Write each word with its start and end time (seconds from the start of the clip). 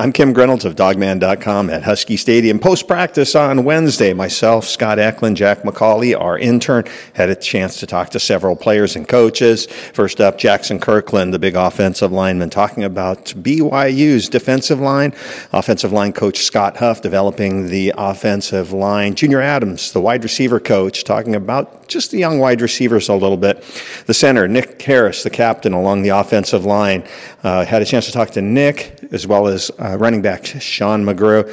I'm 0.00 0.12
Kim 0.12 0.32
Grinolds 0.32 0.64
of 0.64 0.76
dawgman.com 0.76 1.68
at 1.68 1.82
Husky 1.82 2.16
Stadium. 2.16 2.58
Post 2.58 2.88
practice 2.88 3.34
on 3.34 3.64
Wednesday, 3.64 4.14
myself, 4.14 4.64
Scott 4.64 4.98
Eklund, 4.98 5.36
Jack 5.36 5.58
McCauley, 5.58 6.18
our 6.18 6.38
intern, 6.38 6.86
had 7.12 7.28
a 7.28 7.36
chance 7.36 7.78
to 7.80 7.86
talk 7.86 8.08
to 8.12 8.18
several 8.18 8.56
players 8.56 8.96
and 8.96 9.06
coaches. 9.06 9.66
First 9.66 10.22
up, 10.22 10.38
Jaxson 10.38 10.80
Kirkland, 10.80 11.34
the 11.34 11.38
big 11.38 11.54
offensive 11.54 12.12
lineman, 12.12 12.48
talking 12.48 12.82
about 12.82 13.26
BYU's 13.26 14.30
defensive 14.30 14.80
line. 14.80 15.12
Offensive 15.52 15.92
line 15.92 16.14
coach 16.14 16.38
Scott 16.38 16.78
Huff 16.78 17.02
developing 17.02 17.68
the 17.68 17.92
offensive 17.98 18.72
line. 18.72 19.14
Junior 19.14 19.42
Adams, 19.42 19.92
the 19.92 20.00
wide 20.00 20.22
receiver 20.22 20.60
coach, 20.60 21.04
talking 21.04 21.34
about 21.34 21.79
just 21.90 22.10
the 22.10 22.18
young 22.18 22.38
wide 22.38 22.62
receivers 22.62 23.08
a 23.08 23.14
little 23.14 23.36
bit. 23.36 23.62
The 24.06 24.14
center, 24.14 24.48
Nick 24.48 24.80
Harris, 24.80 25.22
the 25.22 25.30
captain 25.30 25.72
along 25.72 26.02
the 26.02 26.10
offensive 26.10 26.64
line, 26.64 27.04
uh, 27.42 27.64
had 27.64 27.82
a 27.82 27.84
chance 27.84 28.06
to 28.06 28.12
talk 28.12 28.30
to 28.30 28.42
Nick 28.42 28.98
as 29.12 29.26
well 29.26 29.46
as 29.46 29.70
uh, 29.78 29.98
running 29.98 30.22
back 30.22 30.46
Sean 30.46 31.04
McGrew. 31.04 31.50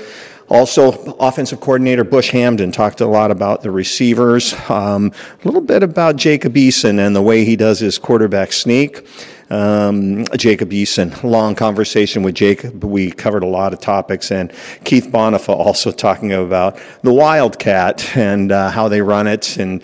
Also, 0.50 0.94
offensive 1.16 1.60
coordinator 1.60 2.06
Bush 2.06 2.32
Hamdan 2.32 2.72
talked 2.72 3.02
a 3.02 3.06
lot 3.06 3.32
about 3.32 3.64
the 3.64 3.72
receivers, 3.72 4.54
um, 4.70 5.12
a 5.44 5.46
little 5.46 5.60
bit 5.60 5.84
about 5.84 6.16
Jacob 6.16 6.54
Eason 6.54 7.06
and 7.06 7.14
the 7.14 7.22
way 7.22 7.44
he 7.44 7.58
does 7.58 7.80
his 7.80 7.98
quarterback 7.98 8.54
sneak. 8.54 9.06
Um, 9.50 10.24
Jacob 10.36 10.72
Eason, 10.72 11.22
long 11.24 11.56
conversation 11.56 12.24
with 12.24 12.36
Jacob. 12.36 12.84
We 12.84 13.12
covered 13.12 13.44
a 13.44 13.48
lot 13.48 13.74
of 13.74 13.80
topics, 13.80 14.32
and 14.32 14.52
Keith 14.84 15.08
Bhonapha 15.08 15.50
also 15.50 15.92
talking 15.92 16.32
about 16.34 16.80
the 17.02 17.14
Wildcat 17.14 18.16
and 18.16 18.52
uh, 18.52 18.70
how 18.72 18.88
they 18.88 19.02
run 19.02 19.28
it 19.28 19.58
and 19.58 19.82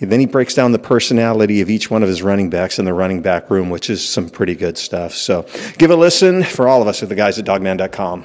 then 0.00 0.20
he 0.20 0.26
breaks 0.26 0.54
down 0.54 0.72
the 0.72 0.78
personality 0.78 1.60
of 1.60 1.70
each 1.70 1.90
one 1.90 2.02
of 2.02 2.08
his 2.08 2.22
running 2.22 2.50
backs 2.50 2.78
in 2.78 2.84
the 2.84 2.94
running 2.94 3.20
back 3.20 3.50
room, 3.50 3.70
which 3.70 3.90
is 3.90 4.06
some 4.06 4.28
pretty 4.28 4.54
good 4.54 4.78
stuff. 4.78 5.12
So 5.14 5.46
give 5.78 5.90
a 5.90 5.96
listen 5.96 6.44
for 6.44 6.68
all 6.68 6.80
of 6.80 6.88
us 6.88 7.02
at 7.02 7.08
the 7.08 7.14
guys 7.14 7.38
at 7.38 7.44
dawgman.com. 7.44 8.24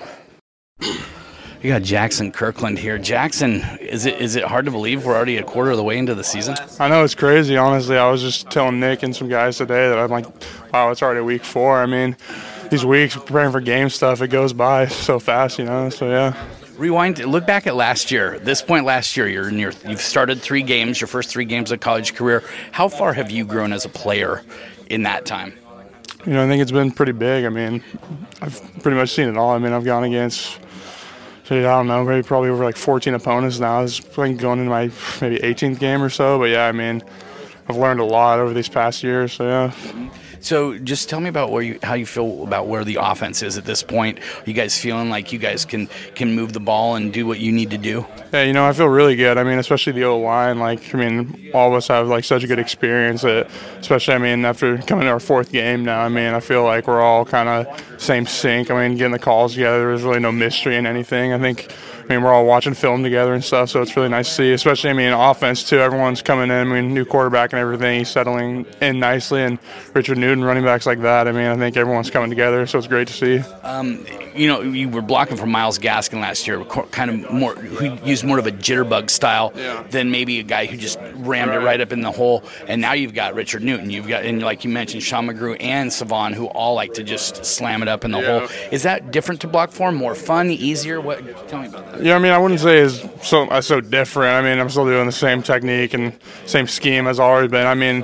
You 1.64 1.70
got 1.70 1.82
Jaxson 1.82 2.34
Kirkland 2.34 2.78
here. 2.78 2.98
Jackson, 2.98 3.62
is 3.80 4.06
it 4.06 4.20
is 4.20 4.36
it 4.36 4.44
hard 4.44 4.66
to 4.66 4.72
believe 4.72 5.06
we're 5.06 5.16
already 5.16 5.38
a 5.38 5.44
quarter 5.44 5.72
of 5.72 5.78
the 5.78 5.84
way 5.84 5.98
into 5.98 6.14
the 6.14 6.24
season? 6.24 6.56
I 6.78 6.90
know 6.90 7.06
it's 7.06 7.16
crazy. 7.16 7.56
Honestly, 7.56 7.98
I 7.98 8.12
was 8.12 8.22
just 8.22 8.50
telling 8.50 8.82
Nick 8.82 9.02
and 9.02 9.16
some 9.16 9.30
guys 9.30 9.58
today 9.58 9.88
that 9.88 9.98
I'm 9.98 10.10
like, 10.10 10.26
wow, 10.74 10.92
it's 10.92 11.02
already 11.02 11.22
week 11.22 11.46
four. 11.46 11.82
I 11.82 11.86
mean, 11.86 12.18
these 12.70 12.84
weeks 12.84 13.16
preparing 13.16 13.54
for 13.54 13.62
game 13.62 13.88
stuff, 13.88 14.22
it 14.22 14.28
goes 14.28 14.52
by 14.52 14.88
so 14.88 15.20
fast, 15.20 15.58
you 15.58 15.64
know. 15.64 15.90
So 15.90 16.10
yeah. 16.10 16.36
Rewind. 16.78 17.20
Look 17.20 17.46
back 17.46 17.68
at 17.68 17.76
last 17.76 18.12
year. 18.12 18.40
This 18.40 18.62
point 18.62 18.86
last 18.86 19.16
year, 19.16 19.28
you're 19.28 19.50
your, 19.52 19.74
you've 19.88 20.02
started 20.02 20.42
three 20.42 20.64
games, 20.64 21.00
your 21.00 21.08
first 21.08 21.30
three 21.30 21.46
games 21.46 21.72
of 21.72 21.80
college 21.80 22.16
career. 22.16 22.44
How 22.72 22.88
far 22.88 23.14
have 23.14 23.30
you 23.30 23.46
grown 23.46 23.74
as 23.74 23.86
a 23.86 23.90
player 23.90 24.42
in 24.90 25.04
that 25.04 25.26
time? 25.26 25.54
You 26.26 26.34
know, 26.34 26.44
I 26.44 26.48
think 26.48 26.62
it's 26.62 26.72
been 26.72 26.92
pretty 26.92 27.12
big. 27.12 27.46
I 27.46 27.50
mean, 27.50 27.84
I've 28.42 28.60
pretty 28.82 28.98
much 28.98 29.12
seen 29.12 29.28
it 29.30 29.38
all. 29.38 29.52
I 29.52 29.60
mean, 29.60 29.74
I've 29.74 29.84
gone 29.84 30.04
against, 30.04 30.60
I 31.50 31.62
don't 31.62 31.88
know, 31.88 32.04
maybe 32.04 32.26
probably 32.26 32.50
over 32.50 32.64
like 32.64 32.78
14 32.78 33.14
opponents 33.14 33.60
now. 33.60 33.84
It's 33.84 34.00
going 34.00 34.40
into 34.40 34.64
my 34.64 34.90
maybe 35.22 35.38
18th 35.40 35.80
game 35.80 36.02
or 36.02 36.10
so. 36.10 36.40
But 36.40 36.46
yeah, 36.46 36.66
I 36.66 36.72
mean, 36.72 37.04
I've 37.68 37.78
learned 37.78 38.00
a 38.00 38.06
lot 38.06 38.40
over 38.40 38.54
these 38.54 38.70
past 38.70 39.04
years. 39.04 39.34
So 39.34 39.48
yeah. 39.48 40.10
So 40.44 40.78
just 40.78 41.10
tell 41.10 41.22
me 41.22 41.30
about 41.30 41.52
where 41.52 41.62
you 41.62 41.80
how 41.82 41.94
you 41.94 42.06
feel 42.06 42.44
about 42.44 42.68
where 42.68 42.84
the 42.84 42.98
offense 43.00 43.42
is 43.42 43.58
at 43.58 43.64
this 43.64 43.82
point. 43.82 44.20
Are 44.20 44.44
you 44.46 44.54
guys 44.54 44.78
feeling 44.78 45.10
like 45.10 45.32
you 45.32 45.40
guys 45.40 45.64
can 45.64 45.88
can 46.16 46.36
move 46.36 46.52
the 46.52 46.60
ball 46.60 46.96
and 46.96 47.14
do 47.14 47.26
what 47.26 47.40
you 47.40 47.54
need 47.54 47.70
to 47.72 47.78
do? 47.78 48.06
Yeah, 48.34 48.44
you 48.44 48.52
know, 48.52 48.66
I 48.66 48.74
feel 48.74 48.88
really 48.88 49.16
good. 49.16 49.38
I 49.38 49.44
mean, 49.46 49.58
especially 49.58 49.94
the 49.94 50.04
O 50.04 50.20
line. 50.20 50.60
Like, 50.60 50.94
I 50.94 50.98
mean, 50.98 51.52
all 51.54 51.70
of 51.70 51.76
us 51.76 51.88
have 51.88 52.10
like 52.10 52.26
such 52.26 52.44
a 52.44 52.48
good 52.48 52.60
experience. 52.60 53.22
That, 53.22 53.50
especially, 53.80 54.16
I 54.16 54.18
mean, 54.18 54.44
after 54.44 54.78
coming 54.80 55.06
to 55.06 55.12
our 55.12 55.22
fourth 55.22 55.50
game 55.50 55.86
now, 55.86 56.02
I 56.02 56.09
mean, 56.09 56.34
I 56.34 56.42
feel 56.42 56.66
like 56.66 56.88
we're 56.88 57.02
all 57.02 57.24
kind 57.24 57.48
of 57.48 58.02
same 58.02 58.26
sync. 58.26 58.70
I 58.70 58.88
mean, 58.88 58.98
getting 58.98 59.14
the 59.14 59.20
calls 59.20 59.53
together. 59.53 59.88
There's 59.88 60.03
really 60.03 60.20
no 60.20 60.34
mystery 60.34 60.76
in 60.76 60.86
anything. 60.86 61.32
I 61.32 61.40
think 61.40 61.74
I 62.03 62.14
mean, 62.14 62.24
we're 62.24 62.34
all 62.34 62.46
watching 62.46 62.74
film 62.74 63.03
together 63.03 63.34
and 63.34 63.44
stuff, 63.44 63.69
so 63.69 63.81
it's 63.81 63.96
really 63.96 64.09
nice 64.09 64.28
to 64.30 64.34
see. 64.34 64.53
Especially, 64.53 64.90
I 64.90 64.94
mean, 64.94 65.14
offense 65.14 65.68
too. 65.68 65.80
Everyone's 65.80 66.22
coming 66.22 66.52
in. 66.52 66.52
I 66.52 66.64
mean, 66.64 66.94
new 66.94 67.06
quarterback 67.06 67.53
and 67.53 67.59
everything. 67.59 68.00
He's 68.00 68.09
settling 68.09 68.66
in 68.81 69.00
nicely, 69.00 69.44
and 69.44 69.59
Richard 69.94 70.18
Newton, 70.18 70.44
running 70.44 70.64
backs 70.64 70.86
like 70.86 71.02
that. 71.02 71.28
I 71.28 71.31
mean, 71.31 71.47
I 71.47 71.56
think 71.56 71.78
everyone's 71.78 72.09
coming 72.09 72.30
together, 72.30 72.66
so 72.68 72.78
it's 72.78 72.88
great 72.88 73.08
to 73.08 73.14
see. 73.14 73.38
Um, 73.64 74.06
you 74.36 74.47
know, 74.47 74.62
you 74.62 74.90
were 74.90 75.02
blocking 75.02 75.38
for 75.38 75.46
Myles 75.46 75.80
Gaskin 75.80 76.22
last 76.22 76.47
year, 76.47 76.64
kind 76.66 77.09
of 77.09 77.31
more 77.31 77.56
who 77.56 77.96
used 78.06 78.24
more 78.24 78.40
of 78.40 78.47
a 78.47 78.52
jitterbug 78.52 79.09
style 79.09 79.53
yeah. 79.56 79.84
than 79.90 80.12
maybe 80.12 80.40
a 80.40 80.44
guy 80.44 80.66
who 80.66 80.78
just 80.78 81.00
rammed 81.16 81.52
right. 81.52 81.62
it 81.62 81.66
right 81.66 81.81
up 81.81 81.91
in 81.91 82.02
the 82.02 82.12
hole. 82.12 82.44
And 82.68 82.81
now 82.81 82.94
you've 82.94 83.14
got 83.14 83.35
Richard 83.35 83.64
Newton. 83.64 83.90
You've 83.90 84.08
got, 84.08 84.24
and 84.25 84.41
like 84.41 84.64
you 84.64 84.70
mentioned, 84.70 85.03
Sean 85.03 85.28
McGrew 85.28 85.58
and 85.59 85.91
Salvon, 85.91 86.34
who 86.34 86.47
all 86.47 86.74
like 86.74 86.94
to 86.94 87.03
just 87.03 87.46
slam 87.46 87.81
it 87.81 87.88
up 87.88 88.03
in 88.03 88.12
the 88.12 88.20
yeah. 88.20 88.40
hole. 88.40 88.50
Is 88.72 88.84
that 88.84 89.12
different 89.12 89.41
to 89.41 89.47
block 89.47 89.72
for? 89.72 89.91
More 89.91 90.16
fun, 90.16 90.50
easier? 90.50 91.00
What? 91.00 91.47
Tell 91.47 91.62
me 91.62 91.68
about 91.68 91.91
that. 91.91 91.93
Yeah, 92.02 92.16
I 92.16 92.20
mean, 92.20 92.31
I 92.31 92.38
wouldn't 92.38 92.59
say 92.59 92.80
is 92.80 93.06
so 93.22 93.48
uh, 93.48 93.62
so 93.62 93.81
different. 93.81 94.31
I 94.34 94.42
mean, 94.42 94.59
I'm 94.59 94.70
still 94.70 94.86
doing 94.86 95.06
the 95.06 95.12
same 95.12 95.44
technique 95.44 95.94
and 95.94 96.18
same 96.46 96.68
scheme 96.68 97.08
as 97.08 97.20
always 97.20 97.52
been. 97.52 97.68
I 97.68 97.76
mean, 97.76 98.04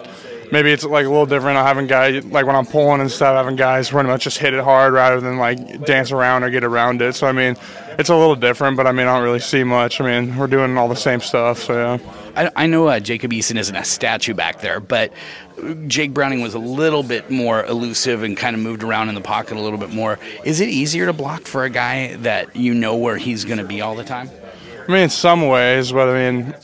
maybe 0.51 0.71
it's 0.71 0.83
like 0.83 1.05
a 1.05 1.09
little 1.09 1.25
different. 1.25 1.57
I'm 1.57 1.65
having 1.65 1.87
guys 1.87 2.23
like 2.25 2.45
when 2.45 2.55
I'm 2.55 2.65
pulling 2.65 3.01
and 3.01 3.11
stuff, 3.11 3.35
having 3.35 3.55
guys 3.55 3.89
pretty 3.89 4.07
much 4.07 4.23
just 4.23 4.37
hit 4.37 4.53
it 4.53 4.63
hard 4.63 4.93
rather 4.93 5.19
than 5.19 5.37
like 5.37 5.85
dance 5.85 6.11
around 6.11 6.43
or 6.43 6.49
get 6.49 6.63
around 6.63 7.01
it. 7.01 7.13
So 7.13 7.27
I 7.27 7.31
mean, 7.31 7.55
it's 7.97 8.09
a 8.09 8.15
little 8.15 8.35
different, 8.35 8.77
but 8.77 8.87
I 8.87 8.91
mean, 8.91 9.07
I 9.07 9.15
don't 9.15 9.23
really 9.23 9.39
see 9.39 9.63
much. 9.63 9.99
I 9.99 10.05
mean, 10.05 10.37
we're 10.37 10.47
doing 10.47 10.77
all 10.77 10.87
the 10.87 10.95
same 10.95 11.19
stuff. 11.19 11.63
So 11.63 11.73
yeah. 11.73 11.97
I, 12.39 12.51
I 12.55 12.67
know 12.67 12.87
uh, 12.87 13.01
Jacob 13.01 13.31
Eason 13.31 13.57
isn't 13.57 13.75
a 13.75 13.83
statue 13.83 14.33
back 14.33 14.61
there, 14.61 14.79
but 14.79 15.11
Jake 15.87 16.13
Browning 16.13 16.39
was 16.41 16.53
a 16.53 16.59
little 16.59 17.03
bit 17.03 17.29
more 17.29 17.65
elusive 17.65 18.23
and 18.23 18.37
kind 18.37 18.55
of 18.55 18.61
moved 18.61 18.81
around 18.81 19.09
in 19.09 19.15
the 19.15 19.21
pocket 19.21 19.57
a 19.57 19.59
little 19.59 19.77
bit 19.77 19.93
more. 19.93 20.17
Is 20.45 20.61
it 20.61 20.69
easier 20.69 21.05
to 21.05 21.11
block 21.11 21.41
for 21.41 21.65
a 21.65 21.69
guy 21.69 22.15
that 22.17 22.55
you 22.55 22.73
know 22.73 22.95
where 22.95 23.17
he's 23.17 23.43
going 23.43 23.57
to 23.57 23.65
be 23.65 23.81
all 23.81 23.93
the 23.93 24.05
time? 24.05 24.29
I 24.87 24.91
mean, 24.91 25.01
in 25.03 25.09
some 25.09 25.47
ways, 25.49 25.91
but 25.91 26.07
I 26.07 26.31
mean, 26.31 26.55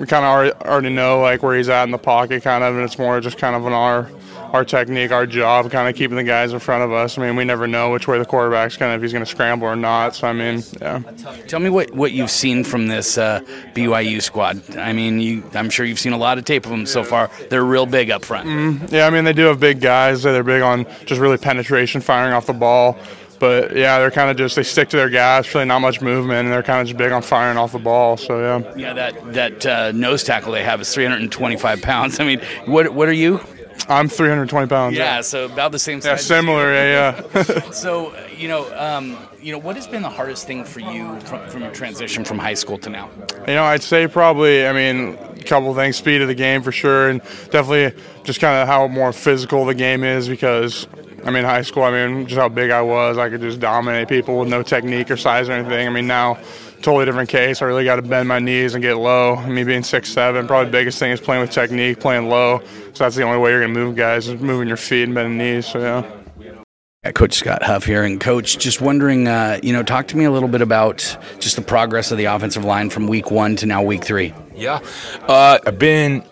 we 0.00 0.06
kind 0.06 0.24
of 0.24 0.62
already 0.62 0.88
know 0.88 1.20
like 1.20 1.42
where 1.42 1.56
he's 1.56 1.68
at 1.68 1.84
in 1.84 1.90
the 1.90 1.98
pocket, 1.98 2.42
kind 2.42 2.64
of, 2.64 2.74
and 2.74 2.82
it's 2.82 2.98
more 2.98 3.20
just 3.20 3.36
kind 3.36 3.54
of 3.54 3.66
on 3.66 3.72
our 3.72 4.10
our 4.52 4.64
technique, 4.64 5.10
our 5.10 5.26
job, 5.26 5.70
kind 5.70 5.88
of 5.88 5.94
keeping 5.94 6.16
the 6.16 6.24
guys 6.24 6.52
in 6.52 6.58
front 6.58 6.82
of 6.82 6.92
us. 6.92 7.18
I 7.18 7.26
mean, 7.26 7.36
we 7.36 7.44
never 7.44 7.66
know 7.66 7.90
which 7.90 8.08
way 8.08 8.18
the 8.18 8.24
quarterback's 8.24 8.76
going 8.76 8.90
to, 8.90 8.96
if 8.96 9.02
he's 9.02 9.12
going 9.12 9.24
to 9.24 9.30
scramble 9.30 9.66
or 9.66 9.76
not. 9.76 10.14
So, 10.14 10.26
I 10.28 10.32
mean, 10.32 10.62
yeah. 10.80 11.00
Tell 11.46 11.60
me 11.60 11.70
what, 11.70 11.90
what 11.92 12.12
you've 12.12 12.30
seen 12.30 12.64
from 12.64 12.88
this 12.88 13.18
uh, 13.18 13.40
BYU 13.74 14.22
squad. 14.22 14.76
I 14.76 14.92
mean, 14.92 15.20
you, 15.20 15.42
I'm 15.54 15.70
sure 15.70 15.84
you've 15.84 15.98
seen 15.98 16.12
a 16.12 16.18
lot 16.18 16.38
of 16.38 16.44
tape 16.44 16.64
of 16.64 16.70
them 16.70 16.86
so 16.86 17.04
far. 17.04 17.30
They're 17.50 17.64
real 17.64 17.86
big 17.86 18.10
up 18.10 18.24
front. 18.24 18.48
Mm, 18.48 18.92
yeah, 18.92 19.06
I 19.06 19.10
mean, 19.10 19.24
they 19.24 19.32
do 19.32 19.44
have 19.44 19.60
big 19.60 19.80
guys. 19.80 20.22
They're 20.22 20.42
big 20.42 20.62
on 20.62 20.86
just 21.04 21.20
really 21.20 21.38
penetration, 21.38 22.00
firing 22.00 22.32
off 22.32 22.46
the 22.46 22.52
ball. 22.52 22.98
But 23.38 23.76
yeah, 23.76 23.98
they're 23.98 24.10
kind 24.10 24.30
of 24.30 24.36
just 24.36 24.56
they 24.56 24.64
stick 24.64 24.88
to 24.88 24.96
their 24.96 25.10
gas. 25.10 25.54
Really, 25.54 25.66
not 25.66 25.78
much 25.78 26.00
movement, 26.00 26.46
and 26.46 26.52
they're 26.52 26.62
kind 26.62 26.80
of 26.80 26.88
just 26.88 26.98
big 26.98 27.12
on 27.12 27.22
firing 27.22 27.56
off 27.56 27.70
the 27.70 27.78
ball. 27.78 28.16
So 28.16 28.40
yeah. 28.40 28.74
Yeah, 28.76 28.92
that 28.94 29.32
that 29.32 29.66
uh, 29.66 29.92
nose 29.92 30.24
tackle 30.24 30.52
they 30.52 30.64
have 30.64 30.80
is 30.80 30.92
325 30.92 31.80
pounds. 31.82 32.18
I 32.18 32.24
mean, 32.24 32.40
what 32.64 32.92
what 32.94 33.08
are 33.08 33.12
you? 33.12 33.40
I'm 33.88 34.08
320 34.08 34.66
pounds. 34.68 34.96
Yeah, 34.96 35.16
yeah. 35.16 35.20
so 35.20 35.46
about 35.46 35.72
the 35.72 35.78
same 35.78 36.00
size. 36.00 36.10
Yeah, 36.10 36.16
similar. 36.36 36.72
Yeah, 36.72 37.22
yeah. 37.34 37.70
so 37.70 38.14
you 38.36 38.48
know, 38.48 38.72
um, 38.78 39.16
you 39.40 39.52
know, 39.52 39.58
what 39.58 39.76
has 39.76 39.86
been 39.86 40.02
the 40.02 40.10
hardest 40.10 40.46
thing 40.46 40.64
for 40.64 40.80
you 40.80 41.18
from, 41.20 41.48
from 41.48 41.62
your 41.62 41.72
transition 41.72 42.24
from 42.24 42.38
high 42.38 42.54
school 42.54 42.78
to 42.78 42.90
now? 42.90 43.10
You 43.46 43.54
know, 43.54 43.64
I'd 43.64 43.82
say 43.82 44.06
probably. 44.06 44.66
I 44.66 44.72
mean, 44.72 45.16
a 45.16 45.44
couple 45.44 45.74
things: 45.74 45.96
speed 45.96 46.22
of 46.22 46.28
the 46.28 46.34
game 46.34 46.62
for 46.62 46.72
sure, 46.72 47.08
and 47.08 47.20
definitely 47.50 48.00
just 48.24 48.40
kind 48.40 48.60
of 48.60 48.68
how 48.68 48.88
more 48.88 49.12
physical 49.12 49.64
the 49.64 49.74
game 49.74 50.04
is. 50.04 50.28
Because 50.28 50.86
I 51.24 51.30
mean, 51.30 51.44
high 51.44 51.62
school. 51.62 51.82
I 51.82 51.90
mean, 51.90 52.26
just 52.26 52.38
how 52.38 52.48
big 52.48 52.70
I 52.70 52.82
was, 52.82 53.18
I 53.18 53.28
could 53.28 53.40
just 53.40 53.60
dominate 53.60 54.08
people 54.08 54.38
with 54.38 54.48
no 54.48 54.62
technique 54.62 55.10
or 55.10 55.16
size 55.16 55.48
or 55.48 55.52
anything. 55.52 55.86
I 55.86 55.90
mean, 55.90 56.06
now 56.06 56.38
totally 56.82 57.04
different 57.04 57.28
case. 57.28 57.62
I 57.62 57.66
really 57.66 57.84
got 57.84 57.96
to 57.96 58.02
bend 58.02 58.28
my 58.28 58.38
knees 58.38 58.74
and 58.74 58.82
get 58.82 58.94
low. 58.94 59.36
Me 59.46 59.64
being 59.64 59.82
six 59.82 60.10
seven, 60.10 60.46
probably 60.46 60.66
the 60.66 60.72
biggest 60.72 60.98
thing 60.98 61.12
is 61.12 61.20
playing 61.20 61.40
with 61.40 61.50
technique, 61.50 62.00
playing 62.00 62.28
low. 62.28 62.60
So 62.94 63.04
that's 63.04 63.16
the 63.16 63.22
only 63.22 63.38
way 63.38 63.50
you're 63.50 63.60
gonna 63.60 63.72
move 63.72 63.96
guys 63.96 64.28
is 64.28 64.40
moving 64.40 64.68
your 64.68 64.76
feet 64.76 65.04
and 65.04 65.14
bending 65.14 65.38
knees. 65.38 65.66
So 65.66 65.80
yeah. 65.80 67.12
Coach 67.12 67.34
Scott 67.34 67.62
Huff 67.62 67.84
here, 67.84 68.02
and 68.02 68.20
Coach, 68.20 68.58
just 68.58 68.80
wondering, 68.80 69.28
uh, 69.28 69.58
you 69.62 69.72
know, 69.72 69.82
talk 69.82 70.08
to 70.08 70.16
me 70.16 70.24
a 70.24 70.30
little 70.30 70.48
bit 70.48 70.60
about 70.60 71.16
just 71.38 71.56
the 71.56 71.62
progress 71.62 72.10
of 72.10 72.18
the 72.18 72.26
offensive 72.26 72.64
line 72.64 72.90
from 72.90 73.06
week 73.06 73.30
one 73.30 73.56
to 73.56 73.66
now 73.66 73.82
week 73.82 74.04
three. 74.04 74.34
Yeah, 74.54 74.80
uh, 75.22 75.58
I've 75.64 75.78
been, 75.78 76.22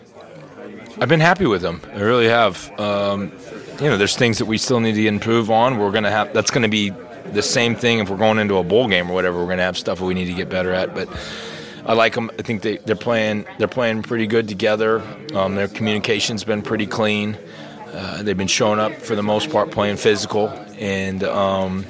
I've 1.00 1.09
been 1.09 1.20
happy 1.20 1.47
with 1.47 1.62
them. 1.62 1.81
I 1.94 2.00
really 2.00 2.29
have. 2.29 2.70
Um, 2.79 3.32
you 3.81 3.88
know, 3.88 3.97
there's 3.97 4.17
things 4.17 4.38
that 4.38 4.47
we 4.47 4.59
still 4.59 4.81
need 4.81 4.94
to 4.94 5.06
improve 5.06 5.50
on. 5.50 5.79
We're 5.79 5.93
gonna 5.93 6.11
have 6.11 6.32
that's 6.35 6.50
gonna 6.50 6.69
be 6.69 6.93
the 7.32 7.43
same 7.43 7.75
thing 7.75 7.99
if 7.99 8.08
we're 8.08 8.17
going 8.17 8.38
into 8.38 8.56
a 8.56 8.64
bowl 8.64 8.88
game 8.88 9.11
or 9.11 9.14
whatever. 9.14 9.38
We're 9.38 9.46
going 9.46 9.58
to 9.58 9.64
have 9.64 9.78
stuff 9.78 10.00
we 10.00 10.14
need 10.14 10.26
to 10.26 10.34
get 10.34 10.49
better 10.49 10.73
at, 10.73 10.94
but. 10.94 11.08
I 11.88 11.93
like 11.93 12.14
them. 12.14 12.32
I 12.37 12.43
think 12.43 12.62
they, 12.62 12.78
they're 12.78 12.96
playing. 12.96 13.46
They're 13.58 13.69
playing 13.69 14.02
pretty 14.02 14.26
good 14.26 14.49
together. 14.49 15.02
Um, 15.37 15.55
their 15.55 15.69
communication's 15.69 16.43
been 16.43 16.61
pretty 16.61 16.88
clean. 16.88 17.38
Uh, 17.93 18.25
they've 18.25 18.37
been 18.37 18.49
showing 18.49 18.81
up 18.81 18.93
for 18.94 19.14
the 19.14 19.23
most 19.23 19.50
part, 19.50 19.70
playing 19.70 19.96
physical, 19.96 20.49
and 20.78 21.23
um, 21.23 21.87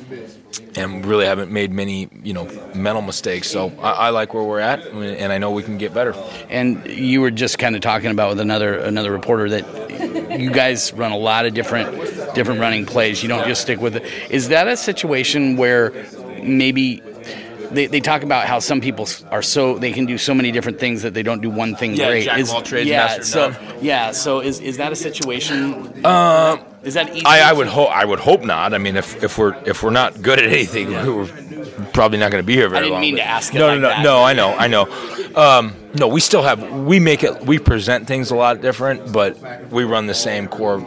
and 0.76 1.04
really 1.06 1.24
haven't 1.26 1.50
made 1.50 1.72
many 1.72 2.08
you 2.22 2.32
know 2.32 2.44
mental 2.74 3.02
mistakes. 3.02 3.50
So 3.50 3.72
I, 3.80 3.90
I, 3.90 4.10
like 4.10 4.34
where 4.34 4.42
we're 4.42 4.60
at, 4.60 4.86
and 4.86 5.32
I 5.32 5.38
know 5.38 5.50
we 5.50 5.62
can 5.62 5.78
get 5.78 5.94
better. 5.94 6.14
And 6.48 6.86
you 6.86 7.20
were 7.20 7.30
just 7.30 7.58
kind 7.58 7.74
of 7.74 7.82
talking 7.82 8.10
about 8.10 8.30
with 8.30 8.40
another 8.40 8.78
another 8.78 9.12
reporter 9.12 9.48
that 9.50 10.40
you 10.40 10.50
guys 10.50 10.92
run 10.92 11.12
a 11.12 11.18
lot 11.18 11.46
of 11.46 11.54
different 11.54 12.34
different 12.34 12.60
running 12.60 12.86
plays. 12.86 13.22
You 13.22 13.28
don't 13.28 13.46
just 13.46 13.62
stick 13.62 13.80
with 13.80 13.96
it. 13.96 14.04
Is 14.30 14.48
that 14.48 14.68
a 14.68 14.76
situation 14.76 15.56
where 15.56 15.92
maybe 16.42 17.02
they, 17.70 17.86
they 17.86 18.00
talk 18.00 18.22
about 18.22 18.46
how 18.46 18.58
some 18.60 18.80
people 18.80 19.08
are 19.30 19.42
so 19.42 19.78
they 19.78 19.92
can 19.92 20.06
do 20.06 20.18
so 20.18 20.34
many 20.34 20.52
different 20.52 20.78
things 20.78 21.02
that 21.02 21.14
they 21.14 21.22
don't 21.22 21.40
do 21.42 21.50
one 21.50 21.74
thing 21.74 21.94
Yeah, 21.94 22.08
great. 22.08 22.24
jack 22.24 22.34
of 22.36 22.40
Is- 22.42 22.50
all 22.50 22.62
trades, 22.62 22.88
yeah, 22.88 23.04
master 23.06 23.20
of 23.20 23.26
so 23.26 23.50
none. 23.50 23.84
yeah, 23.84 24.10
so 24.12 24.40
is, 24.40 24.60
is 24.60 24.76
that 24.76 24.92
a 24.92 24.96
situation? 24.96 26.04
Uh, 26.04 26.58
is 26.86 26.94
that 26.94 27.14
easy? 27.14 27.26
I, 27.26 27.50
I 27.50 27.52
would 27.52 27.66
hope. 27.66 27.90
I 27.90 28.04
would 28.04 28.20
hope 28.20 28.44
not. 28.44 28.72
I 28.72 28.78
mean, 28.78 28.96
if, 28.96 29.22
if 29.22 29.36
we're 29.38 29.54
if 29.64 29.82
we're 29.82 29.90
not 29.90 30.22
good 30.22 30.38
at 30.38 30.46
anything, 30.46 30.90
we're 30.90 31.26
probably 31.92 32.18
not 32.18 32.30
going 32.30 32.42
to 32.42 32.46
be 32.46 32.54
here 32.54 32.68
very 32.68 32.70
long. 32.70 32.76
I 32.78 32.80
didn't 32.82 32.92
long. 32.92 33.00
mean 33.00 33.16
to 33.16 33.22
ask 33.22 33.54
it 33.54 33.58
No, 33.58 33.66
like 33.66 33.80
no, 33.80 33.88
no, 33.96 34.02
no. 34.02 34.22
I 34.22 34.32
know, 34.32 34.54
I 34.54 34.66
know. 34.68 35.34
Um, 35.34 35.74
no, 35.94 36.06
we 36.08 36.20
still 36.20 36.42
have. 36.42 36.62
We 36.72 37.00
make 37.00 37.24
it. 37.24 37.44
We 37.44 37.58
present 37.58 38.06
things 38.06 38.30
a 38.30 38.36
lot 38.36 38.60
different, 38.60 39.12
but 39.12 39.36
we 39.70 39.84
run 39.84 40.06
the 40.06 40.14
same 40.14 40.46
core 40.48 40.80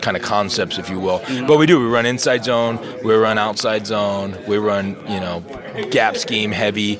kind 0.00 0.16
of 0.16 0.22
concepts, 0.22 0.78
if 0.78 0.88
you 0.88 0.98
will. 0.98 1.20
Mm-hmm. 1.20 1.46
But 1.46 1.58
we 1.58 1.66
do. 1.66 1.78
We 1.78 1.86
run 1.86 2.06
inside 2.06 2.44
zone. 2.44 2.78
We 3.04 3.14
run 3.14 3.36
outside 3.36 3.86
zone. 3.86 4.38
We 4.48 4.56
run, 4.56 4.96
you 5.06 5.20
know, 5.20 5.44
gap 5.90 6.16
scheme 6.16 6.50
heavy. 6.50 6.98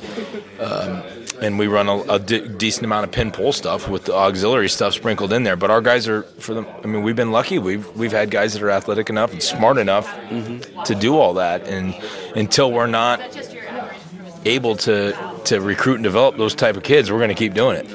Um, 0.61 1.03
and 1.41 1.59
we 1.59 1.67
run 1.67 1.89
a, 1.89 1.99
a 2.03 2.19
de- 2.19 2.47
decent 2.49 2.85
amount 2.85 3.05
of 3.05 3.13
pin 3.13 3.31
pull 3.31 3.53
stuff 3.53 3.89
with 3.89 4.05
the 4.05 4.15
auxiliary 4.15 4.69
stuff 4.69 4.95
sprinkled 4.95 5.33
in 5.33 5.43
there. 5.43 5.57
But 5.57 5.71
our 5.71 5.81
guys 5.81 6.07
are 6.09 6.23
for 6.39 6.55
them. 6.55 6.67
I 6.83 6.87
mean, 6.87 7.03
we've 7.03 7.17
been 7.17 7.33
lucky. 7.33 7.59
We've 7.59 7.87
we've 7.97 8.13
had 8.13 8.31
guys 8.31 8.53
that 8.55 8.63
are 8.63 8.71
athletic 8.71 9.11
enough 9.11 9.33
and 9.33 9.43
smart 9.43 9.79
enough 9.79 10.07
Mm-hmm. 10.31 10.83
to 10.85 10.95
do 10.95 11.17
all 11.19 11.35
that. 11.35 11.67
And 11.67 11.95
until 12.37 12.71
we're 12.73 12.87
not 12.87 13.21
able 14.45 14.77
to 14.77 15.15
to 15.45 15.61
recruit 15.61 15.95
and 15.97 16.05
develop 16.05 16.37
those 16.37 16.55
type 16.55 16.77
of 16.77 16.83
kids, 16.83 17.11
we're 17.11 17.19
going 17.19 17.29
to 17.29 17.35
keep 17.35 17.55
doing 17.55 17.77
it. 17.77 17.87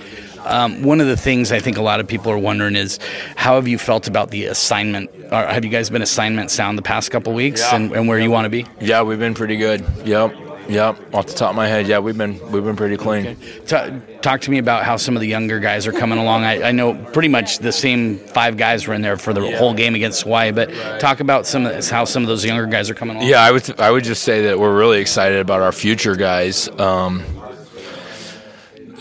Um, 0.46 0.84
one 0.84 1.02
of 1.02 1.08
the 1.08 1.18
things 1.18 1.52
I 1.52 1.60
think 1.60 1.78
a 1.78 1.82
lot 1.82 2.00
of 2.00 2.08
people 2.08 2.32
are 2.32 2.38
wondering 2.38 2.76
is 2.76 3.00
how 3.36 3.56
have 3.56 3.68
you 3.68 3.80
felt 3.80 4.08
about 4.08 4.30
the 4.30 4.46
assignment? 4.46 5.10
Or 5.32 5.44
have 5.44 5.66
you 5.66 5.72
guys 5.72 5.90
been 5.90 6.04
assignment 6.04 6.52
sound 6.52 6.78
the 6.78 6.84
past 6.84 7.10
couple 7.10 7.34
weeks 7.34 7.62
Yeah. 7.62 7.76
and, 7.78 7.92
and 7.94 8.08
where 8.08 8.20
you 8.20 8.30
want 8.30 8.46
to 8.46 8.50
be? 8.50 8.68
Yeah, 8.80 9.02
we've 9.02 9.18
been 9.18 9.34
pretty 9.34 9.58
good. 9.58 9.84
Yep, 10.06 10.36
yep. 10.68 10.98
Off 11.14 11.28
the 11.28 11.34
top 11.34 11.52
of 11.52 11.56
my 11.56 11.68
head, 11.68 11.88
yeah, 11.88 12.00
we've 12.00 12.18
been 12.18 12.40
we've 12.52 12.64
been 12.64 12.76
pretty 12.76 12.98
clean. 12.98 13.38
Ta 13.66 13.92
talk 14.22 14.42
to 14.42 14.52
me 14.52 14.58
about 14.58 14.84
how 14.84 14.98
some 14.98 15.16
of 15.16 15.22
the 15.22 15.28
younger 15.28 15.60
guys 15.60 15.88
are 15.88 15.92
coming 15.92 16.18
along. 16.18 16.44
I, 16.44 16.70
I 16.70 16.72
know 16.72 16.94
pretty 16.94 17.30
much 17.30 17.60
the 17.60 17.72
same 17.72 18.18
five 18.18 18.58
guys 18.58 18.88
were 18.88 18.94
in 18.94 19.02
there 19.02 19.18
for 19.18 19.34
the 19.34 19.58
whole 19.58 19.74
game 19.74 19.96
against 19.96 20.24
Hawaii, 20.24 20.52
but 20.52 20.70
talk 21.00 21.20
about 21.20 21.46
some 21.46 21.66
of 21.66 21.88
how 21.90 22.06
some 22.06 22.24
of 22.24 22.28
those 22.28 22.44
younger 22.46 22.66
guys 22.66 22.90
are 22.90 22.96
coming 22.96 23.18
along. 23.18 23.30
Yeah, 23.30 23.42
I 23.42 23.52
would 23.52 23.80
I 23.80 23.92
would 23.92 24.04
just 24.04 24.24
say 24.24 24.44
that 24.44 24.60
we're 24.60 24.76
really 24.76 25.00
excited 25.00 25.40
about 25.40 25.62
our 25.62 25.72
future 25.72 26.16
guys. 26.16 26.68
Um, 26.80 27.24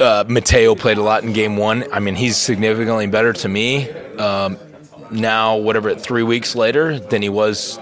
uh, 0.00 0.24
Mateo 0.28 0.74
played 0.74 0.98
a 0.98 1.02
lot 1.02 1.22
in 1.22 1.32
game 1.32 1.56
one. 1.56 1.84
I 1.92 2.00
mean, 2.00 2.14
he's 2.14 2.36
significantly 2.36 3.06
better 3.06 3.32
to 3.32 3.48
me 3.48 3.90
um, 4.18 4.58
now. 5.10 5.56
Whatever, 5.56 5.94
three 5.94 6.22
weeks 6.22 6.54
later 6.54 6.98
than 6.98 7.22
he 7.22 7.28
was. 7.28 7.78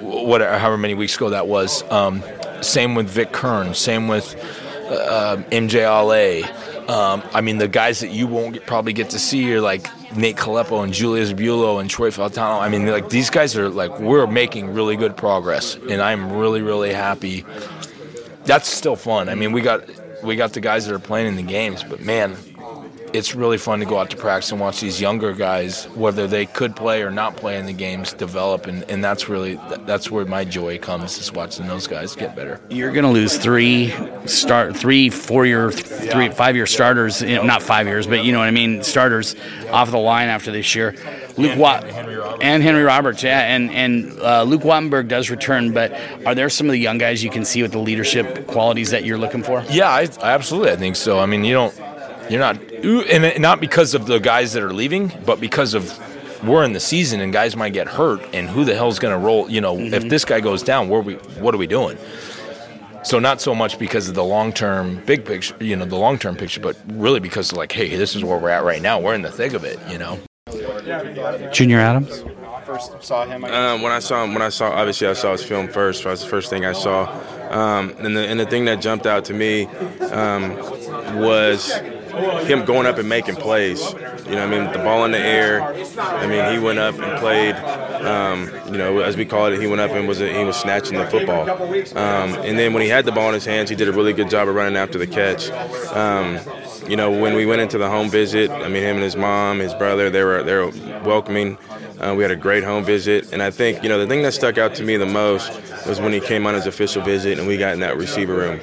Whatever, 0.00 0.58
however 0.58 0.78
many 0.78 0.94
weeks 0.94 1.16
ago 1.16 1.30
that 1.30 1.46
was. 1.46 1.82
Um, 1.90 2.22
same 2.64 2.94
with 2.94 3.08
Vic 3.08 3.32
Curne. 3.32 3.74
Same 3.74 4.08
with 4.08 4.34
uh, 4.88 5.36
MJ 5.50 5.82
Ale. 5.82 6.44
Um, 6.88 7.22
I 7.32 7.40
mean, 7.40 7.58
the 7.58 7.68
guys 7.68 8.00
that 8.00 8.10
you 8.10 8.26
won't 8.26 8.54
get, 8.54 8.66
probably 8.66 8.92
get 8.92 9.10
to 9.10 9.18
see 9.18 9.52
are 9.54 9.60
like 9.60 9.86
Nate 10.14 10.36
Kalepo 10.36 10.84
and 10.84 10.92
Julius 10.92 11.32
Buelow 11.32 11.80
and 11.80 11.88
Troy 11.88 12.10
Fautanu. 12.10 12.60
I 12.60 12.68
mean, 12.68 12.86
like 12.86 13.08
these 13.08 13.30
guys 13.30 13.56
are 13.56 13.70
like 13.70 13.98
we're 14.00 14.26
making 14.26 14.74
really 14.74 14.96
good 14.96 15.16
progress, 15.16 15.76
and 15.76 16.02
I'm 16.02 16.32
really, 16.32 16.60
really 16.60 16.92
happy. 16.92 17.44
That's 18.44 18.68
still 18.68 18.96
fun. 18.96 19.30
I 19.30 19.34
mean, 19.34 19.52
we 19.52 19.62
got 19.62 19.88
we 20.22 20.36
got 20.36 20.52
the 20.52 20.60
guys 20.60 20.86
that 20.86 20.94
are 20.94 20.98
playing 20.98 21.28
in 21.28 21.36
the 21.36 21.42
games, 21.42 21.82
but 21.84 22.00
man, 22.00 22.36
it's 23.14 23.34
really 23.34 23.58
fun 23.58 23.78
to 23.78 23.86
go 23.86 23.96
out 23.96 24.10
to 24.10 24.16
practice 24.16 24.50
and 24.50 24.60
watch 24.60 24.80
these 24.80 25.00
younger 25.00 25.32
guys, 25.32 25.84
whether 25.94 26.26
they 26.26 26.46
could 26.46 26.74
play 26.74 27.02
or 27.02 27.12
not 27.12 27.36
play 27.36 27.58
in 27.58 27.64
the 27.64 27.72
games, 27.72 28.12
develop, 28.12 28.66
and, 28.66 28.82
and 28.90 29.04
that's 29.04 29.28
really 29.28 29.54
that's 29.86 30.10
where 30.10 30.24
my 30.24 30.44
joy 30.44 30.78
comes 30.78 31.16
is 31.18 31.32
watching 31.32 31.68
those 31.68 31.86
guys 31.86 32.16
get 32.16 32.34
better. 32.34 32.60
You're 32.68 32.90
going 32.90 33.04
to 33.04 33.10
lose 33.10 33.38
three 33.38 33.94
start 34.26 34.76
three 34.76 35.10
four 35.10 35.46
year 35.46 35.70
three 35.70 36.28
five 36.30 36.56
year 36.56 36.66
starters, 36.66 37.22
you 37.22 37.36
know, 37.36 37.44
not 37.44 37.62
five 37.62 37.86
years, 37.86 38.08
but 38.08 38.24
you 38.24 38.32
know 38.32 38.40
what 38.40 38.48
I 38.48 38.50
mean, 38.50 38.82
starters 38.82 39.36
off 39.70 39.92
the 39.92 39.98
line 39.98 40.28
after 40.28 40.50
this 40.50 40.74
year. 40.74 40.96
Luke 41.36 41.58
Watt 41.58 41.84
and 41.84 42.62
Henry 42.62 42.82
Roberts, 42.82 43.22
yeah, 43.22 43.40
and 43.54 43.70
and 43.70 44.12
uh, 44.20 44.42
Luke 44.42 44.62
Wattenberg 44.62 45.08
does 45.08 45.30
return, 45.30 45.72
but 45.72 45.92
are 46.26 46.34
there 46.34 46.48
some 46.48 46.66
of 46.66 46.72
the 46.72 46.78
young 46.78 46.98
guys 46.98 47.22
you 47.22 47.30
can 47.30 47.44
see 47.44 47.62
with 47.62 47.72
the 47.72 47.78
leadership 47.78 48.46
qualities 48.46 48.90
that 48.90 49.04
you're 49.04 49.18
looking 49.18 49.42
for? 49.42 49.64
Yeah, 49.70 49.88
I, 49.88 50.08
I 50.22 50.32
absolutely. 50.32 50.72
I 50.72 50.76
think 50.76 50.96
so. 50.96 51.18
I 51.18 51.26
mean, 51.26 51.44
you 51.44 51.54
don't, 51.54 51.74
you're 52.30 52.40
not, 52.40 52.60
and 52.72 53.40
not 53.40 53.60
because 53.60 53.94
of 53.94 54.06
the 54.06 54.18
guys 54.18 54.52
that 54.52 54.62
are 54.62 54.72
leaving, 54.72 55.12
but 55.24 55.40
because 55.40 55.74
of 55.74 55.98
we're 56.44 56.64
in 56.64 56.72
the 56.72 56.80
season 56.80 57.20
and 57.20 57.32
guys 57.32 57.56
might 57.56 57.72
get 57.72 57.88
hurt, 57.88 58.20
and 58.32 58.48
who 58.48 58.64
the 58.64 58.74
hell's 58.74 58.98
going 58.98 59.12
to 59.12 59.18
roll? 59.18 59.48
You 59.48 59.60
know, 59.60 59.78
if 59.78 60.08
this 60.08 60.24
guy 60.24 60.40
goes 60.40 60.62
down, 60.62 60.88
where 60.88 61.00
we, 61.00 61.14
what 61.14 61.54
are 61.54 61.58
we 61.58 61.66
doing? 61.66 61.98
So 63.02 63.18
not 63.18 63.40
so 63.40 63.54
much 63.54 63.78
because 63.78 64.08
of 64.08 64.14
the 64.14 64.24
long 64.24 64.52
term 64.52 64.96
big 65.04 65.24
picture, 65.24 65.54
you 65.60 65.76
know, 65.76 65.84
the 65.84 65.96
long 65.96 66.18
term 66.18 66.36
picture, 66.36 66.60
but 66.60 66.76
really 66.88 67.20
because 67.20 67.52
like, 67.52 67.72
hey, 67.72 67.94
this 67.96 68.16
is 68.16 68.24
where 68.24 68.38
we're 68.38 68.48
at 68.48 68.64
right 68.64 68.80
now. 68.80 68.98
We're 68.98 69.14
in 69.14 69.22
the 69.22 69.30
thick 69.30 69.52
of 69.52 69.64
it, 69.64 69.78
you 69.90 69.98
know. 69.98 70.18
Junior 71.52 71.78
Adams. 71.78 72.24
first 72.64 73.02
saw 73.02 73.26
him? 73.26 73.44
I 73.44 73.48
guess? 73.48 73.56
Um, 73.56 73.82
when 73.82 73.92
I 73.92 73.98
saw 73.98 74.24
him, 74.24 74.32
when 74.32 74.42
I 74.42 74.48
saw 74.48 74.70
obviously 74.70 75.06
I 75.06 75.12
saw 75.12 75.32
his 75.32 75.42
film 75.42 75.68
first. 75.68 76.04
That 76.04 76.10
was 76.10 76.22
the 76.22 76.28
first 76.28 76.50
thing 76.50 76.64
I 76.64 76.72
saw, 76.72 77.04
um, 77.50 77.94
and 77.98 78.16
the 78.16 78.26
and 78.26 78.40
the 78.40 78.46
thing 78.46 78.64
that 78.66 78.80
jumped 78.80 79.06
out 79.06 79.24
to 79.26 79.34
me 79.34 79.66
um, 80.10 80.56
was 81.18 81.72
him 82.46 82.64
going 82.64 82.86
up 82.86 82.98
and 82.98 83.08
making 83.08 83.36
plays. 83.36 83.80
You 83.92 84.36
know, 84.36 84.44
I 84.44 84.46
mean, 84.46 84.72
the 84.72 84.78
ball 84.78 85.04
in 85.04 85.12
the 85.12 85.18
air. 85.18 85.62
I 85.62 86.26
mean, 86.26 86.52
he 86.52 86.58
went 86.58 86.78
up 86.78 86.98
and 86.98 87.18
played. 87.18 87.54
Um, 88.04 88.50
you 88.66 88.78
know, 88.78 89.00
as 89.00 89.16
we 89.16 89.24
call 89.24 89.46
it, 89.46 89.60
he 89.60 89.66
went 89.66 89.80
up 89.80 89.90
and 89.92 90.06
was 90.06 90.18
he 90.18 90.44
was 90.44 90.56
snatching 90.56 90.98
the 90.98 91.06
football. 91.06 91.48
Um, 91.50 92.34
and 92.44 92.58
then 92.58 92.72
when 92.72 92.82
he 92.82 92.88
had 92.88 93.04
the 93.04 93.12
ball 93.12 93.28
in 93.28 93.34
his 93.34 93.44
hands, 93.44 93.70
he 93.70 93.76
did 93.76 93.88
a 93.88 93.92
really 93.92 94.12
good 94.12 94.30
job 94.30 94.48
of 94.48 94.54
running 94.54 94.76
after 94.76 94.98
the 94.98 95.06
catch. 95.06 95.50
Um, 95.92 96.38
you 96.88 96.96
know, 96.96 97.10
when 97.10 97.34
we 97.34 97.46
went 97.46 97.62
into 97.62 97.78
the 97.78 97.88
home 97.88 98.10
visit, 98.10 98.50
I 98.50 98.68
mean, 98.68 98.82
him 98.82 98.96
and 98.96 99.04
his 99.04 99.16
mom, 99.16 99.58
his 99.58 99.74
brother, 99.74 100.10
they 100.10 100.22
were 100.22 100.42
they 100.42 100.54
were 100.54 100.70
welcoming. 101.02 101.56
Uh, 102.04 102.14
we 102.14 102.22
had 102.22 102.30
a 102.30 102.36
great 102.36 102.62
home 102.62 102.84
visit, 102.84 103.32
and 103.32 103.42
I 103.42 103.50
think 103.50 103.82
you 103.82 103.88
know 103.88 103.98
the 103.98 104.06
thing 104.06 104.20
that 104.22 104.34
stuck 104.34 104.58
out 104.58 104.74
to 104.74 104.82
me 104.82 104.98
the 104.98 105.06
most 105.06 105.50
was 105.86 106.02
when 106.02 106.12
he 106.12 106.20
came 106.20 106.46
on 106.46 106.52
his 106.52 106.66
official 106.66 107.02
visit 107.02 107.38
and 107.38 107.48
we 107.48 107.56
got 107.56 107.72
in 107.72 107.80
that 107.80 107.96
receiver 107.96 108.34
room. 108.34 108.60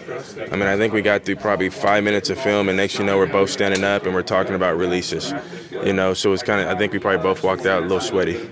I 0.52 0.56
mean, 0.56 0.68
I 0.68 0.78
think 0.78 0.94
we 0.94 1.02
got 1.02 1.26
through 1.26 1.38
probably 1.38 1.70
five 1.70 2.04
minutes 2.04 2.30
of 2.30 2.40
film, 2.40 2.70
and 2.70 2.78
next 2.78 3.00
you 3.00 3.06
know 3.06 3.18
we're 3.18 3.26
both 3.26 3.50
standing 3.50 3.84
up 3.84 4.06
and 4.06 4.14
we're 4.14 4.22
talking 4.22 4.54
about 4.54 4.78
releases. 4.78 5.34
You 5.72 5.94
know, 5.94 6.14
so 6.14 6.34
it's 6.34 6.44
kind 6.44 6.62
of 6.62 6.68
I 6.68 6.78
think 6.78 6.94
we 6.94 7.00
probably 7.00 7.24
both 7.24 7.44
walked 7.44 7.66
out 7.66 7.82
a 7.82 7.88
little 7.88 8.00
sweaty. 8.00 8.34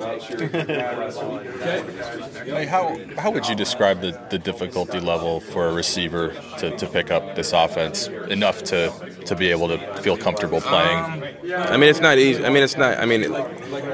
How 2.49 2.97
how 3.17 3.31
would 3.31 3.47
you 3.47 3.53
describe 3.53 4.01
the, 4.01 4.19
the 4.31 4.39
difficulty 4.39 4.99
level 4.99 5.39
for 5.39 5.67
a 5.67 5.73
receiver 5.73 6.29
to, 6.57 6.75
to 6.75 6.87
pick 6.87 7.11
up 7.11 7.35
this 7.35 7.53
offense 7.53 8.07
enough 8.07 8.63
to, 8.63 8.91
to 9.25 9.35
be 9.35 9.51
able 9.51 9.67
to 9.67 9.77
feel 10.01 10.17
comfortable 10.17 10.59
playing? 10.59 11.23
I 11.53 11.77
mean, 11.77 11.89
it's 11.89 11.99
not 11.99 12.17
easy. 12.17 12.43
I 12.43 12.49
mean, 12.49 12.63
it's 12.63 12.77
not. 12.77 12.97
I 12.97 13.05
mean, 13.05 13.23
it, 13.23 13.31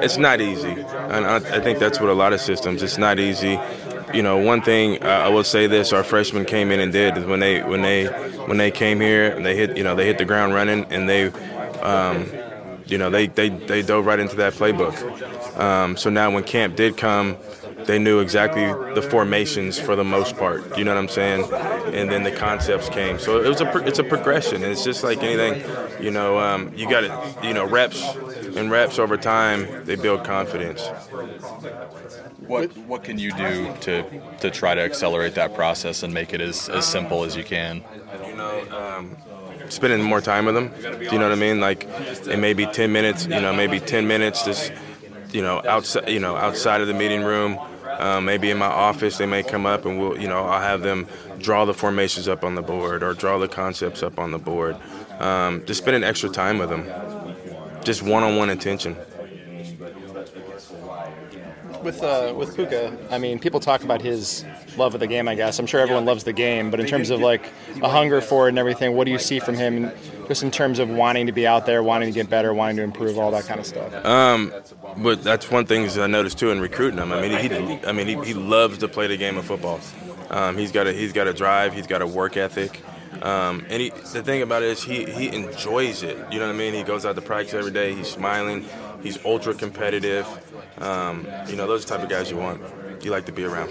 it's 0.03 0.17
not 0.17 0.39
easy, 0.39 0.73
and 0.89 1.25
I, 1.25 1.35
I 1.35 1.59
think 1.59 1.79
that's 1.79 1.99
what 1.99 2.09
a 2.09 2.13
lot 2.13 2.33
of 2.33 2.41
systems. 2.41 2.83
It's 2.83 2.97
not 2.97 3.19
easy. 3.19 3.59
You 4.13 4.21
know, 4.21 4.37
one 4.37 4.61
thing 4.61 5.03
uh, 5.03 5.07
I 5.07 5.29
will 5.29 5.43
say 5.43 5.67
this: 5.67 5.93
our 5.93 6.03
freshmen 6.03 6.45
came 6.45 6.71
in 6.71 6.79
and 6.79 6.91
did 6.91 7.17
is 7.17 7.25
when 7.25 7.39
they 7.39 7.63
when 7.63 7.81
they 7.81 8.05
when 8.45 8.57
they 8.57 8.71
came 8.71 8.99
here, 8.99 9.39
they 9.41 9.55
hit 9.55 9.77
you 9.77 9.83
know 9.83 9.95
they 9.95 10.05
hit 10.05 10.17
the 10.17 10.25
ground 10.25 10.53
running, 10.53 10.85
and 10.91 11.09
they. 11.09 11.27
Um, 11.81 12.27
you 12.87 12.99
know, 12.99 13.09
they, 13.09 13.27
they, 13.27 13.49
they 13.49 13.81
dove 13.81 14.05
right 14.05 14.19
into 14.19 14.35
that 14.35 14.53
playbook. 14.53 15.59
Um, 15.59 15.97
so 15.97 16.09
now 16.09 16.31
when 16.31 16.43
camp 16.43 16.75
did 16.75 16.97
come, 16.97 17.37
they 17.85 17.99
knew 17.99 18.19
exactly 18.19 18.65
the 18.93 19.01
formations 19.01 19.79
for 19.79 19.95
the 19.95 20.03
most 20.03 20.37
part. 20.37 20.77
You 20.77 20.83
know 20.83 20.93
what 20.93 20.99
I'm 20.99 21.09
saying? 21.09 21.51
And 21.93 22.11
then 22.11 22.23
the 22.23 22.31
concepts 22.31 22.89
came. 22.89 23.19
So 23.19 23.41
it 23.41 23.47
was 23.47 23.61
a 23.61 23.65
pro- 23.65 23.83
it's 23.83 23.99
a 23.99 24.03
progression. 24.03 24.63
And 24.63 24.71
it's 24.71 24.83
just 24.83 25.03
like 25.03 25.23
anything. 25.23 25.63
You 26.03 26.11
know, 26.11 26.39
um, 26.39 26.73
you 26.75 26.89
got 26.89 27.01
to 27.01 27.47
you 27.47 27.53
know 27.53 27.65
reps 27.65 28.01
and 28.55 28.71
reps 28.71 28.99
over 28.99 29.17
time. 29.17 29.85
They 29.85 29.95
build 29.95 30.23
confidence. 30.23 30.85
What 32.47 32.75
what 32.77 33.03
can 33.03 33.17
you 33.17 33.31
do 33.31 33.73
to 33.81 34.21
to 34.39 34.51
try 34.51 34.75
to 34.75 34.81
accelerate 34.81 35.35
that 35.35 35.55
process 35.55 36.03
and 36.03 36.13
make 36.13 36.33
it 36.33 36.41
as, 36.41 36.69
as 36.69 36.85
simple 36.85 37.23
as 37.23 37.35
you 37.35 37.43
can? 37.43 37.83
You 38.27 38.35
know, 38.35 38.65
um, 38.71 39.17
spending 39.69 40.01
more 40.01 40.21
time 40.21 40.45
with 40.45 40.55
them. 40.55 40.71
Do 40.81 41.03
you 41.05 41.17
know 41.19 41.29
what 41.29 41.31
I 41.31 41.35
mean? 41.35 41.59
Like, 41.59 41.85
it 42.27 42.37
may 42.37 42.53
be 42.53 42.65
10 42.67 42.91
minutes. 42.91 43.25
You 43.25 43.41
know, 43.41 43.53
maybe 43.53 43.79
10 43.79 44.07
minutes 44.07 44.45
just 44.45 44.71
you 45.31 45.41
know 45.41 45.61
outside 45.67 46.07
you 46.07 46.19
know 46.19 46.35
outside 46.35 46.81
of 46.81 46.87
the 46.87 46.93
meeting 46.93 47.23
room. 47.23 47.59
Um, 47.99 48.25
maybe 48.25 48.49
in 48.51 48.57
my 48.57 48.67
office, 48.67 49.17
they 49.17 49.25
may 49.25 49.43
come 49.43 49.65
up 49.65 49.85
and 49.85 49.99
we'll, 49.99 50.19
you 50.19 50.27
know, 50.27 50.45
I'll 50.45 50.61
have 50.61 50.81
them 50.81 51.07
draw 51.39 51.65
the 51.65 51.73
formations 51.73 52.27
up 52.27 52.43
on 52.43 52.55
the 52.55 52.61
board 52.61 53.03
or 53.03 53.13
draw 53.13 53.37
the 53.37 53.47
concepts 53.47 54.03
up 54.03 54.19
on 54.19 54.31
the 54.31 54.39
board. 54.39 54.75
Um, 55.19 55.65
just 55.65 55.81
spending 55.81 56.03
extra 56.03 56.29
time 56.29 56.57
with 56.57 56.69
them, 56.69 56.85
just 57.83 58.03
one-on-one 58.03 58.49
attention. 58.49 58.95
With 61.85 62.01
uh, 62.01 62.33
with 62.35 62.55
Puka, 62.55 62.97
I 63.11 63.19
mean, 63.19 63.37
people 63.37 63.59
talk 63.59 63.83
about 63.83 64.01
his 64.01 64.43
love 64.75 64.95
of 64.95 64.99
the 64.99 65.05
game. 65.05 65.27
I 65.27 65.35
guess 65.35 65.59
I'm 65.59 65.67
sure 65.67 65.79
everyone 65.79 66.03
loves 66.03 66.23
the 66.23 66.33
game, 66.33 66.71
but 66.71 66.79
in 66.79 66.87
terms 66.87 67.11
of 67.11 67.19
like 67.21 67.51
a 67.83 67.87
hunger 67.87 68.21
for 68.21 68.47
it 68.47 68.49
and 68.49 68.59
everything, 68.59 68.95
what 68.95 69.05
do 69.05 69.11
you 69.11 69.19
see 69.19 69.39
from 69.39 69.53
him? 69.53 69.91
Just 70.27 70.41
in 70.41 70.49
terms 70.49 70.79
of 70.79 70.89
wanting 70.89 71.27
to 71.27 71.31
be 71.31 71.45
out 71.45 71.67
there, 71.67 71.83
wanting 71.83 72.11
to 72.11 72.13
get 72.13 72.27
better, 72.27 72.55
wanting 72.55 72.77
to 72.77 72.81
improve, 72.81 73.19
all 73.19 73.29
that 73.31 73.45
kind 73.45 73.59
of 73.59 73.67
stuff. 73.67 73.91
But 74.97 75.23
that's 75.23 75.51
one 75.51 75.67
thing 75.67 75.87
I 75.99 76.07
noticed 76.07 76.39
too 76.39 76.49
in 76.49 76.59
recruiting 76.59 76.97
him. 76.97 77.11
I 77.11 77.21
mean, 77.21 77.31
he, 77.37 77.85
I 77.85 77.91
mean, 77.91 78.07
he, 78.07 78.15
he 78.23 78.33
loves 78.33 78.79
to 78.79 78.87
play 78.87 79.05
the 79.05 79.17
game 79.17 79.37
of 79.37 79.45
football. 79.45 79.79
Um, 80.31 80.57
he's 80.57 80.71
got 80.71 80.87
a 80.87 80.91
he's 80.91 81.13
got 81.13 81.27
a 81.27 81.33
drive. 81.33 81.73
He's 81.73 81.87
got 81.87 82.01
a 82.01 82.07
work 82.07 82.35
ethic. 82.35 82.81
Um, 83.21 83.65
and 83.69 83.81
he, 83.81 83.89
the 83.91 84.23
thing 84.23 84.41
about 84.41 84.63
it 84.63 84.69
is 84.69 84.83
he, 84.83 85.05
he 85.05 85.33
enjoys 85.33 86.03
it. 86.03 86.17
You 86.31 86.39
know 86.39 86.47
what 86.47 86.55
I 86.55 86.57
mean? 86.57 86.73
He 86.73 86.83
goes 86.83 87.05
out 87.05 87.15
to 87.15 87.21
practice 87.21 87.53
every 87.53 87.71
day. 87.71 87.93
He's 87.93 88.09
smiling. 88.09 88.65
He's 89.01 89.23
ultra 89.23 89.53
competitive. 89.53 90.27
Um, 90.77 91.27
you 91.47 91.55
know, 91.55 91.67
those 91.67 91.85
type 91.85 92.01
of 92.01 92.09
guys 92.09 92.29
you 92.29 92.37
want. 92.37 92.61
You 93.03 93.11
like 93.11 93.25
to 93.25 93.31
be 93.31 93.43
around. 93.43 93.69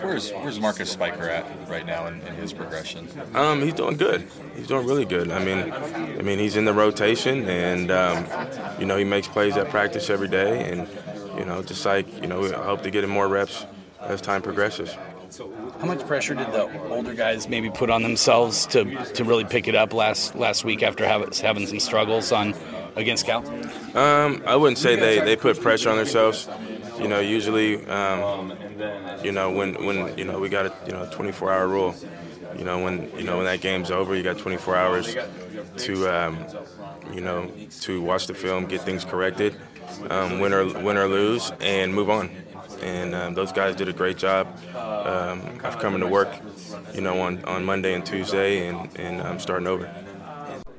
Where's 0.00 0.30
Where's 0.30 0.60
Marquis 0.60 0.84
Spiker 0.84 1.28
at 1.28 1.46
right 1.68 1.84
now 1.86 2.06
in, 2.06 2.20
in 2.22 2.34
his 2.34 2.52
progression? 2.52 3.08
Um, 3.34 3.62
he's 3.62 3.74
doing 3.74 3.96
good. 3.96 4.28
He's 4.54 4.66
doing 4.66 4.86
really 4.86 5.04
good. 5.04 5.30
I 5.30 5.42
mean, 5.42 5.72
I 5.72 6.22
mean, 6.22 6.38
he's 6.38 6.56
in 6.56 6.64
the 6.64 6.72
rotation, 6.72 7.48
and 7.48 7.90
um, 7.90 8.26
you 8.78 8.86
know, 8.86 8.96
he 8.96 9.04
makes 9.04 9.26
plays 9.26 9.56
at 9.56 9.68
practice 9.70 10.10
every 10.10 10.28
day, 10.28 10.70
and 10.70 10.86
you 11.38 11.44
know, 11.44 11.62
just 11.62 11.84
like 11.84 12.06
you 12.20 12.28
know, 12.28 12.44
I 12.44 12.64
hope 12.64 12.82
to 12.82 12.90
get 12.90 13.04
him 13.04 13.10
more 13.10 13.26
reps 13.26 13.66
as 14.00 14.20
time 14.20 14.42
progresses. 14.42 14.94
How 15.80 15.86
much 15.86 16.06
pressure 16.06 16.34
did 16.34 16.46
the 16.52 16.88
older 16.88 17.12
guys 17.14 17.48
maybe 17.48 17.68
put 17.68 17.90
on 17.90 18.02
themselves 18.02 18.64
to, 18.66 18.84
to 19.12 19.24
really 19.24 19.44
pick 19.44 19.66
it 19.68 19.74
up 19.74 19.92
last 19.92 20.34
last 20.34 20.64
week 20.64 20.82
after 20.82 21.06
having, 21.06 21.32
having 21.32 21.66
some 21.66 21.80
struggles 21.80 22.32
on 22.32 22.54
against 22.96 23.26
Cal? 23.26 23.46
Um, 23.96 24.42
I 24.46 24.56
wouldn't 24.56 24.78
say 24.78 24.96
they, 24.96 25.20
they 25.20 25.36
put 25.36 25.60
pressure 25.60 25.90
on 25.90 25.96
themselves. 25.96 26.48
You 26.98 27.08
know, 27.08 27.20
usually, 27.20 27.86
um, 27.86 28.54
you 29.22 29.32
know, 29.32 29.50
when, 29.50 29.84
when 29.84 30.16
you 30.18 30.24
know 30.24 30.38
we 30.40 30.48
got 30.48 30.66
a 30.66 30.72
you 30.86 30.92
know 30.92 31.08
24 31.10 31.52
hour 31.52 31.68
rule. 31.68 31.94
You 32.56 32.64
know, 32.64 32.82
when 32.82 33.10
you 33.16 33.24
know 33.24 33.36
when 33.36 33.44
that 33.44 33.60
game's 33.60 33.90
over, 33.90 34.14
you 34.16 34.22
got 34.22 34.38
24 34.38 34.76
hours 34.76 35.16
to 35.76 36.08
um, 36.08 36.46
you 37.12 37.20
know 37.20 37.50
to 37.82 38.00
watch 38.00 38.26
the 38.26 38.34
film, 38.34 38.64
get 38.64 38.80
things 38.80 39.04
corrected, 39.04 39.54
um, 40.08 40.40
win 40.40 40.54
or 40.54 40.64
win 40.82 40.96
or 40.96 41.06
lose, 41.06 41.52
and 41.60 41.94
move 41.94 42.08
on 42.08 42.30
and 42.82 43.14
um, 43.14 43.34
those 43.34 43.52
guys 43.52 43.74
did 43.74 43.88
a 43.88 43.92
great 43.92 44.16
job. 44.16 44.46
Um, 44.74 45.42
I've 45.64 45.78
come 45.78 45.94
into 45.94 46.06
work, 46.06 46.28
you 46.94 47.00
know, 47.00 47.20
on, 47.20 47.44
on 47.44 47.64
Monday 47.64 47.94
and 47.94 48.04
Tuesday, 48.04 48.68
and, 48.68 48.88
and 48.98 49.20
I'm 49.22 49.38
starting 49.38 49.66
over. 49.66 49.92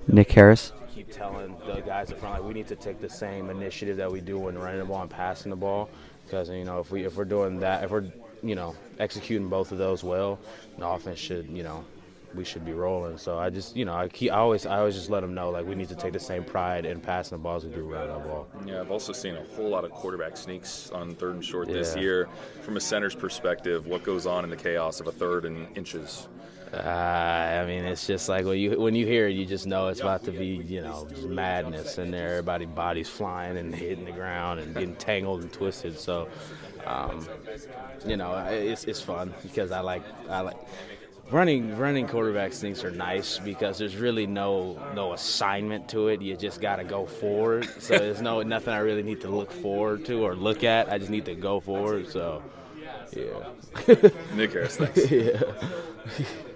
Nick 0.07 0.31
Harris. 0.31 0.71
Keep 0.97 1.11
telling 1.11 1.55
the 1.67 1.79
guys 1.81 2.09
in 2.09 2.17
front 2.17 2.33
like 2.33 2.43
we 2.43 2.55
need 2.55 2.67
to 2.67 2.75
take 2.75 2.99
the 2.99 3.09
same 3.09 3.51
initiative 3.51 3.97
that 3.97 4.11
we 4.11 4.19
do 4.19 4.39
when 4.39 4.57
running 4.57 4.79
the 4.79 4.85
ball 4.85 5.03
and 5.03 5.11
passing 5.11 5.51
the 5.51 5.55
ball, 5.55 5.91
because 6.25 6.49
you 6.49 6.63
know 6.63 6.79
if 6.79 6.89
we 6.89 7.05
if 7.05 7.15
we're 7.15 7.23
doing 7.23 7.59
that, 7.59 7.83
if 7.83 7.91
we're 7.91 8.05
you 8.41 8.55
know 8.55 8.75
executing 8.97 9.47
both 9.47 9.71
of 9.71 9.77
those 9.77 10.03
well, 10.03 10.39
the 10.79 10.87
offense 10.87 11.19
should 11.19 11.47
you 11.49 11.61
know 11.61 11.85
we 12.33 12.43
should 12.43 12.65
be 12.65 12.73
rolling. 12.73 13.19
So 13.19 13.37
I 13.37 13.49
just, 13.49 13.75
you 13.75 13.85
know, 13.85 13.93
I, 13.93 14.07
keep, 14.07 14.31
I 14.31 14.37
always, 14.37 14.65
I 14.65 14.79
always 14.79 14.95
just 14.95 15.09
let 15.09 15.21
them 15.21 15.33
know 15.33 15.49
like 15.49 15.65
we 15.65 15.75
need 15.75 15.89
to 15.89 15.95
take 15.95 16.13
the 16.13 16.19
same 16.19 16.43
pride 16.43 16.85
in 16.85 16.99
passing 16.99 17.37
the 17.37 17.43
balls 17.43 17.63
we 17.63 17.71
do 17.71 17.83
running 17.83 18.13
the 18.13 18.19
ball. 18.19 18.47
Yeah, 18.65 18.81
I've 18.81 18.91
also 18.91 19.13
seen 19.13 19.35
a 19.35 19.43
whole 19.55 19.69
lot 19.69 19.85
of 19.85 19.91
quarterback 19.91 20.35
sneaks 20.35 20.89
on 20.91 21.15
third 21.15 21.35
and 21.35 21.45
short 21.45 21.67
yeah. 21.67 21.75
this 21.75 21.95
year. 21.95 22.27
From 22.61 22.77
a 22.77 22.81
center's 22.81 23.15
perspective, 23.15 23.85
what 23.85 24.03
goes 24.03 24.25
on 24.25 24.43
in 24.43 24.49
the 24.49 24.57
chaos 24.57 24.99
of 24.99 25.07
a 25.07 25.11
third 25.11 25.45
and 25.45 25.75
inches? 25.77 26.27
Uh, 26.73 27.61
I 27.61 27.65
mean, 27.65 27.85
it's 27.85 28.05
just 28.05 28.27
like 28.27 28.45
when 28.45 28.57
you 28.57 28.79
when 28.79 28.93
you 28.93 29.05
hear 29.05 29.27
it, 29.27 29.33
you 29.33 29.45
just 29.45 29.65
know 29.65 29.87
it's 29.87 30.01
about 30.01 30.23
to 30.25 30.31
be, 30.31 30.47
you 30.47 30.81
know, 30.81 31.07
just 31.09 31.23
madness 31.23 31.97
in 31.97 32.11
there. 32.11 32.29
Everybody 32.29 32.65
bodies 32.65 33.07
flying 33.07 33.57
and 33.57 33.73
hitting 33.73 34.05
the 34.05 34.11
ground 34.11 34.59
and 34.59 34.73
getting 34.73 34.95
tangled 34.95 35.41
and 35.43 35.53
twisted. 35.53 35.97
So, 35.97 36.27
um, 36.85 37.25
you 38.05 38.17
know, 38.17 38.35
it's 38.49 38.83
it's 38.83 39.01
fun 39.01 39.33
because 39.43 39.71
I 39.71 39.79
like 39.79 40.03
I 40.29 40.41
like 40.41 40.57
running 41.31 41.77
running 41.77 42.07
quarterback 42.07 42.51
sneaks 42.53 42.83
are 42.83 42.91
nice 42.91 43.39
because 43.39 43.77
there's 43.77 43.95
really 43.95 44.27
no 44.27 44.77
no 44.93 45.13
assignment 45.13 45.87
to 45.89 46.09
it. 46.09 46.21
You 46.21 46.35
just 46.35 46.59
got 46.59 46.77
to 46.77 46.83
go 46.83 47.05
forward. 47.05 47.65
So 47.79 47.97
there's 47.97 48.21
no 48.21 48.41
nothing 48.41 48.73
I 48.73 48.79
really 48.79 49.03
need 49.03 49.21
to 49.21 49.29
look 49.29 49.51
forward 49.51 50.05
to 50.05 50.25
or 50.25 50.35
look 50.35 50.65
at. 50.65 50.91
I 50.91 50.97
just 50.97 51.11
need 51.11 51.25
to 51.25 51.35
go 51.35 51.61
forward. 51.61 52.09
So 52.09 52.43
yeah. 53.15 53.49
Nick 54.35 54.51
Harris, 54.51 54.75
thanks. 54.75 55.11
yeah. 55.11 55.41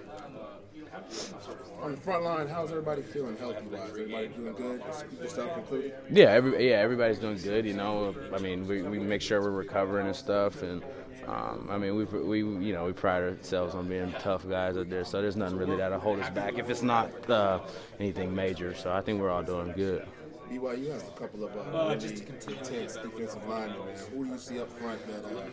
On 1.82 1.90
the 1.90 2.00
front 2.00 2.22
line, 2.22 2.46
how's 2.46 2.70
everybody 2.70 3.02
feeling 3.02 3.36
healthy 3.36 3.66
wise? 3.66 3.90
Everybody 3.90 4.28
doing 4.28 4.54
good, 4.54 4.82
yourself 5.20 5.58
included? 5.58 5.92
Yeah, 6.08 6.26
every, 6.26 6.70
yeah, 6.70 6.76
everybody's 6.76 7.18
doing 7.18 7.38
good. 7.38 7.66
You 7.66 7.74
know, 7.74 8.14
I 8.32 8.38
mean, 8.38 8.68
we, 8.68 8.82
we 8.82 9.00
make 9.00 9.20
sure 9.20 9.42
we're 9.42 9.50
recovering 9.50 10.06
and 10.06 10.14
stuff, 10.14 10.62
and 10.62 10.84
um, 11.26 11.66
I 11.68 11.78
mean, 11.78 11.96
we, 11.96 12.04
we 12.04 12.66
you 12.66 12.72
know 12.72 12.84
we 12.84 12.92
pride 12.92 13.24
ourselves 13.24 13.74
on 13.74 13.88
being 13.88 14.14
tough 14.20 14.48
guys 14.48 14.76
out 14.76 14.90
there, 14.90 15.04
so 15.04 15.20
there's 15.20 15.34
nothing 15.34 15.58
really 15.58 15.76
that'll 15.76 15.98
hold 15.98 16.20
us 16.20 16.30
back 16.30 16.56
if 16.56 16.70
it's 16.70 16.82
not 16.82 17.10
uh, 17.28 17.58
anything 17.98 18.32
major. 18.32 18.76
So 18.76 18.92
I 18.92 19.00
think 19.00 19.20
we're 19.20 19.30
all 19.30 19.42
doing 19.42 19.72
good. 19.72 20.06
BYU 20.52 20.92
has 20.92 21.02
a 21.02 21.10
couple 21.12 21.44
of 21.44 21.56
uh, 21.56 21.94
really 21.94 22.12
intense 22.12 22.96
defensive 22.96 23.48
linemen. 23.48 23.78
Who 24.12 24.24
do 24.24 24.32
you 24.32 24.38
see 24.38 24.60
up 24.60 24.70
front 24.70 25.00
that 25.06 25.24
uh, 25.24 25.44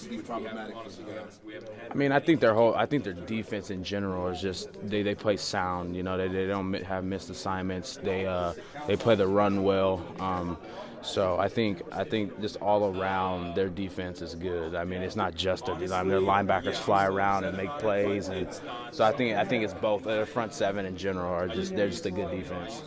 could 0.00 0.10
be 0.10 0.18
problematic 0.18 0.74
for 0.76 0.90
you 0.90 1.06
guys? 1.06 1.40
I 1.90 1.94
mean, 1.94 2.10
I 2.10 2.18
think 2.18 2.40
their 2.40 2.54
whole, 2.54 2.74
I 2.74 2.86
think 2.86 3.04
their 3.04 3.12
defense 3.12 3.70
in 3.70 3.84
general 3.84 4.28
is 4.28 4.40
just 4.40 4.70
they, 4.82 5.02
they 5.02 5.14
play 5.14 5.36
sound. 5.36 5.94
You 5.94 6.02
know, 6.02 6.16
they, 6.16 6.28
they 6.28 6.46
don't 6.46 6.74
have 6.82 7.04
missed 7.04 7.30
assignments. 7.30 7.96
They 7.96 8.26
uh, 8.26 8.54
they 8.88 8.96
play 8.96 9.14
the 9.14 9.28
run 9.28 9.62
well. 9.62 10.04
Um, 10.18 10.58
so 11.02 11.38
I 11.38 11.48
think 11.48 11.82
I 11.92 12.02
think 12.02 12.40
just 12.40 12.56
all 12.56 12.98
around 12.98 13.54
their 13.54 13.68
defense 13.68 14.22
is 14.22 14.34
good. 14.34 14.74
I 14.74 14.84
mean, 14.84 15.02
it's 15.02 15.16
not 15.16 15.34
just 15.36 15.66
their 15.66 15.76
design; 15.76 16.08
their 16.08 16.20
linebackers 16.20 16.76
fly 16.76 17.06
around 17.06 17.44
and 17.44 17.56
make 17.56 17.70
plays, 17.78 18.28
and 18.28 18.48
so 18.90 19.04
I 19.04 19.12
think 19.12 19.36
I 19.36 19.44
think 19.44 19.62
it's 19.62 19.74
both. 19.74 20.04
Their 20.04 20.26
front 20.26 20.54
seven 20.54 20.86
in 20.86 20.96
general 20.96 21.32
are 21.32 21.46
just 21.46 21.76
they're 21.76 21.90
just 21.90 22.06
a 22.06 22.10
good 22.10 22.30
defense. 22.30 22.82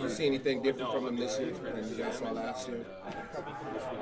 Do 0.00 0.06
you 0.06 0.12
see 0.14 0.26
anything 0.26 0.62
different 0.62 0.92
from 0.92 1.04
them 1.04 1.16
this 1.16 1.38
year 1.38 1.52
than 1.52 1.86
you 1.88 1.94
guys 2.02 2.16
saw 2.16 2.30
last 2.30 2.68
year? 2.68 2.86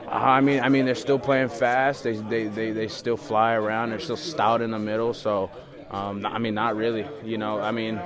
Uh, 0.07 0.11
I 0.11 0.41
mean, 0.41 0.61
I 0.61 0.69
mean, 0.69 0.85
they're 0.85 0.95
still 0.95 1.19
playing 1.19 1.49
fast. 1.49 2.05
They, 2.05 2.17
they, 2.17 2.47
they, 2.47 2.71
they 2.71 2.87
still 2.87 3.17
fly 3.17 3.55
around. 3.55 3.91
They're 3.91 3.99
still 3.99 4.17
stout 4.17 4.63
in 4.63 4.71
the 4.71 4.79
middle. 4.79 5.13
So, 5.13 5.51
um, 5.91 6.25
I 6.25 6.39
mean, 6.39 6.55
not 6.55 6.77
really. 6.77 7.05
You 7.25 7.37
know, 7.37 7.59
I 7.61 7.73
mean, 7.73 8.01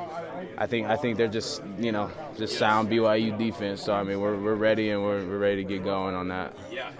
I 0.62 0.66
think 0.66 0.87
I 0.87 0.95
think 0.95 1.16
they're 1.16 1.26
just 1.26 1.61
you 1.76 1.90
know 1.90 2.09
just 2.38 2.57
sound 2.57 2.88
BYU 2.88 3.37
defense. 3.37 3.83
So 3.83 3.95
I 3.95 4.04
mean 4.04 4.21
we're, 4.21 4.37
we're 4.37 4.54
ready 4.54 4.90
and 4.90 5.02
we're, 5.02 5.26
we're 5.26 5.38
ready 5.38 5.64
to 5.64 5.69
get 5.69 5.83
going 5.83 6.14
on 6.14 6.28
that. 6.28 6.57
Yeah, 6.71 6.92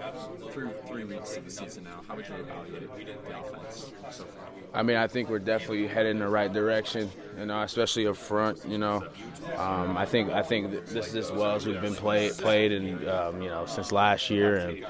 three 0.51 0.67
three 0.85 1.05
weeks 1.05 1.37
of 1.37 1.45
the 1.45 1.49
season 1.49 1.85
now. 1.85 2.01
How 2.05 2.17
would 2.17 2.27
you 2.27 2.35
evaluate 2.35 2.89
the 3.25 3.39
offense 3.39 3.93
so 4.11 4.25
far? 4.25 4.49
I 4.73 4.83
mean 4.83 4.97
I 4.97 5.07
think 5.07 5.29
we're 5.29 5.39
definitely 5.39 5.87
headed 5.87 6.11
in 6.11 6.19
the 6.19 6.27
right 6.27 6.51
direction. 6.51 7.09
You 7.39 7.45
know, 7.45 7.61
especially 7.61 8.05
up 8.05 8.17
front. 8.17 8.65
You 8.67 8.79
know, 8.79 9.07
um, 9.55 9.95
I 9.95 10.05
think 10.05 10.31
I 10.31 10.41
think 10.41 10.85
this 10.87 11.07
is 11.07 11.15
as 11.15 11.31
well 11.31 11.55
as 11.55 11.65
we've 11.65 11.79
been 11.79 11.95
played 11.95 12.33
played 12.33 12.73
and 12.73 13.07
um, 13.07 13.41
you 13.41 13.47
know 13.47 13.65
since 13.65 13.93
last 13.93 14.29
year, 14.29 14.57
and 14.57 14.85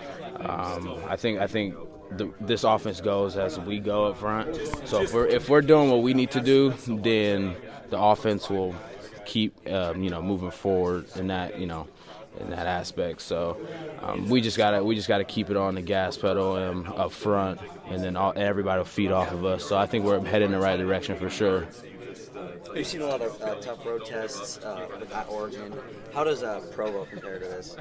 um, 0.49 0.97
I 1.07 1.15
think 1.15 1.39
I 1.39 1.45
think 1.45 1.75
the, 2.17 2.33
this 2.41 2.63
offense 2.63 3.01
goes 3.01 3.37
as 3.37 3.59
we 3.59 3.79
go 3.79 4.05
up 4.05 4.17
front. 4.17 4.55
So 4.85 5.03
if 5.03 5.13
we're 5.13 5.27
if 5.27 5.47
we're 5.47 5.61
doing 5.61 5.91
what 5.91 6.01
we 6.01 6.15
need 6.15 6.31
to 6.31 6.41
do, 6.41 6.71
then 6.87 7.55
the 7.93 8.01
offense 8.01 8.49
will 8.49 8.75
keep 9.23 9.55
um, 9.69 10.03
you 10.03 10.09
know 10.09 10.21
moving 10.21 10.51
forward 10.51 11.05
in 11.15 11.27
that 11.27 11.59
you 11.59 11.67
know 11.67 11.87
in 12.39 12.49
that 12.49 12.65
aspect. 12.65 13.21
So 13.21 13.57
um, 14.01 14.29
we 14.29 14.41
just 14.41 14.57
gotta 14.57 14.83
we 14.83 14.95
just 14.95 15.07
gotta 15.07 15.23
keep 15.23 15.51
it 15.51 15.57
on 15.57 15.75
the 15.75 15.81
gas 15.81 16.17
pedal 16.17 16.53
um, 16.53 16.91
up 16.97 17.11
front, 17.11 17.59
and 17.87 18.03
then 18.03 18.15
all, 18.15 18.33
everybody 18.35 18.79
will 18.79 18.85
feed 18.85 19.11
off 19.11 19.31
of 19.31 19.45
us. 19.45 19.63
So 19.63 19.77
I 19.77 19.85
think 19.85 20.05
we're 20.05 20.23
heading 20.25 20.47
in 20.47 20.51
the 20.53 20.59
right 20.59 20.77
direction 20.77 21.15
for 21.17 21.29
sure. 21.29 21.67
We've 22.73 22.87
seen 22.87 23.01
a 23.01 23.05
lot 23.05 23.21
of 23.21 23.39
uh, 23.39 23.55
tough 23.55 23.85
road 23.85 24.03
tests 24.07 24.57
uh, 24.57 24.87
at 25.13 25.29
Oregon. 25.29 25.71
How 26.11 26.23
does 26.23 26.41
uh, 26.41 26.59
Provo 26.71 27.05
compare 27.05 27.37
to 27.37 27.45
this? 27.45 27.77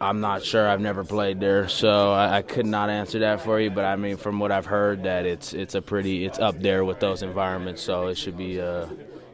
I'm 0.00 0.20
not 0.20 0.44
sure. 0.44 0.68
I've 0.68 0.80
never 0.80 1.02
played 1.02 1.40
there, 1.40 1.66
so 1.66 2.12
I, 2.12 2.38
I, 2.38 2.42
could 2.42 2.66
not 2.66 2.88
answer 2.88 3.20
that 3.20 3.40
for 3.40 3.58
you. 3.58 3.70
But 3.70 3.84
I 3.84 3.96
mean, 3.96 4.16
from 4.16 4.38
what 4.38 4.52
I've 4.52 4.66
heard, 4.66 5.02
that 5.04 5.26
it's 5.26 5.52
it's 5.52 5.74
a 5.74 5.82
pretty 5.82 6.24
it's 6.24 6.38
up 6.38 6.60
there 6.60 6.84
with 6.84 7.00
those 7.00 7.22
environments, 7.22 7.82
so 7.82 8.06
it 8.06 8.16
should 8.16 8.36
be 8.36 8.60
uh, 8.60 8.86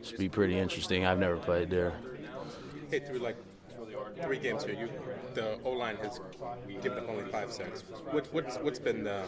should 0.09 0.19
be 0.19 0.29
pretty 0.29 0.59
interesting. 0.59 1.05
I've 1.05 1.19
never 1.19 1.37
played 1.37 1.71
there. 1.71 1.93
Hey, 2.91 3.01
through 3.01 3.19
like 3.19 3.37
three 4.23 4.39
games 4.39 4.65
here, 4.65 4.75
you 4.75 4.89
the 5.35 5.59
O 5.65 5.71
line 5.71 5.97
has 5.97 6.21
given 6.83 6.99
up 6.99 7.09
only 7.09 7.25
five 7.31 7.53
sacks. 7.53 7.83
What, 8.11 8.27
what's 8.33 8.57
what's 8.57 8.79
been 8.79 9.05
the 9.05 9.25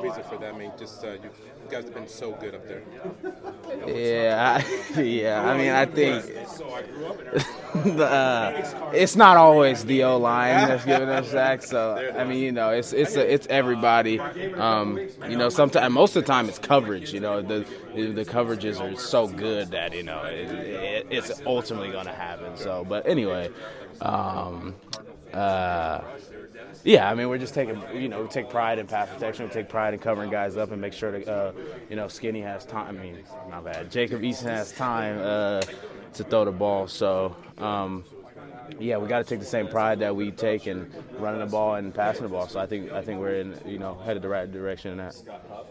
reason 0.00 0.22
for 0.24 0.36
that? 0.38 0.54
I 0.54 0.56
mean, 0.56 0.72
just 0.78 1.04
uh, 1.04 1.12
you 1.12 1.30
guys 1.70 1.84
have 1.84 1.94
been 1.94 2.08
so 2.08 2.32
good 2.32 2.54
up 2.54 2.66
there. 2.66 2.82
Yeah, 3.86 4.60
I, 4.96 5.00
yeah. 5.00 5.48
I 5.48 5.56
mean, 5.56 5.70
I 5.70 5.86
think 5.86 6.24
the, 7.96 8.04
uh, 8.04 8.90
it's 8.92 9.16
not 9.16 9.36
always 9.36 9.84
the 9.84 10.04
O 10.04 10.18
line 10.18 10.68
that's 10.68 10.84
giving 10.84 11.08
us 11.08 11.30
sacks. 11.30 11.68
So 11.68 12.12
I 12.16 12.24
mean, 12.24 12.42
you 12.42 12.52
know, 12.52 12.70
it's 12.70 12.92
it's 12.92 13.16
a, 13.16 13.32
it's 13.32 13.46
everybody. 13.48 14.18
Um, 14.18 14.98
you 15.28 15.36
know, 15.36 15.48
sometimes 15.48 15.92
most 15.92 16.16
of 16.16 16.24
the 16.24 16.26
time 16.26 16.48
it's 16.48 16.58
coverage. 16.58 17.12
You 17.12 17.20
know, 17.20 17.42
the 17.42 17.66
the 17.94 18.24
coverages 18.24 18.80
are 18.80 18.96
so 18.98 19.26
good 19.28 19.70
that 19.72 19.94
you 19.94 20.02
know 20.02 20.22
it, 20.24 20.50
it, 20.50 21.06
it's 21.10 21.42
ultimately 21.46 21.90
going 21.90 22.06
to 22.06 22.12
happen. 22.12 22.56
So, 22.56 22.84
but 22.88 23.06
anyway. 23.06 23.50
Um, 24.00 24.74
uh, 25.32 26.02
yeah, 26.84 27.10
I 27.10 27.14
mean, 27.14 27.28
we're 27.28 27.38
just 27.38 27.54
taking, 27.54 27.82
you 27.94 28.08
know, 28.08 28.22
we 28.22 28.28
take 28.28 28.50
pride 28.50 28.78
in 28.78 28.86
pass 28.86 29.08
protection. 29.08 29.46
We 29.46 29.52
take 29.52 29.68
pride 29.68 29.94
in 29.94 30.00
covering 30.00 30.30
guys 30.30 30.56
up 30.56 30.70
and 30.72 30.80
make 30.80 30.92
sure 30.92 31.12
that, 31.12 31.28
uh, 31.28 31.52
you 31.88 31.96
know, 31.96 32.08
Skinny 32.08 32.40
has 32.40 32.64
time. 32.64 32.98
I 32.98 33.02
mean, 33.02 33.18
not 33.48 33.64
bad. 33.64 33.90
Jacob 33.90 34.22
Eason 34.22 34.44
has 34.44 34.72
time 34.72 35.18
uh, 35.18 35.62
to 36.14 36.24
throw 36.24 36.44
the 36.44 36.52
ball. 36.52 36.88
So, 36.88 37.36
um, 37.58 38.04
yeah, 38.78 38.96
we 38.98 39.08
got 39.08 39.18
to 39.18 39.24
take 39.24 39.40
the 39.40 39.46
same 39.46 39.68
pride 39.68 39.98
that 40.00 40.14
we 40.14 40.30
take 40.30 40.66
in 40.66 40.90
running 41.18 41.40
the 41.40 41.46
ball 41.46 41.74
and 41.74 41.94
passing 41.94 42.22
the 42.22 42.28
ball. 42.28 42.48
So 42.48 42.60
I 42.60 42.66
think 42.66 42.92
I 42.92 43.02
think 43.02 43.20
we're 43.20 43.36
in 43.36 43.58
you 43.66 43.78
know 43.78 43.94
headed 44.04 44.22
the 44.22 44.28
right 44.28 44.50
direction 44.50 44.92
in 44.92 44.98
that. 44.98 45.14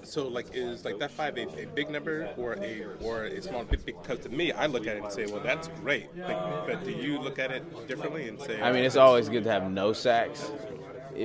So 0.03 0.27
like 0.27 0.47
is 0.53 0.85
like 0.85 0.99
that 0.99 1.11
five 1.11 1.37
a, 1.37 1.63
a 1.63 1.65
big 1.65 1.89
number 1.89 2.29
or 2.37 2.53
a 2.53 2.85
or 3.01 3.25
a 3.25 3.41
small? 3.41 3.63
Because 3.63 4.19
to 4.19 4.29
me, 4.29 4.51
I 4.51 4.65
look 4.67 4.87
at 4.87 4.97
it 4.97 5.03
and 5.03 5.11
say, 5.11 5.25
well, 5.25 5.41
that's 5.41 5.67
great. 5.81 6.15
Like, 6.17 6.67
but 6.67 6.83
do 6.83 6.91
you 6.91 7.19
look 7.19 7.39
at 7.39 7.51
it 7.51 7.87
differently 7.87 8.27
and 8.27 8.39
say? 8.39 8.61
I 8.61 8.71
mean, 8.71 8.83
it's 8.83 8.97
always 8.97 9.29
good 9.29 9.43
to 9.45 9.51
have 9.51 9.69
no 9.69 9.93
sacks, 9.93 10.51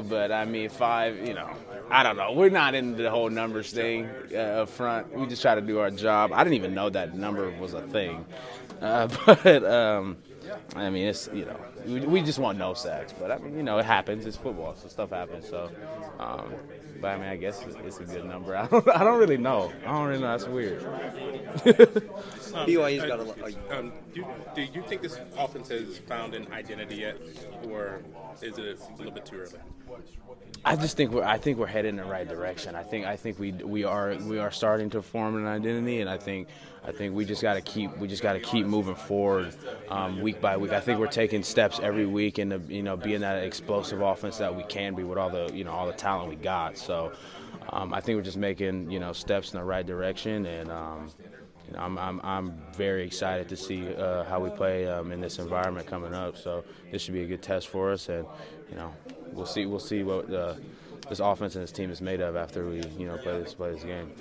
but 0.09 0.33
I 0.33 0.45
mean 0.45 0.69
five. 0.69 1.26
You 1.26 1.35
know, 1.35 1.50
I 1.90 2.02
don't 2.02 2.16
know. 2.16 2.33
We're 2.33 2.50
not 2.50 2.75
into 2.75 3.02
the 3.02 3.11
whole 3.11 3.31
numbers 3.31 3.73
thing 3.73 4.09
uh, 4.33 4.62
up 4.62 4.69
front. 4.69 5.12
We 5.14 5.26
just 5.26 5.43
try 5.43 5.55
to 5.55 5.61
do 5.61 5.78
our 5.78 5.90
job. 5.90 6.33
I 6.33 6.45
didn't 6.45 6.57
even 6.57 6.75
know 6.75 6.90
that 6.90 7.16
number 7.16 7.50
was 7.59 7.75
a 7.75 7.83
thing, 7.83 8.25
uh, 8.81 9.09
but. 9.26 9.64
Um, 9.64 10.16
I 10.75 10.90
mean, 10.90 11.07
it's 11.07 11.28
you 11.33 11.45
know, 11.45 11.59
we, 11.87 12.00
we, 12.00 12.23
just 12.23 12.38
want 12.38 12.59
no 12.59 12.75
sacks, 12.75 13.14
but 13.19 13.31
I 13.31 13.38
mean, 13.38 13.57
you 13.57 13.62
know, 13.62 13.78
it 13.78 13.85
happens. 13.85 14.26
It's 14.26 14.37
football, 14.37 14.75
so 14.76 14.88
stuff 14.88 15.11
happens. 15.11 15.49
So, 15.49 15.71
um, 16.19 16.55
but 17.00 17.09
I 17.09 17.16
mean, 17.19 17.28
I 17.28 17.37
guess 17.37 17.62
it's, 17.62 17.76
it's, 17.85 18.00
a 18.00 18.05
good 18.05 18.25
number. 18.25 18.57
I 18.57 18.66
don't, 18.66 18.88
I 18.88 19.05
don't 19.05 19.19
really 19.19 19.37
know. 19.37 19.73
I 19.85 19.93
don't 19.93 20.07
really 20.07 20.21
know. 20.21 20.37
That's 20.37 20.49
weird. 20.49 20.81
BYU's 22.66 23.05
got 23.05 23.21
a. 23.21 23.78
Um, 23.78 23.93
do, 24.14 24.25
do 24.55 24.62
you 24.62 24.83
think 24.83 25.02
this 25.02 25.19
offense 25.38 25.69
has 25.69 25.99
found 25.99 26.35
an 26.35 26.52
identity 26.52 26.97
yet, 26.97 27.19
or 27.69 28.02
is 28.43 28.59
it 28.59 28.78
a 28.78 28.97
little 28.97 29.12
bit 29.12 29.26
too 29.26 29.37
early? 29.37 29.59
I 30.64 30.75
just 30.75 30.97
think 30.97 31.12
we're 31.12 31.23
I 31.23 31.38
think 31.38 31.59
we're 31.59 31.66
headed 31.66 31.90
in 31.90 31.97
the 31.97 32.05
right 32.05 32.28
direction. 32.28 32.75
I 32.75 32.83
think 32.83 33.07
I 33.07 33.16
think 33.16 33.38
we 33.38 33.52
we 33.52 33.85
are 33.85 34.16
we 34.16 34.38
are 34.38 34.50
starting 34.50 34.90
to 34.90 35.02
form 35.02 35.37
an 35.37 35.47
identity, 35.47 36.00
and 36.00 36.11
I 36.11 36.19
think 36.19 36.49
I 36.85 36.93
think 36.93 37.14
we 37.14 37.25
just 37.25 37.43
got 37.43 37.55
to 37.55 37.61
keep 37.61 37.97
we 37.99 38.09
just 38.09 38.23
got 38.23 38.33
to 38.33 38.40
keep 38.40 38.66
moving 38.66 38.97
forward 38.97 39.55
um, 39.88 40.21
week 40.21 40.40
by 40.40 40.57
week. 40.57 40.73
I 40.73 40.81
think 40.81 40.99
we're 40.99 41.07
taking 41.07 41.43
steps 41.43 41.75
every 41.80 42.06
week 42.06 42.38
into 42.38 42.61
you 42.68 42.83
know 42.83 42.97
being 42.97 43.21
that 43.21 43.42
explosive 43.42 44.00
offense 44.00 44.38
that 44.38 44.54
we 44.54 44.62
can 44.64 44.95
be 44.95 45.04
with 45.04 45.18
all 45.18 45.30
the 45.30 45.50
you 45.52 45.64
know 45.64 45.73
all 45.73 45.87
the 45.87 45.92
talent 45.92 46.28
we 46.28 46.37
got. 46.37 46.78
So 46.78 47.12
um, 47.71 47.92
I 47.92 48.00
think 48.00 48.16
we're 48.16 48.23
just 48.23 48.37
making 48.37 48.90
you 48.90 49.00
know 49.00 49.12
steps 49.12 49.52
in 49.52 49.59
the 49.59 49.64
right 49.64 49.87
direction, 49.87 50.47
and 50.47 50.71
um, 50.71 51.09
you 51.66 51.73
know, 51.73 51.80
I'm, 51.80 51.99
I'm, 51.99 52.21
I'm 52.23 52.62
very 52.75 53.04
excited 53.04 53.49
to 53.49 53.56
see 53.56 53.95
uh, 53.95 54.25
how 54.25 54.40
we 54.40 54.50
play 54.50 54.87
um, 54.87 55.11
in 55.11 55.21
this 55.21 55.38
environment 55.38 55.87
coming 55.87 56.14
up. 56.14 56.37
So 56.37 56.64
this 56.92 57.02
should 57.02 57.14
be 57.14 57.23
a 57.23 57.26
good 57.26 57.42
test 57.42 57.68
for 57.68 57.90
us, 57.90 58.09
and 58.09 58.25
you 58.71 58.76
know, 58.76 58.92
we'll 59.33 59.47
see 59.47 59.66
we'll 59.66 59.80
see 59.80 60.02
what 60.02 60.28
the, 60.28 60.56
this 61.09 61.21
offense 61.21 61.54
and 61.54 61.62
this 61.62 61.73
team 61.73 61.90
is 61.90 62.00
made 62.00 62.21
of 62.21 62.37
after 62.37 62.66
we 62.66 62.83
you 62.99 63.06
know 63.06 63.16
play 63.16 63.40
this 63.40 63.54
play 63.54 63.73
this 63.73 63.83
game. 63.83 64.12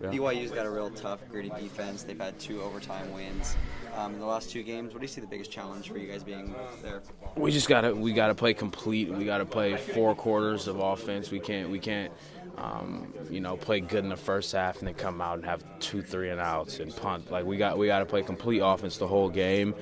Yeah. 0.00 0.10
BYU's 0.10 0.52
got 0.52 0.66
a 0.66 0.70
real 0.70 0.90
tough, 0.90 1.20
gritty 1.28 1.50
defense. 1.50 2.04
They've 2.04 2.18
had 2.18 2.38
two 2.38 2.62
overtime 2.62 3.12
wins 3.12 3.56
um, 3.96 4.14
in 4.14 4.20
the 4.20 4.26
last 4.26 4.50
two 4.50 4.62
games. 4.62 4.92
What 4.92 5.00
do 5.00 5.04
you 5.04 5.08
see 5.08 5.20
the 5.20 5.26
biggest 5.26 5.50
challenge 5.50 5.90
for 5.90 5.98
you 5.98 6.06
guys 6.06 6.22
being 6.22 6.54
there? 6.82 7.02
We 7.36 7.50
just 7.50 7.68
gotta 7.68 7.94
we 7.94 8.12
gotta 8.12 8.34
play 8.34 8.54
complete. 8.54 9.10
We 9.10 9.24
gotta 9.24 9.44
play 9.44 9.76
four 9.76 10.14
quarters 10.14 10.68
of 10.68 10.78
offense. 10.78 11.30
We 11.30 11.40
can't 11.40 11.70
we 11.70 11.80
can't 11.80 12.12
um, 12.60 13.12
you 13.30 13.40
know, 13.40 13.56
play 13.56 13.80
good 13.80 14.04
in 14.04 14.10
the 14.10 14.16
first 14.16 14.52
half 14.52 14.78
and 14.78 14.88
then 14.88 14.94
come 14.94 15.20
out 15.20 15.36
and 15.36 15.44
have 15.44 15.62
two, 15.80 16.02
three 16.02 16.30
and 16.30 16.40
outs 16.40 16.80
and 16.80 16.94
punt. 16.94 17.30
Like 17.30 17.44
we 17.44 17.56
got, 17.56 17.78
we 17.78 17.86
got 17.86 18.00
to 18.00 18.06
play 18.06 18.22
complete 18.22 18.60
offense 18.60 18.96
the 18.98 19.06
whole 19.06 19.28
game, 19.28 19.74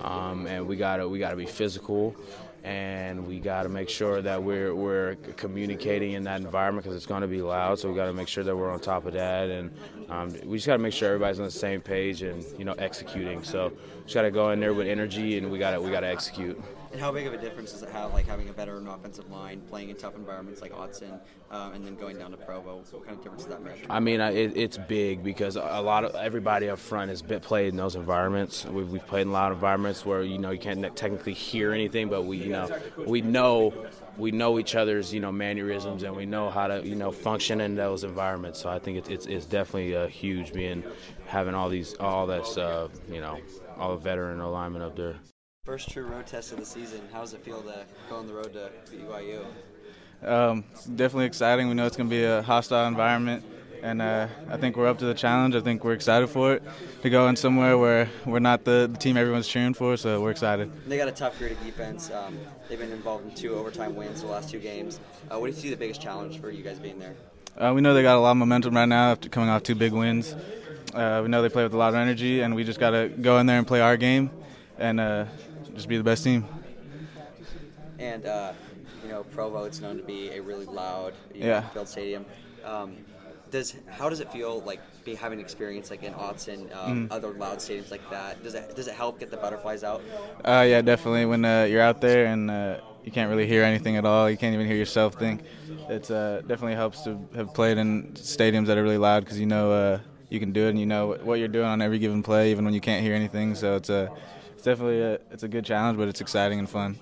um, 0.00 0.46
and 0.46 0.66
we 0.66 0.76
got 0.76 0.96
to, 0.96 1.08
we 1.08 1.18
got 1.18 1.30
to 1.30 1.36
be 1.36 1.46
physical, 1.46 2.16
and 2.64 3.26
we 3.26 3.38
got 3.38 3.64
to 3.64 3.68
make 3.68 3.88
sure 3.88 4.22
that 4.22 4.42
we're 4.42 4.74
we're 4.74 5.16
communicating 5.36 6.12
in 6.12 6.24
that 6.24 6.40
environment 6.40 6.84
because 6.84 6.96
it's 6.96 7.06
going 7.06 7.22
to 7.22 7.28
be 7.28 7.42
loud. 7.42 7.78
So 7.78 7.90
we 7.90 7.94
got 7.94 8.06
to 8.06 8.14
make 8.14 8.28
sure 8.28 8.42
that 8.42 8.56
we're 8.56 8.70
on 8.70 8.80
top 8.80 9.06
of 9.06 9.12
that, 9.12 9.50
and 9.50 9.70
um, 10.08 10.34
we 10.44 10.56
just 10.56 10.66
got 10.66 10.78
to 10.78 10.82
make 10.82 10.94
sure 10.94 11.08
everybody's 11.08 11.38
on 11.38 11.44
the 11.44 11.50
same 11.50 11.80
page 11.80 12.22
and 12.22 12.44
you 12.58 12.64
know 12.64 12.74
executing. 12.74 13.44
So 13.44 13.72
just 14.04 14.14
got 14.14 14.22
to 14.22 14.30
go 14.30 14.50
in 14.50 14.60
there 14.60 14.74
with 14.74 14.86
energy, 14.86 15.38
and 15.38 15.50
we 15.50 15.58
got 15.58 15.72
to 15.72 15.80
we 15.80 15.90
got 15.90 16.00
to 16.00 16.08
execute. 16.08 16.60
And 16.94 17.02
how 17.02 17.10
big 17.10 17.26
of 17.26 17.34
a 17.34 17.38
difference 17.38 17.72
does 17.72 17.82
it 17.82 17.88
have, 17.88 18.14
like 18.14 18.24
having 18.28 18.48
a 18.48 18.52
veteran 18.52 18.86
offensive 18.86 19.28
line, 19.28 19.60
playing 19.62 19.88
in 19.88 19.96
tough 19.96 20.14
environments 20.14 20.62
like 20.62 20.70
Autzen, 20.72 21.18
um, 21.50 21.72
and 21.72 21.84
then 21.84 21.96
going 21.96 22.16
down 22.16 22.30
to 22.30 22.36
Provo? 22.36 22.84
What 22.92 23.04
kind 23.04 23.18
of 23.18 23.24
difference 23.24 23.42
does 23.42 23.52
that 23.52 23.64
make? 23.64 23.84
I 23.90 23.98
mean, 23.98 24.20
it, 24.20 24.56
it's 24.56 24.78
big 24.78 25.24
because 25.24 25.56
a 25.56 25.80
lot 25.80 26.04
of 26.04 26.14
everybody 26.14 26.68
up 26.68 26.78
front 26.78 27.08
has 27.08 27.20
been 27.20 27.40
played 27.40 27.70
in 27.70 27.76
those 27.76 27.96
environments. 27.96 28.64
We've, 28.64 28.88
we've 28.88 29.04
played 29.04 29.22
in 29.22 29.28
a 29.30 29.32
lot 29.32 29.50
of 29.50 29.56
environments 29.56 30.06
where 30.06 30.22
you 30.22 30.38
know 30.38 30.52
you 30.52 30.60
can't 30.60 30.94
technically 30.94 31.32
hear 31.32 31.72
anything, 31.72 32.10
but 32.10 32.26
we 32.26 32.36
you 32.36 32.50
know 32.50 32.70
we 32.96 33.22
know 33.22 33.74
we 34.16 34.30
know 34.30 34.60
each 34.60 34.76
other's 34.76 35.12
you 35.12 35.18
know 35.18 35.32
mannerisms 35.32 36.04
and 36.04 36.14
we 36.14 36.26
know 36.26 36.48
how 36.48 36.68
to 36.68 36.86
you 36.86 36.94
know 36.94 37.10
function 37.10 37.60
in 37.60 37.74
those 37.74 38.04
environments. 38.04 38.60
So 38.60 38.68
I 38.68 38.78
think 38.78 38.98
it's 38.98 39.08
it's, 39.08 39.26
it's 39.26 39.46
definitely 39.46 39.96
uh, 39.96 40.06
huge 40.06 40.52
being 40.52 40.84
having 41.26 41.56
all 41.56 41.68
these 41.68 41.94
all 41.94 42.28
this 42.28 42.56
uh, 42.56 42.86
you 43.10 43.20
know 43.20 43.40
all 43.78 43.96
the 43.96 44.00
veteran 44.00 44.38
alignment 44.38 44.84
up 44.84 44.94
there. 44.94 45.16
First 45.64 45.88
true 45.88 46.04
road 46.04 46.26
test 46.26 46.52
of 46.52 46.58
the 46.58 46.66
season. 46.66 47.00
How 47.10 47.20
does 47.20 47.32
it 47.32 47.42
feel 47.42 47.62
to 47.62 47.86
go 48.10 48.16
on 48.16 48.26
the 48.26 48.34
road 48.34 48.52
to 48.52 48.70
BYU? 48.94 49.46
Um, 50.22 50.64
definitely 50.94 51.24
exciting. 51.24 51.68
We 51.68 51.74
know 51.74 51.86
it's 51.86 51.96
going 51.96 52.10
to 52.10 52.14
be 52.14 52.22
a 52.22 52.42
hostile 52.42 52.86
environment, 52.86 53.42
and 53.82 54.02
uh, 54.02 54.28
I 54.50 54.58
think 54.58 54.76
we're 54.76 54.88
up 54.88 54.98
to 54.98 55.06
the 55.06 55.14
challenge. 55.14 55.54
I 55.54 55.60
think 55.60 55.82
we're 55.82 55.94
excited 55.94 56.28
for 56.28 56.52
it 56.52 56.62
to 57.00 57.08
go 57.08 57.28
in 57.28 57.36
somewhere 57.36 57.78
where 57.78 58.10
we're 58.26 58.40
not 58.40 58.64
the, 58.64 58.90
the 58.92 58.98
team 58.98 59.16
everyone's 59.16 59.48
cheering 59.48 59.72
for, 59.72 59.96
so 59.96 60.20
we're 60.20 60.32
excited. 60.32 60.70
They 60.86 60.98
got 60.98 61.08
a 61.08 61.12
tough, 61.12 61.38
gritty 61.38 61.56
defense. 61.64 62.10
Um, 62.10 62.38
they've 62.68 62.78
been 62.78 62.92
involved 62.92 63.24
in 63.24 63.34
two 63.34 63.54
overtime 63.54 63.96
wins 63.96 64.20
the 64.20 64.26
last 64.26 64.50
two 64.50 64.58
games. 64.58 65.00
Uh, 65.30 65.38
what 65.38 65.46
do 65.46 65.56
you 65.56 65.62
see 65.62 65.70
the 65.70 65.76
biggest 65.76 66.02
challenge 66.02 66.42
for 66.42 66.50
you 66.50 66.62
guys 66.62 66.78
being 66.78 66.98
there? 66.98 67.14
Uh, 67.56 67.72
we 67.74 67.80
know 67.80 67.94
they 67.94 68.02
got 68.02 68.18
a 68.18 68.20
lot 68.20 68.32
of 68.32 68.36
momentum 68.36 68.76
right 68.76 68.84
now 68.84 69.12
after 69.12 69.30
coming 69.30 69.48
off 69.48 69.62
two 69.62 69.74
big 69.74 69.94
wins. 69.94 70.36
Uh, 70.92 71.20
we 71.22 71.30
know 71.30 71.40
they 71.40 71.48
play 71.48 71.62
with 71.62 71.72
a 71.72 71.78
lot 71.78 71.88
of 71.88 71.94
energy, 71.94 72.42
and 72.42 72.54
we 72.54 72.64
just 72.64 72.78
got 72.78 72.90
to 72.90 73.08
go 73.08 73.38
in 73.38 73.46
there 73.46 73.56
and 73.56 73.66
play 73.66 73.80
our 73.80 73.96
game. 73.96 74.30
And 74.76 74.98
uh, 75.00 75.26
just 75.74 75.88
be 75.88 75.96
the 75.96 76.04
best 76.04 76.24
team. 76.24 76.46
And 77.98 78.26
uh, 78.26 78.52
you 79.02 79.08
know, 79.10 79.24
Provo, 79.24 79.64
it's 79.64 79.80
known 79.80 79.96
to 79.98 80.02
be 80.02 80.30
a 80.30 80.40
really 80.40 80.66
loud, 80.66 81.14
yeah. 81.34 81.60
know, 81.60 81.66
field 81.72 81.88
stadium. 81.88 82.24
Um, 82.64 82.96
does 83.50 83.76
how 83.88 84.08
does 84.08 84.20
it 84.20 84.32
feel 84.32 84.60
like 84.62 84.80
be 85.04 85.14
having 85.14 85.38
experience 85.38 85.90
like 85.90 86.02
in 86.02 86.12
Autzen, 86.14 86.74
um, 86.74 87.08
mm. 87.08 87.12
other 87.12 87.28
loud 87.28 87.58
stadiums 87.58 87.90
like 87.90 88.08
that? 88.10 88.42
Does 88.42 88.54
it 88.54 88.74
does 88.74 88.88
it 88.88 88.94
help 88.94 89.20
get 89.20 89.30
the 89.30 89.36
butterflies 89.36 89.84
out? 89.84 90.02
Uh, 90.44 90.64
yeah, 90.68 90.82
definitely. 90.82 91.26
When 91.26 91.44
uh, 91.44 91.64
you're 91.64 91.82
out 91.82 92.00
there 92.00 92.26
and 92.26 92.50
uh, 92.50 92.80
you 93.04 93.12
can't 93.12 93.30
really 93.30 93.46
hear 93.46 93.62
anything 93.62 93.96
at 93.96 94.04
all, 94.04 94.28
you 94.28 94.36
can't 94.36 94.54
even 94.54 94.66
hear 94.66 94.76
yourself 94.76 95.14
think. 95.14 95.42
It 95.88 96.10
uh, 96.10 96.40
definitely 96.40 96.74
helps 96.74 97.02
to 97.02 97.20
have 97.36 97.54
played 97.54 97.78
in 97.78 98.12
stadiums 98.14 98.66
that 98.66 98.78
are 98.78 98.82
really 98.82 98.98
loud 98.98 99.24
because 99.24 99.38
you 99.38 99.46
know 99.46 99.70
uh, 99.70 100.00
you 100.30 100.40
can 100.40 100.52
do 100.52 100.66
it 100.66 100.70
and 100.70 100.80
you 100.80 100.86
know 100.86 101.16
what 101.22 101.38
you're 101.38 101.48
doing 101.48 101.66
on 101.66 101.80
every 101.80 101.98
given 101.98 102.22
play, 102.22 102.50
even 102.50 102.64
when 102.64 102.74
you 102.74 102.80
can't 102.80 103.02
hear 103.02 103.14
anything. 103.14 103.54
So 103.54 103.76
it's 103.76 103.90
a 103.90 104.10
definitely 104.64 105.00
a, 105.00 105.14
it's 105.30 105.42
a 105.42 105.48
good 105.48 105.64
challenge, 105.64 105.98
but 105.98 106.08
it's 106.08 106.20
exciting 106.20 106.58
and 106.58 106.68
fun. 106.68 106.98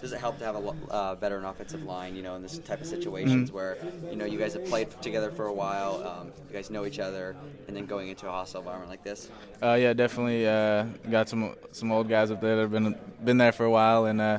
Does 0.00 0.12
it 0.12 0.20
help 0.20 0.38
to 0.38 0.44
have 0.44 0.54
a 0.54 0.74
uh, 0.90 1.14
veteran 1.16 1.44
offensive 1.44 1.82
line, 1.82 2.14
you 2.14 2.22
know, 2.22 2.36
in 2.36 2.42
this 2.42 2.58
type 2.60 2.80
of 2.80 2.86
situations 2.86 3.48
mm-hmm. 3.48 3.56
where, 3.56 3.78
you 4.08 4.16
know, 4.16 4.26
you 4.26 4.38
guys 4.38 4.52
have 4.52 4.64
played 4.66 4.88
together 5.02 5.32
for 5.32 5.46
a 5.46 5.52
while, 5.52 6.06
um, 6.06 6.30
you 6.48 6.54
guys 6.54 6.70
know 6.70 6.86
each 6.86 7.00
other, 7.00 7.34
and 7.66 7.76
then 7.76 7.84
going 7.84 8.08
into 8.08 8.28
a 8.28 8.30
hostile 8.30 8.60
environment 8.60 8.90
like 8.90 9.02
this? 9.02 9.28
Uh, 9.60 9.74
yeah, 9.74 9.92
definitely. 9.92 10.46
Uh, 10.46 10.84
got 11.10 11.28
some 11.28 11.56
some 11.72 11.90
old 11.90 12.08
guys 12.08 12.30
up 12.30 12.40
there 12.40 12.54
that 12.54 12.62
have 12.62 12.70
been 12.70 12.96
been 13.24 13.38
there 13.38 13.50
for 13.50 13.64
a 13.64 13.70
while, 13.70 14.04
and 14.04 14.20
uh, 14.20 14.38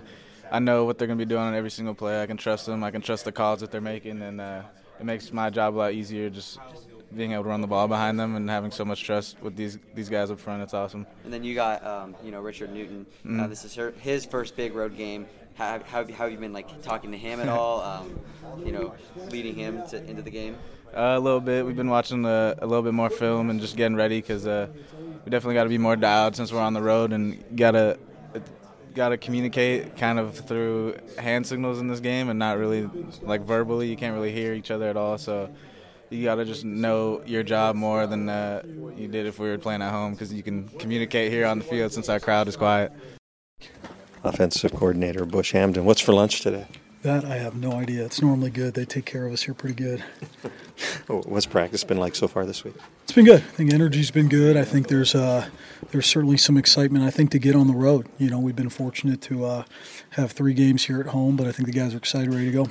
I 0.49 0.59
know 0.59 0.85
what 0.85 0.97
they're 0.97 1.07
going 1.07 1.19
to 1.19 1.25
be 1.25 1.27
doing 1.27 1.43
on 1.43 1.53
every 1.53 1.71
single 1.71 1.93
play. 1.93 2.23
I 2.23 2.25
can 2.25 2.37
trust 2.37 2.65
them. 2.65 2.81
I 2.81 2.91
can 2.91 3.01
trust 3.01 3.25
the 3.25 3.33
calls 3.33 3.59
that 3.59 3.69
they're 3.69 3.81
making, 3.81 4.21
and 4.21 4.39
uh, 4.39 4.61
it 4.97 5.05
makes 5.05 5.33
my 5.33 5.49
job 5.49 5.75
a 5.75 5.77
lot 5.77 5.93
easier. 5.93 6.29
Just 6.29 6.57
being 7.15 7.33
able 7.33 7.43
to 7.43 7.49
run 7.49 7.61
the 7.61 7.67
ball 7.67 7.87
behind 7.87 8.19
them 8.19 8.35
and 8.35 8.49
having 8.49 8.71
so 8.71 8.85
much 8.85 9.03
trust 9.03 9.41
with 9.41 9.55
these 9.55 9.77
these 9.95 10.09
guys 10.09 10.31
up 10.31 10.39
front. 10.39 10.61
It's 10.61 10.73
awesome. 10.73 11.05
And 11.23 11.33
then 11.33 11.43
you 11.43 11.55
got 11.55 11.85
um, 11.85 12.15
you 12.23 12.31
know 12.31 12.41
Richard 12.41 12.73
Newton. 12.73 13.05
Uh, 13.09 13.27
mm-hmm. 13.27 13.39
Uh, 13.41 13.47
this 13.47 13.65
is 13.65 13.75
her, 13.75 13.93
his 13.99 14.25
first 14.25 14.55
big 14.55 14.73
road 14.73 14.95
game. 14.97 15.25
How, 15.55 15.79
how, 15.85 16.05
how, 16.05 16.23
have 16.23 16.31
you 16.31 16.37
been 16.37 16.53
like 16.53 16.81
talking 16.81 17.11
to 17.11 17.17
him 17.17 17.39
at 17.39 17.49
all? 17.49 17.81
Um, 17.89 18.19
you 18.65 18.71
know, 18.71 18.93
leading 19.29 19.55
him 19.55 19.85
to, 19.89 20.03
into 20.09 20.21
the 20.21 20.31
game. 20.31 20.55
Uh, 20.95 21.15
a 21.17 21.19
little 21.19 21.39
bit. 21.39 21.65
We've 21.65 21.75
been 21.75 21.89
watching 21.89 22.25
a, 22.25 22.55
a, 22.59 22.65
little 22.65 22.81
bit 22.81 22.93
more 22.93 23.09
film 23.09 23.49
and 23.49 23.61
just 23.61 23.75
getting 23.75 23.95
ready 23.95 24.19
because 24.21 24.47
uh, 24.47 24.67
we 25.23 25.29
definitely 25.29 25.53
got 25.53 25.63
to 25.63 25.69
be 25.69 25.77
more 25.77 25.95
dialed 25.95 26.35
since 26.35 26.51
we're 26.51 26.61
on 26.61 26.73
the 26.73 26.81
road 26.81 27.13
and 27.13 27.43
gotta 27.55 27.99
got 28.95 29.09
to 29.09 29.17
communicate 29.17 29.95
kind 29.97 30.19
of 30.19 30.35
through 30.35 30.97
hand 31.17 31.45
signals 31.45 31.79
in 31.79 31.87
this 31.87 31.99
game 31.99 32.29
and 32.29 32.39
not 32.39 32.57
really 32.57 32.89
like 33.21 33.41
verbally. 33.41 33.87
You 33.87 33.95
can't 33.95 34.13
really 34.13 34.31
hear 34.31 34.53
each 34.53 34.71
other 34.71 34.89
at 34.89 34.97
all. 34.97 35.17
So 35.17 35.49
you 36.09 36.23
got 36.23 36.35
to 36.35 36.45
just 36.45 36.65
know 36.65 37.21
your 37.25 37.43
job 37.43 37.75
more 37.75 38.07
than 38.07 38.29
uh, 38.29 38.63
you 38.95 39.07
did 39.07 39.25
if 39.25 39.39
we 39.39 39.47
were 39.47 39.57
playing 39.57 39.81
at 39.81 39.91
home 39.91 40.13
because 40.13 40.33
you 40.33 40.43
can 40.43 40.67
communicate 40.69 41.31
here 41.31 41.45
on 41.45 41.59
the 41.59 41.65
field 41.65 41.91
since 41.91 42.09
our 42.09 42.19
crowd 42.19 42.47
is 42.47 42.55
quiet. 42.55 42.91
Offensive 44.23 44.73
coordinator 44.73 45.25
Bush 45.25 45.53
Hamdan. 45.53 45.83
What's 45.83 46.01
for 46.01 46.13
lunch 46.13 46.41
today? 46.41 46.67
That 47.01 47.23
I 47.23 47.37
have 47.37 47.55
no 47.55 47.71
idea. 47.73 48.03
It's 48.03 48.21
normally 48.21 48.49
good. 48.49 48.73
They 48.73 48.83
take 48.83 49.05
care 49.05 49.25
of 49.25 49.31
us 49.31 49.43
here 49.43 49.53
pretty 49.53 49.75
good. 49.75 50.03
What's 51.07 51.45
practice 51.45 51.85
been 51.85 51.97
like 51.97 52.13
so 52.13 52.27
far 52.27 52.45
this 52.45 52.65
week? 52.65 52.75
It's 53.03 53.13
been 53.13 53.23
good. 53.23 53.39
I 53.39 53.51
think 53.51 53.73
energy's 53.73 54.11
been 54.11 54.27
good. 54.27 54.57
I 54.57 54.65
think 54.65 54.89
there's 54.89 55.15
uh, 55.15 55.47
there's 55.91 56.07
certainly 56.07 56.35
some 56.35 56.57
excitement. 56.57 57.05
I 57.05 57.09
think 57.09 57.31
to 57.31 57.39
get 57.39 57.55
on 57.55 57.67
the 57.67 57.73
road. 57.73 58.07
You 58.17 58.29
know, 58.29 58.39
we've 58.39 58.55
been 58.55 58.69
fortunate 58.69 59.21
to 59.23 59.45
uh, 59.45 59.63
have 60.11 60.33
three 60.33 60.53
games 60.53 60.85
here 60.85 60.99
at 60.99 61.07
home, 61.07 61.37
but 61.37 61.47
I 61.47 61.53
think 61.53 61.67
the 61.67 61.73
guys 61.73 61.93
are 61.93 61.97
excited, 61.97 62.33
ready 62.33 62.47
to 62.47 62.51
go. 62.51 62.67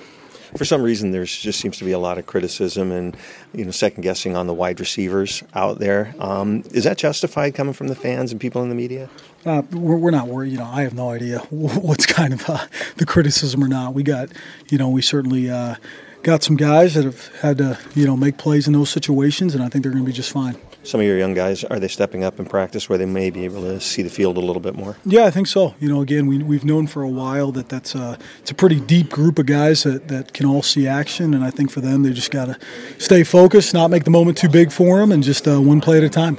For 0.56 0.64
some 0.64 0.82
reason 0.82 1.10
there 1.10 1.24
just 1.24 1.60
seems 1.60 1.78
to 1.78 1.84
be 1.84 1.92
a 1.92 1.98
lot 1.98 2.18
of 2.18 2.26
criticism 2.26 2.92
and 2.92 3.16
you 3.52 3.64
know 3.64 3.70
second 3.70 4.02
guessing 4.02 4.36
on 4.36 4.46
the 4.46 4.54
wide 4.54 4.80
receivers 4.80 5.42
out 5.54 5.78
there. 5.78 6.14
Um, 6.18 6.62
is 6.72 6.84
that 6.84 6.98
justified 6.98 7.54
coming 7.54 7.74
from 7.74 7.88
the 7.88 7.94
fans 7.94 8.32
and 8.32 8.40
people 8.40 8.62
in 8.62 8.68
the 8.68 8.74
media? 8.74 9.08
Uh, 9.44 9.62
we're, 9.72 9.96
we're, 9.96 10.10
not 10.10 10.28
worried. 10.28 10.52
You 10.52 10.58
know, 10.58 10.66
I 10.66 10.82
have 10.82 10.94
no 10.94 11.10
idea 11.10 11.38
what's 11.50 12.06
kind 12.06 12.32
of 12.32 12.48
uh, 12.48 12.66
the 12.96 13.06
criticism 13.06 13.62
or 13.62 13.68
not. 13.68 13.94
We 13.94 14.02
got, 14.02 14.30
you 14.68 14.78
know, 14.78 14.88
we 14.88 15.00
certainly 15.00 15.48
uh, 15.50 15.76
got 16.22 16.42
some 16.42 16.56
guys 16.56 16.94
that 16.94 17.04
have 17.04 17.28
had 17.36 17.58
to, 17.58 17.78
you 17.94 18.06
know, 18.06 18.16
make 18.16 18.36
plays 18.36 18.66
in 18.66 18.72
those 18.72 18.90
situations, 18.90 19.54
and 19.54 19.62
I 19.62 19.68
think 19.68 19.84
they're 19.84 19.92
going 19.92 20.04
to 20.04 20.06
be 20.06 20.12
just 20.12 20.32
fine. 20.32 20.56
Some 20.84 21.00
of 21.00 21.06
your 21.06 21.18
young 21.18 21.34
guys 21.34 21.64
are 21.64 21.78
they 21.78 21.88
stepping 21.88 22.24
up 22.24 22.38
in 22.38 22.46
practice 22.46 22.88
where 22.88 22.96
they 22.96 23.06
may 23.06 23.30
be 23.30 23.44
able 23.44 23.62
to 23.62 23.80
see 23.80 24.02
the 24.02 24.10
field 24.10 24.36
a 24.36 24.40
little 24.40 24.60
bit 24.62 24.74
more? 24.74 24.96
Yeah, 25.04 25.24
I 25.24 25.30
think 25.30 25.46
so. 25.46 25.74
You 25.80 25.88
know, 25.88 26.00
again, 26.00 26.26
we 26.26 26.38
we've 26.38 26.64
known 26.64 26.86
for 26.86 27.02
a 27.02 27.08
while 27.08 27.52
that 27.52 27.68
that's 27.68 27.94
a 27.94 28.18
it's 28.40 28.50
a 28.50 28.54
pretty 28.54 28.80
deep 28.80 29.10
group 29.10 29.38
of 29.38 29.46
guys 29.46 29.82
that, 29.82 30.08
that 30.08 30.32
can 30.32 30.46
all 30.46 30.62
see 30.62 30.86
action, 30.86 31.34
and 31.34 31.44
I 31.44 31.50
think 31.50 31.70
for 31.70 31.80
them 31.80 32.04
they 32.04 32.12
just 32.12 32.30
got 32.30 32.46
to 32.46 32.58
stay 32.98 33.24
focused, 33.24 33.74
not 33.74 33.90
make 33.90 34.04
the 34.04 34.10
moment 34.10 34.38
too 34.38 34.48
big 34.48 34.72
for 34.72 34.98
them, 34.98 35.12
and 35.12 35.22
just 35.22 35.46
uh, 35.46 35.60
one 35.60 35.80
play 35.80 35.98
at 35.98 36.04
a 36.04 36.08
time. 36.08 36.36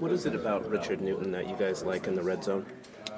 What 0.00 0.12
is 0.12 0.26
it 0.26 0.34
about 0.34 0.68
Richard 0.68 1.00
Newton 1.00 1.30
that 1.32 1.48
you 1.48 1.56
guys 1.56 1.82
like 1.84 2.06
in 2.06 2.14
the 2.14 2.22
red 2.22 2.42
zone? 2.42 2.66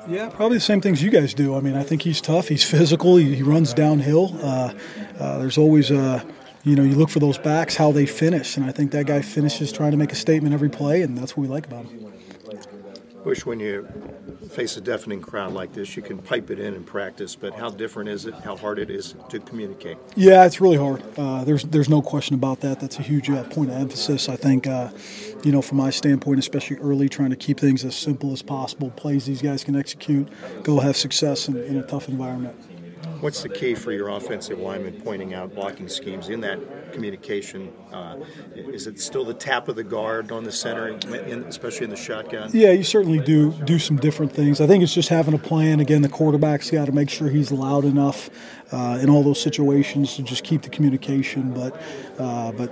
Yeah, 0.08 0.28
probably 0.28 0.56
the 0.58 0.62
same 0.62 0.80
things 0.80 1.02
you 1.02 1.10
guys 1.10 1.32
do. 1.32 1.54
I 1.54 1.60
mean, 1.60 1.76
I 1.76 1.84
think 1.84 2.02
he's 2.02 2.20
tough. 2.20 2.48
He's 2.48 2.64
physical. 2.64 3.16
He, 3.16 3.36
he 3.36 3.42
runs 3.42 3.72
downhill. 3.72 4.36
Uh, 4.42 4.74
uh, 5.18 5.38
there's 5.38 5.58
always 5.58 5.90
a, 5.92 6.26
you 6.64 6.76
know, 6.76 6.82
you 6.82 6.94
look 6.94 7.08
for 7.08 7.18
those 7.18 7.38
backs, 7.38 7.76
how 7.76 7.92
they 7.92 8.06
finish, 8.06 8.56
and 8.56 8.66
I 8.66 8.72
think 8.72 8.92
that 8.92 9.06
guy 9.06 9.20
finishes 9.22 9.72
trying 9.72 9.90
to 9.90 9.96
make 9.96 10.12
a 10.12 10.16
statement 10.16 10.54
every 10.54 10.70
play, 10.70 11.02
and 11.02 11.18
that's 11.18 11.36
what 11.36 11.42
we 11.42 11.48
like 11.48 11.66
about 11.66 11.86
him. 11.86 12.12
Bush, 13.24 13.46
when 13.46 13.60
you 13.60 13.86
face 14.50 14.76
a 14.76 14.80
deafening 14.80 15.20
crowd 15.20 15.52
like 15.52 15.72
this, 15.72 15.96
you 15.96 16.02
can 16.02 16.18
pipe 16.18 16.50
it 16.50 16.58
in 16.58 16.74
and 16.74 16.84
practice, 16.84 17.36
but 17.36 17.54
how 17.54 17.70
different 17.70 18.08
is 18.08 18.26
it? 18.26 18.34
How 18.34 18.56
hard 18.56 18.80
it 18.80 18.90
is 18.90 19.14
to 19.28 19.38
communicate? 19.38 19.96
Yeah, 20.16 20.44
it's 20.44 20.60
really 20.60 20.76
hard. 20.76 21.02
Uh, 21.16 21.44
there's 21.44 21.62
there's 21.62 21.88
no 21.88 22.02
question 22.02 22.34
about 22.34 22.60
that. 22.60 22.80
That's 22.80 22.98
a 22.98 23.02
huge 23.02 23.30
uh, 23.30 23.44
point 23.44 23.70
of 23.70 23.76
emphasis. 23.76 24.28
I 24.28 24.34
think, 24.34 24.66
uh, 24.66 24.90
you 25.44 25.52
know, 25.52 25.62
from 25.62 25.78
my 25.78 25.90
standpoint, 25.90 26.40
especially 26.40 26.78
early, 26.78 27.08
trying 27.08 27.30
to 27.30 27.36
keep 27.36 27.60
things 27.60 27.84
as 27.84 27.94
simple 27.94 28.32
as 28.32 28.42
possible, 28.42 28.90
plays 28.90 29.26
these 29.26 29.40
guys 29.40 29.62
can 29.62 29.76
execute, 29.76 30.28
go 30.64 30.80
have 30.80 30.96
success 30.96 31.48
in, 31.48 31.56
in 31.62 31.76
a 31.76 31.82
tough 31.82 32.08
environment. 32.08 32.56
What's 33.22 33.40
the 33.40 33.48
key 33.48 33.76
for 33.76 33.92
your 33.92 34.08
offensive 34.08 34.58
lineman 34.58 35.00
pointing 35.00 35.32
out 35.32 35.54
blocking 35.54 35.86
schemes 35.86 36.28
in 36.28 36.40
that 36.40 36.92
communication? 36.92 37.72
Uh, 37.92 38.16
is 38.56 38.88
it 38.88 38.98
still 38.98 39.24
the 39.24 39.32
tap 39.32 39.68
of 39.68 39.76
the 39.76 39.84
guard 39.84 40.32
on 40.32 40.42
the 40.42 40.50
center, 40.50 40.88
in, 40.88 41.44
especially 41.44 41.84
in 41.84 41.90
the 41.90 41.96
shotgun? 41.96 42.50
Yeah, 42.52 42.72
you 42.72 42.82
certainly 42.82 43.20
do 43.20 43.52
do 43.62 43.78
some 43.78 43.96
different 43.96 44.32
things. 44.32 44.60
I 44.60 44.66
think 44.66 44.82
it's 44.82 44.92
just 44.92 45.08
having 45.08 45.34
a 45.34 45.38
plan. 45.38 45.78
Again, 45.78 46.02
the 46.02 46.08
quarterback's 46.08 46.68
got 46.68 46.86
to 46.86 46.92
make 46.92 47.08
sure 47.08 47.28
he's 47.28 47.52
loud 47.52 47.84
enough 47.84 48.28
uh, 48.72 48.98
in 49.00 49.08
all 49.08 49.22
those 49.22 49.40
situations 49.40 50.16
to 50.16 50.24
just 50.24 50.42
keep 50.42 50.62
the 50.62 50.70
communication. 50.70 51.54
But 51.54 51.80
uh, 52.18 52.50
but 52.50 52.70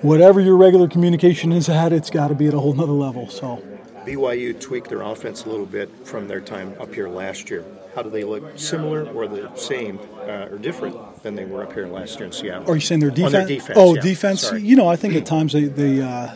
whatever 0.00 0.40
your 0.40 0.56
regular 0.56 0.88
communication 0.88 1.52
is 1.52 1.68
at, 1.68 1.92
it's 1.92 2.10
got 2.10 2.26
to 2.26 2.34
be 2.34 2.48
at 2.48 2.54
a 2.54 2.58
whole 2.58 2.74
nother 2.74 2.90
level. 2.90 3.28
So. 3.28 3.62
BYU 4.04 4.60
tweaked 4.60 4.88
their 4.88 5.02
offense 5.02 5.44
a 5.44 5.48
little 5.48 5.64
bit 5.64 5.88
from 6.04 6.26
their 6.26 6.40
time 6.40 6.74
up 6.80 6.92
here 6.92 7.08
last 7.08 7.48
year. 7.50 7.64
How 7.94 8.02
do 8.02 8.08
they 8.08 8.24
look 8.24 8.58
similar 8.58 9.04
or 9.12 9.28
the 9.28 9.54
same 9.54 9.98
uh, 10.20 10.48
or 10.50 10.58
different 10.58 11.22
than 11.22 11.34
they 11.34 11.44
were 11.44 11.62
up 11.62 11.74
here 11.74 11.86
last 11.86 12.18
year 12.18 12.26
in 12.26 12.32
Seattle? 12.32 12.70
Are 12.70 12.74
you 12.74 12.80
saying 12.80 13.00
their 13.00 13.10
defense? 13.10 13.32
Their 13.32 13.46
defense 13.46 13.78
oh, 13.78 13.94
yeah. 13.94 14.00
defense. 14.00 14.40
Sorry. 14.42 14.62
You 14.62 14.76
know, 14.76 14.88
I 14.88 14.96
think 14.96 15.14
at 15.14 15.26
times 15.26 15.52
they 15.52 15.64
they, 15.64 16.00
uh, 16.00 16.34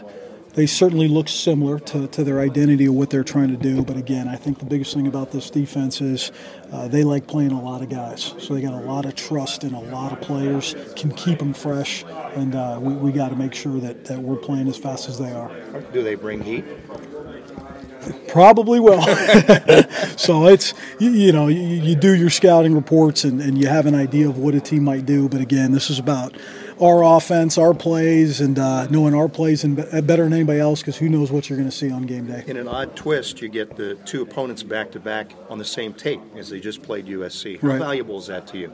they 0.53 0.67
certainly 0.67 1.09
look 1.09 1.29
similar 1.29 1.79
to, 1.79 2.09
to 2.09 2.25
their 2.25 2.41
identity 2.41 2.87
of 2.87 2.95
what 2.95 3.11
they're 3.11 3.25
trying 3.25 3.49
to 3.49 3.57
do. 3.57 3.83
But 3.83 3.97
again, 3.97 4.27
I 4.27 4.37
think 4.37 4.59
the 4.59 4.65
biggest 4.65 4.95
thing 4.95 5.07
about 5.07 5.31
this 5.31 5.51
defense 5.51 6.01
is 6.01 6.33
uh, 6.73 6.89
they 6.89 7.05
like 7.05 7.27
playing 7.27 7.53
a 7.53 7.63
lot 7.63 7.83
of 7.83 7.89
guys. 7.89 8.35
So 8.39 8.55
they 8.55 8.63
got 8.63 8.73
a 8.73 8.85
lot 8.87 9.05
of 9.05 9.15
trust 9.15 9.65
in 9.65 9.75
a 9.75 9.81
lot 9.81 10.13
of 10.13 10.21
players, 10.21 10.75
can 10.95 11.11
keep 11.13 11.39
them 11.39 11.53
fresh, 11.53 12.05
and 12.35 12.55
uh, 12.55 12.79
we, 12.81 12.95
we 12.95 13.13
got 13.13 13.29
to 13.29 13.37
make 13.37 13.55
sure 13.55 13.79
that, 13.81 14.07
that 14.07 14.19
we're 14.19 14.37
playing 14.37 14.69
as 14.69 14.79
fast 14.79 15.09
as 15.09 15.19
they 15.19 15.31
are. 15.33 15.51
Do 15.93 16.03
they 16.03 16.15
bring 16.15 16.43
heat? 16.43 16.65
Probably 18.29 18.81
will. 18.81 19.03
so 20.17 20.47
it's 20.47 20.75
you, 20.99 21.11
you 21.11 21.33
know 21.33 21.49
you, 21.49 21.61
you, 21.61 21.95
do 21.97 22.15
your 22.15 22.31
scouting 22.31 22.75
reports 22.75 23.25
and, 23.25 23.41
and 23.41 23.59
you 23.59 23.67
have 23.67 23.87
an 23.87 23.95
idea 23.95 24.29
of 24.29 24.39
what 24.39 24.55
a 24.55 24.61
team 24.61 24.85
might 24.85 25.07
do. 25.07 25.29
But 25.29 25.41
again, 25.41 25.73
this 25.73 25.91
is 25.91 25.99
about 25.99 26.37
our 26.81 27.03
offense, 27.03 27.57
our 27.57 27.73
plays, 27.75 28.41
and 28.41 28.59
uh, 28.59 28.87
knowing 28.89 29.15
our 29.15 29.29
plays 29.29 29.65
and 29.65 29.77
better 29.77 30.25
than 30.25 30.33
anybody 30.33 30.61
else 30.61 30.81
because 30.81 30.97
who 30.97 31.09
knows 31.09 31.31
what 31.31 31.49
you're 31.49 31.59
going 31.59 31.71
to 31.71 31.77
see 31.77 31.91
on 31.91 32.03
game 32.03 32.27
day. 32.27 32.45
In 32.47 32.57
an 32.57 32.69
odd 32.69 32.95
twist, 32.97 33.41
you 33.41 33.49
get 33.49 33.77
the 33.77 33.95
two 34.05 34.23
opponents 34.23 34.63
back 34.63 34.91
to 34.93 35.01
back 35.01 35.33
on 35.49 35.59
the 35.59 35.65
same 35.65 35.93
tape 35.95 36.21
as 36.37 36.51
they 36.51 36.61
just 36.61 36.83
played 36.83 37.07
USC. 37.07 37.61
How 37.61 37.69
Right. 37.69 37.79
valuable 37.79 38.19
is 38.19 38.27
that 38.27 38.47
to 38.49 38.59
you? 38.59 38.73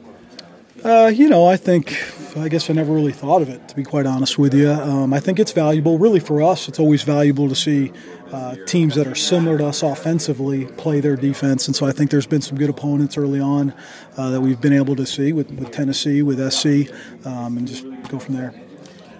Uh, 0.85 1.13
you 1.15 1.29
know, 1.29 1.47
I 1.47 1.57
think, 1.57 1.97
I 2.37 2.49
guess 2.49 2.69
I 2.69 2.73
never 2.73 2.93
really 2.93 3.13
thought 3.13 3.41
of 3.41 3.49
it, 3.49 3.69
to 3.69 3.77
be 3.77 3.85
quite 3.85 4.07
honest 4.07 4.39
with 4.39 4.53
you. 4.53 4.71
Um, 4.71 5.13
I 5.13 5.21
think 5.21 5.39
it's 5.39 5.53
valuable. 5.53 5.99
Really, 5.99 6.19
for 6.19 6.43
us, 6.43 6.67
it's 6.67 6.81
always 6.81 7.03
valuable 7.03 7.49
to 7.49 7.55
see 7.55 7.93
uh, 8.33 8.57
teams 8.67 8.95
that 8.97 9.07
are 9.07 9.15
similar 9.15 9.59
to 9.59 9.67
us 9.67 9.83
offensively 9.83 10.65
play 10.65 11.01
their 11.01 11.15
defense. 11.15 11.69
And 11.69 11.77
so 11.77 11.87
I 11.87 11.93
think 11.93 12.11
there's 12.11 12.27
been 12.27 12.41
some 12.41 12.59
good 12.59 12.71
opponents 12.71 13.17
early 13.17 13.39
on 13.39 13.75
uh, 14.17 14.31
that 14.31 14.41
we've 14.41 14.61
been 14.61 14.73
able 14.73 14.97
to 14.97 15.07
see 15.07 15.33
with, 15.33 15.51
with 15.53 15.71
Tennessee, 15.71 16.23
with 16.23 16.41
SC, 16.53 16.93
um, 17.27 17.59
and 17.59 17.69
just 17.69 17.85
go 18.09 18.19
from 18.19 18.35
there. 18.35 18.55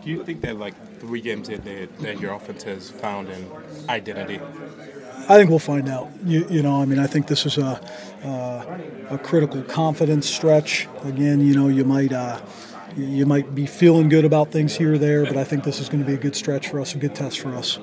Do 0.03 0.11
you 0.11 0.25
think 0.25 0.41
that 0.41 0.59
like 0.59 0.75
three 0.99 1.21
games 1.21 1.49
in 1.49 1.61
that, 1.63 1.99
that 1.99 2.21
your 2.21 2.33
offense 2.33 2.65
has 2.65 2.91
found 2.91 3.29
an 3.29 3.47
identity? 3.89 4.41
I 5.29 5.37
think 5.39 5.51
we'll 5.51 5.59
find 5.59 5.89
out. 5.89 6.11
You, 6.25 6.47
you 6.51 6.63
know, 6.63 6.83
I 6.83 6.85
mean, 6.85 6.99
I 6.99 7.07
think 7.07 7.27
this 7.27 7.47
is 7.47 7.59
a 7.59 7.81
uh, 8.25 8.79
a 9.11 9.19
critical 9.19 9.63
confidence 9.63 10.29
stretch. 10.29 10.89
Again, 11.05 11.41
you 11.41 11.55
know, 11.55 11.69
you 11.69 11.85
might 11.85 12.13
uh, 12.13 12.41
you- 12.97 13.27
might 13.27 13.55
be 13.55 13.67
feeling 13.67 14.09
good 14.09 14.25
about 14.25 14.51
things 14.53 14.77
here 14.77 14.95
or 14.95 14.99
there, 14.99 15.25
but 15.25 15.37
I 15.37 15.45
think 15.45 15.65
this 15.65 15.81
is 15.81 15.89
going 15.89 16.01
to 16.01 16.07
be 16.07 16.15
a 16.15 16.19
good 16.19 16.37
stretch 16.37 16.69
for 16.69 16.81
us, 16.81 16.95
a 16.95 16.99
good 16.99 17.15
test 17.15 17.41
for 17.41 17.55
us. 17.55 17.79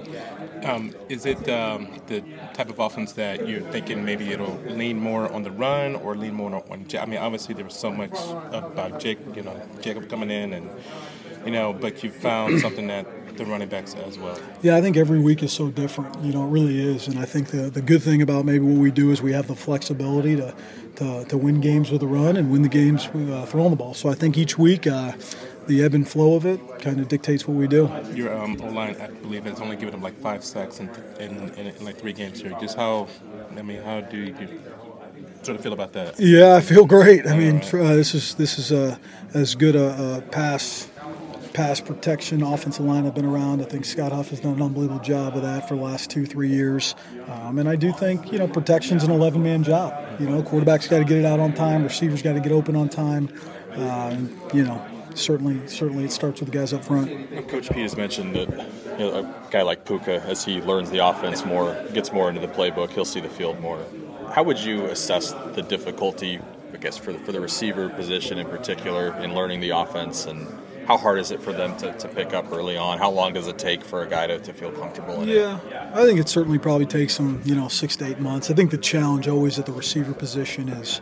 Um, 0.63 0.93
is 1.07 1.25
it 1.25 1.47
um, 1.49 1.87
the 2.07 2.21
type 2.53 2.69
of 2.69 2.79
offense 2.79 3.13
that 3.13 3.47
you're 3.47 3.61
thinking 3.61 4.03
maybe 4.03 4.31
it'll 4.33 4.57
lean 4.67 4.99
more 4.99 5.31
on 5.31 5.43
the 5.43 5.51
run 5.51 5.95
or 5.95 6.15
lean 6.17 6.33
more 6.33 6.53
on? 6.69 6.85
Ja- 6.89 7.01
I 7.01 7.05
mean, 7.05 7.19
obviously 7.19 7.55
there 7.55 7.63
was 7.63 7.75
so 7.75 7.91
much 7.91 8.11
about 8.51 8.99
Jake, 8.99 9.19
you 9.35 9.41
know, 9.43 9.55
Jacob 9.81 10.09
coming 10.09 10.29
in, 10.29 10.51
and 10.53 10.69
you 11.45 11.51
know, 11.51 11.73
but 11.73 12.03
you 12.03 12.09
found 12.09 12.59
something 12.59 12.87
that 12.87 13.05
the 13.39 13.45
running 13.45 13.69
backs 13.69 13.95
as 13.95 14.19
well. 14.19 14.37
Yeah, 14.61 14.75
I 14.75 14.81
think 14.81 14.97
every 14.97 15.19
week 15.19 15.41
is 15.41 15.51
so 15.51 15.69
different. 15.69 16.21
You 16.23 16.33
know, 16.33 16.43
it 16.43 16.49
really 16.49 16.79
is. 16.79 17.07
And 17.07 17.17
I 17.17 17.25
think 17.25 17.47
the, 17.47 17.69
the 17.69 17.81
good 17.81 18.03
thing 18.03 18.21
about 18.21 18.45
maybe 18.45 18.59
what 18.59 18.77
we 18.77 18.91
do 18.91 19.11
is 19.11 19.21
we 19.21 19.31
have 19.33 19.47
the 19.47 19.55
flexibility 19.55 20.35
to, 20.35 20.53
to, 20.97 21.25
to 21.25 21.37
win 21.37 21.61
games 21.61 21.89
with 21.89 22.03
a 22.03 22.07
run 22.07 22.37
and 22.37 22.51
win 22.51 22.61
the 22.61 22.69
games 22.69 23.09
with 23.13 23.31
uh, 23.31 23.45
throwing 23.45 23.71
the 23.71 23.77
ball. 23.77 23.93
So 23.93 24.09
I 24.09 24.13
think 24.13 24.37
each 24.37 24.59
week, 24.59 24.85
uh, 24.85 25.13
the 25.67 25.83
ebb 25.83 25.93
and 25.93 26.07
flow 26.07 26.35
of 26.35 26.45
it 26.45 26.59
kind 26.79 26.99
of 26.99 27.07
dictates 27.07 27.47
what 27.47 27.55
we 27.55 27.67
do. 27.67 27.89
Your 28.13 28.35
um, 28.35 28.59
O 28.61 28.67
line, 28.69 28.97
I 28.99 29.07
believe, 29.07 29.45
has 29.45 29.61
only 29.61 29.75
given 29.75 29.91
them 29.91 30.01
like 30.01 30.17
five 30.17 30.43
sacks 30.43 30.79
in, 30.79 30.89
in, 31.19 31.49
in, 31.53 31.67
in 31.67 31.85
like 31.85 31.97
three 31.97 32.13
games 32.13 32.41
here. 32.41 32.55
Just 32.59 32.75
how, 32.75 33.07
I 33.55 33.61
mean, 33.61 33.81
how 33.81 34.01
do 34.01 34.17
you 34.17 34.35
sort 35.43 35.57
of 35.57 35.63
feel 35.63 35.73
about 35.73 35.93
that? 35.93 36.19
Yeah, 36.19 36.55
I 36.55 36.61
feel 36.61 36.85
great. 36.85 37.27
I 37.27 37.37
mean, 37.37 37.57
uh, 37.57 37.95
this 37.95 38.15
is 38.15 38.33
this 38.35 38.57
is 38.57 38.71
uh, 38.71 38.97
as 39.33 39.53
good 39.55 39.75
a, 39.75 40.17
a 40.17 40.21
pass 40.21 40.89
pass 41.53 41.81
protection 41.81 42.43
offensive 42.43 42.85
line 42.85 43.05
I've 43.05 43.15
been 43.15 43.25
around. 43.25 43.61
I 43.61 43.65
think 43.65 43.85
Scott 43.85 44.11
Huff 44.11 44.29
has 44.29 44.39
done 44.39 44.53
an 44.53 44.61
unbelievable 44.61 45.01
job 45.01 45.35
of 45.35 45.43
that 45.43 45.67
for 45.67 45.75
the 45.75 45.81
last 45.81 46.09
two 46.09 46.25
three 46.25 46.49
years. 46.49 46.95
Um, 47.27 47.59
and 47.59 47.67
I 47.67 47.75
do 47.75 47.91
think 47.91 48.31
you 48.31 48.39
know 48.39 48.47
protection's 48.47 49.03
an 49.03 49.11
11 49.11 49.41
man 49.41 49.63
job. 49.63 50.19
You 50.19 50.29
know, 50.29 50.41
quarterback's 50.43 50.87
got 50.87 50.99
to 50.99 51.05
get 51.05 51.17
it 51.17 51.25
out 51.25 51.39
on 51.39 51.53
time. 51.53 51.83
Receivers 51.83 52.21
got 52.21 52.33
to 52.33 52.39
get 52.39 52.51
open 52.51 52.75
on 52.75 52.89
time. 52.89 53.29
Um, 53.73 54.39
you 54.53 54.63
know, 54.63 54.83
certainly 55.15 55.67
certainly 55.67 56.05
it 56.05 56.11
starts 56.11 56.39
with 56.39 56.51
the 56.51 56.57
guys 56.57 56.73
up 56.73 56.83
front. 56.83 57.09
Coach 57.47 57.69
Pete 57.69 57.83
has 57.83 57.97
mentioned 57.97 58.35
that 58.35 58.49
you 58.99 59.05
know, 59.05 59.19
a 59.19 59.51
guy 59.51 59.61
like 59.61 59.85
Puka, 59.85 60.21
as 60.23 60.43
he 60.43 60.61
learns 60.61 60.89
the 60.91 61.05
offense 61.05 61.45
more, 61.45 61.81
gets 61.93 62.11
more 62.11 62.29
into 62.29 62.41
the 62.41 62.47
playbook, 62.47 62.89
he'll 62.91 63.05
see 63.05 63.21
the 63.21 63.29
field 63.29 63.59
more. 63.59 63.83
How 64.33 64.43
would 64.43 64.59
you 64.59 64.85
assess 64.85 65.31
the 65.55 65.63
difficulty, 65.63 66.39
I 66.73 66.77
guess, 66.77 66.97
for 66.97 67.13
the, 67.13 67.19
for 67.19 67.31
the 67.31 67.39
receiver 67.39 67.89
position 67.89 68.37
in 68.37 68.47
particular 68.47 69.15
in 69.21 69.33
learning 69.33 69.59
the 69.61 69.71
offense, 69.71 70.25
and 70.25 70.47
how 70.89 70.97
hard 70.97 71.19
is 71.19 71.29
it 71.29 71.39
for 71.39 71.53
them 71.53 71.77
to, 71.77 71.93
to 71.93 72.07
pick 72.07 72.33
up 72.33 72.51
early 72.51 72.75
on? 72.75 72.97
How 72.97 73.11
long 73.11 73.31
does 73.33 73.47
it 73.47 73.59
take 73.59 73.83
for 73.83 74.01
a 74.01 74.09
guy 74.09 74.25
to, 74.25 74.39
to 74.39 74.51
feel 74.51 74.71
comfortable 74.71 75.21
in 75.21 75.29
it? 75.29 75.35
Yeah, 75.35 75.91
I 75.93 76.03
think 76.03 76.19
it 76.19 76.27
certainly 76.27 76.57
probably 76.57 76.87
takes 76.87 77.13
some, 77.13 77.43
you 77.45 77.53
know, 77.53 77.67
six 77.67 77.95
to 77.97 78.07
eight 78.07 78.19
months. 78.19 78.49
I 78.49 78.55
think 78.55 78.71
the 78.71 78.77
challenge 78.79 79.27
always 79.27 79.59
at 79.59 79.67
the 79.67 79.71
receiver 79.71 80.15
position 80.15 80.67
is 80.67 80.99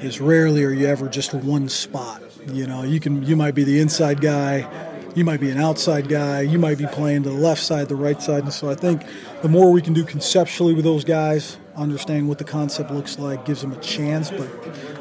is 0.00 0.20
rarely 0.20 0.64
are 0.64 0.72
you 0.72 0.88
ever 0.88 1.08
just 1.08 1.34
one 1.34 1.68
spot. 1.68 2.20
You 2.48 2.66
know, 2.66 2.82
you 2.82 2.98
can 2.98 3.22
you 3.22 3.36
might 3.36 3.54
be 3.54 3.62
the 3.62 3.78
inside 3.78 4.20
guy, 4.20 4.68
you 5.14 5.24
might 5.24 5.38
be 5.38 5.50
an 5.50 5.58
outside 5.58 6.08
guy, 6.08 6.40
you 6.40 6.58
might 6.58 6.78
be 6.78 6.86
playing 6.86 7.22
to 7.22 7.30
the 7.30 7.36
left 7.36 7.62
side, 7.62 7.88
the 7.88 7.94
right 7.94 8.20
side, 8.20 8.42
and 8.42 8.52
so 8.52 8.68
I 8.68 8.74
think 8.74 9.04
the 9.42 9.48
more 9.48 9.70
we 9.70 9.82
can 9.82 9.92
do 9.92 10.04
conceptually 10.04 10.74
with 10.74 10.84
those 10.84 11.04
guys, 11.04 11.58
understand 11.78 12.28
what 12.28 12.38
the 12.38 12.44
concept 12.44 12.90
looks 12.90 13.18
like, 13.18 13.44
gives 13.44 13.62
them 13.62 13.72
a 13.72 13.80
chance. 13.80 14.30
But 14.30 14.48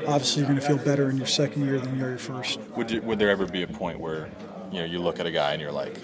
obviously, 0.07 0.41
you're 0.41 0.49
going 0.49 0.59
to 0.59 0.65
feel 0.65 0.77
better 0.77 1.09
in 1.09 1.17
your 1.17 1.27
second 1.27 1.65
year 1.65 1.79
than 1.79 1.97
you 1.97 2.05
are 2.05 2.09
your 2.09 2.17
first. 2.17 2.59
Would, 2.75 2.91
you, 2.91 3.01
would 3.01 3.19
there 3.19 3.29
ever 3.29 3.45
be 3.45 3.63
a 3.63 3.67
point 3.67 3.99
where 3.99 4.29
you 4.71 4.79
know 4.79 4.85
you 4.85 4.99
look 4.99 5.19
at 5.19 5.25
a 5.25 5.31
guy 5.31 5.53
and 5.53 5.61
you're 5.61 5.71
like, 5.71 5.97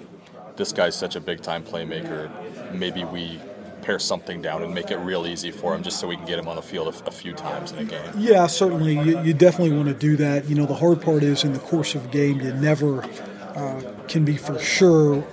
this 0.55 0.71
guy's 0.71 0.95
such 0.95 1.15
a 1.15 1.19
big 1.19 1.41
time 1.41 1.63
playmaker. 1.63 2.29
Maybe 2.73 3.03
we 3.03 3.39
pare 3.81 3.99
something 3.99 4.41
down 4.41 4.63
and 4.63 4.73
make 4.73 4.91
it 4.91 4.97
real 4.97 5.27
easy 5.27 5.51
for 5.51 5.75
him, 5.75 5.83
just 5.83 5.99
so 5.99 6.07
we 6.07 6.15
can 6.15 6.25
get 6.25 6.39
him 6.39 6.47
on 6.47 6.55
the 6.55 6.61
field 6.61 6.87
a, 6.87 7.07
a 7.07 7.11
few 7.11 7.33
times 7.33 7.71
in 7.71 7.79
a 7.79 7.83
game? 7.83 8.11
Yeah, 8.17 8.47
certainly. 8.47 8.93
You, 8.93 9.21
you, 9.21 9.33
definitely 9.33 9.75
want 9.75 9.89
to 9.89 9.93
do 9.93 10.15
that. 10.17 10.49
You 10.49 10.55
know, 10.55 10.65
the 10.65 10.75
hard 10.75 11.01
part 11.01 11.21
is 11.23 11.43
in 11.43 11.53
the 11.53 11.59
course 11.59 11.93
of 11.93 12.05
a 12.05 12.07
game, 12.07 12.39
you 12.39 12.53
never 12.53 13.03
uh, 13.55 13.81
can 14.07 14.23
be 14.23 14.37
for 14.37 14.57
sure 14.59 15.25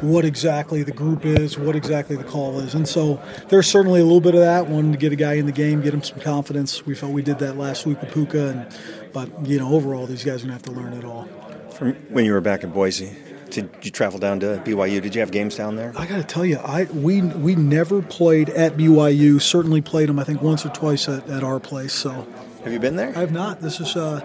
what 0.00 0.24
exactly 0.24 0.82
the 0.82 0.92
group 0.92 1.24
is, 1.24 1.58
what 1.58 1.76
exactly 1.76 2.16
the 2.16 2.24
call 2.24 2.60
is. 2.60 2.74
And 2.74 2.86
so 2.88 3.22
there's 3.48 3.66
certainly 3.66 4.00
a 4.00 4.04
little 4.04 4.20
bit 4.20 4.34
of 4.34 4.40
that. 4.40 4.66
Wanting 4.68 4.92
to 4.92 4.98
get 4.98 5.12
a 5.12 5.16
guy 5.16 5.34
in 5.34 5.46
the 5.46 5.52
game, 5.52 5.80
get 5.80 5.94
him 5.94 6.02
some 6.02 6.20
confidence. 6.20 6.84
We 6.86 6.94
felt 6.94 7.12
we 7.12 7.22
did 7.22 7.38
that 7.38 7.56
last 7.56 7.86
week 7.86 8.00
with 8.00 8.12
Puka, 8.12 8.48
and 8.48 9.12
but 9.12 9.46
you 9.46 9.58
know 9.58 9.72
overall 9.72 10.06
these 10.06 10.24
guys 10.24 10.42
are 10.42 10.46
gonna 10.46 10.54
have 10.54 10.62
to 10.62 10.72
learn 10.72 10.92
it 10.92 11.04
all. 11.04 11.24
From 11.70 11.94
when 12.10 12.24
you 12.24 12.32
were 12.32 12.40
back 12.40 12.62
in 12.62 12.70
Boise, 12.70 13.16
did 13.50 13.70
you 13.82 13.90
travel 13.90 14.18
down 14.18 14.40
to 14.40 14.60
BYU? 14.64 15.00
Did 15.00 15.14
you 15.14 15.20
have 15.20 15.30
games 15.30 15.56
down 15.56 15.76
there? 15.76 15.92
I 15.96 16.06
got 16.06 16.16
to 16.16 16.24
tell 16.24 16.44
you, 16.44 16.58
I 16.58 16.84
we 16.84 17.22
we 17.22 17.54
never 17.54 18.02
played 18.02 18.50
at 18.50 18.76
BYU. 18.76 19.40
Certainly 19.40 19.82
played 19.82 20.08
them, 20.08 20.18
I 20.18 20.24
think, 20.24 20.42
once 20.42 20.66
or 20.66 20.70
twice 20.70 21.08
at, 21.08 21.28
at 21.28 21.44
our 21.44 21.60
place. 21.60 21.92
So, 21.92 22.26
have 22.64 22.72
you 22.72 22.80
been 22.80 22.96
there? 22.96 23.12
I 23.16 23.20
have 23.20 23.32
not. 23.32 23.60
This 23.60 23.80
is, 23.80 23.96
uh, 23.96 24.20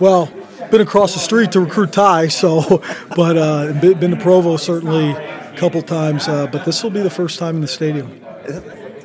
well, 0.00 0.32
been 0.70 0.80
across 0.80 1.14
the 1.14 1.20
street 1.20 1.52
to 1.52 1.60
recruit 1.60 1.92
Ty. 1.92 2.28
So, 2.28 2.82
but 3.16 3.36
uh, 3.36 3.72
been 3.80 4.10
to 4.10 4.16
Provo 4.16 4.56
certainly 4.56 5.10
a 5.10 5.54
couple 5.56 5.82
times. 5.82 6.28
Uh, 6.28 6.46
but 6.46 6.64
this 6.64 6.82
will 6.82 6.90
be 6.90 7.00
the 7.00 7.10
first 7.10 7.38
time 7.38 7.56
in 7.56 7.60
the 7.60 7.68
stadium. 7.68 8.20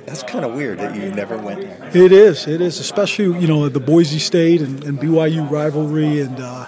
That's 0.06 0.22
kind 0.24 0.46
of 0.46 0.54
weird 0.54 0.80
that 0.80 0.96
you 0.96 1.12
never 1.12 1.38
went. 1.38 1.62
there. 1.62 2.04
It 2.06 2.12
is. 2.12 2.48
It 2.48 2.62
is, 2.62 2.80
especially 2.80 3.39
you 3.39 3.48
know 3.48 3.68
the 3.70 3.80
Boise 3.80 4.20
State 4.20 4.62
and, 4.62 4.84
and 4.84 5.00
BYU 5.00 5.50
rivalry, 5.50 6.22
and 6.22 6.39
uh, 6.39 6.68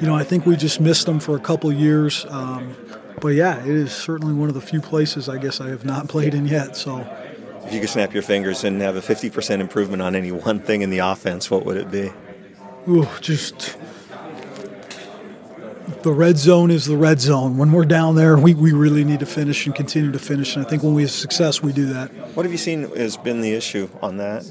you 0.00 0.06
know 0.06 0.14
I 0.14 0.24
think 0.24 0.44
we 0.44 0.56
just 0.56 0.80
missed 0.80 1.06
them 1.06 1.20
for 1.20 1.36
a 1.36 1.40
couple 1.40 1.72
years. 1.72 2.26
Um, 2.28 2.74
but 3.20 3.28
yeah, 3.28 3.60
it 3.60 3.68
is 3.68 3.92
certainly 3.92 4.34
one 4.34 4.48
of 4.48 4.54
the 4.54 4.60
few 4.60 4.80
places 4.80 5.28
I 5.28 5.38
guess 5.38 5.60
I 5.60 5.68
have 5.68 5.84
not 5.84 6.08
played 6.08 6.34
in 6.34 6.46
yet. 6.46 6.76
So, 6.76 7.06
if 7.64 7.72
you 7.72 7.80
could 7.80 7.88
snap 7.88 8.12
your 8.12 8.24
fingers 8.24 8.64
and 8.64 8.82
have 8.82 8.96
a 8.96 9.02
fifty 9.02 9.30
percent 9.30 9.62
improvement 9.62 10.02
on 10.02 10.16
any 10.16 10.32
one 10.32 10.58
thing 10.58 10.82
in 10.82 10.90
the 10.90 10.98
offense, 10.98 11.50
what 11.50 11.64
would 11.64 11.76
it 11.76 11.90
be? 11.92 12.12
Ooh, 12.88 13.08
just 13.20 13.78
the 16.04 16.12
red 16.12 16.36
zone 16.38 16.70
is 16.70 16.84
the 16.84 16.96
red 16.96 17.20
zone. 17.20 17.56
When 17.56 17.72
we're 17.72 17.86
down 17.86 18.14
there, 18.14 18.36
we, 18.36 18.54
we 18.54 18.72
really 18.72 19.04
need 19.04 19.20
to 19.20 19.26
finish 19.26 19.66
and 19.66 19.74
continue 19.74 20.12
to 20.12 20.18
finish. 20.18 20.54
And 20.54 20.64
I 20.64 20.68
think 20.68 20.82
when 20.82 20.94
we 20.94 21.02
have 21.02 21.10
success, 21.10 21.62
we 21.62 21.72
do 21.72 21.86
that. 21.86 22.12
What 22.36 22.44
have 22.44 22.52
you 22.52 22.58
seen 22.58 22.94
has 22.96 23.16
been 23.16 23.40
the 23.40 23.52
issue 23.54 23.88
on 24.02 24.18
that? 24.18 24.44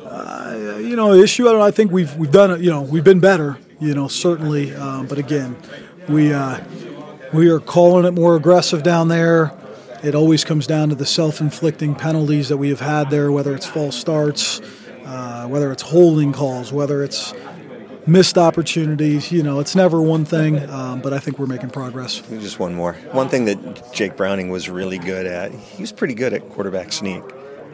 Uh, 0.00 0.78
you 0.80 0.94
know, 0.94 1.16
the 1.16 1.22
issue. 1.22 1.48
I, 1.48 1.52
don't, 1.52 1.60
I 1.60 1.72
think 1.72 1.90
we've 1.90 2.14
we've 2.16 2.30
done 2.30 2.52
it. 2.52 2.60
You 2.60 2.70
know, 2.70 2.82
we've 2.82 3.04
been 3.04 3.20
better. 3.20 3.58
You 3.80 3.94
know, 3.94 4.06
certainly. 4.06 4.74
Um, 4.74 5.06
but 5.06 5.18
again, 5.18 5.56
we 6.08 6.32
uh, 6.32 6.62
we 7.32 7.50
are 7.50 7.58
calling 7.58 8.04
it 8.04 8.12
more 8.12 8.36
aggressive 8.36 8.84
down 8.84 9.08
there. 9.08 9.52
It 10.04 10.14
always 10.14 10.44
comes 10.44 10.68
down 10.68 10.90
to 10.90 10.94
the 10.94 11.06
self-inflicting 11.06 11.96
penalties 11.96 12.48
that 12.50 12.58
we 12.58 12.68
have 12.68 12.80
had 12.80 13.10
there, 13.10 13.32
whether 13.32 13.56
it's 13.56 13.66
false 13.66 13.96
starts, 13.96 14.60
uh, 15.04 15.48
whether 15.48 15.72
it's 15.72 15.82
holding 15.82 16.32
calls, 16.32 16.72
whether 16.72 17.02
it's 17.02 17.32
missed 18.06 18.38
opportunities. 18.38 19.32
You 19.32 19.42
know, 19.42 19.60
it's 19.60 19.74
never 19.74 20.00
one 20.00 20.24
thing, 20.24 20.68
um, 20.70 21.00
but 21.00 21.12
I 21.12 21.18
think 21.18 21.38
we're 21.38 21.46
making 21.46 21.70
progress. 21.70 22.20
Just 22.30 22.58
one 22.58 22.74
more. 22.74 22.94
One 23.12 23.28
thing 23.28 23.44
that 23.46 23.92
Jake 23.92 24.16
Browning 24.16 24.50
was 24.50 24.68
really 24.68 24.98
good 24.98 25.26
at, 25.26 25.52
he 25.52 25.82
was 25.82 25.92
pretty 25.92 26.14
good 26.14 26.32
at 26.32 26.48
quarterback 26.50 26.92
sneak. 26.92 27.22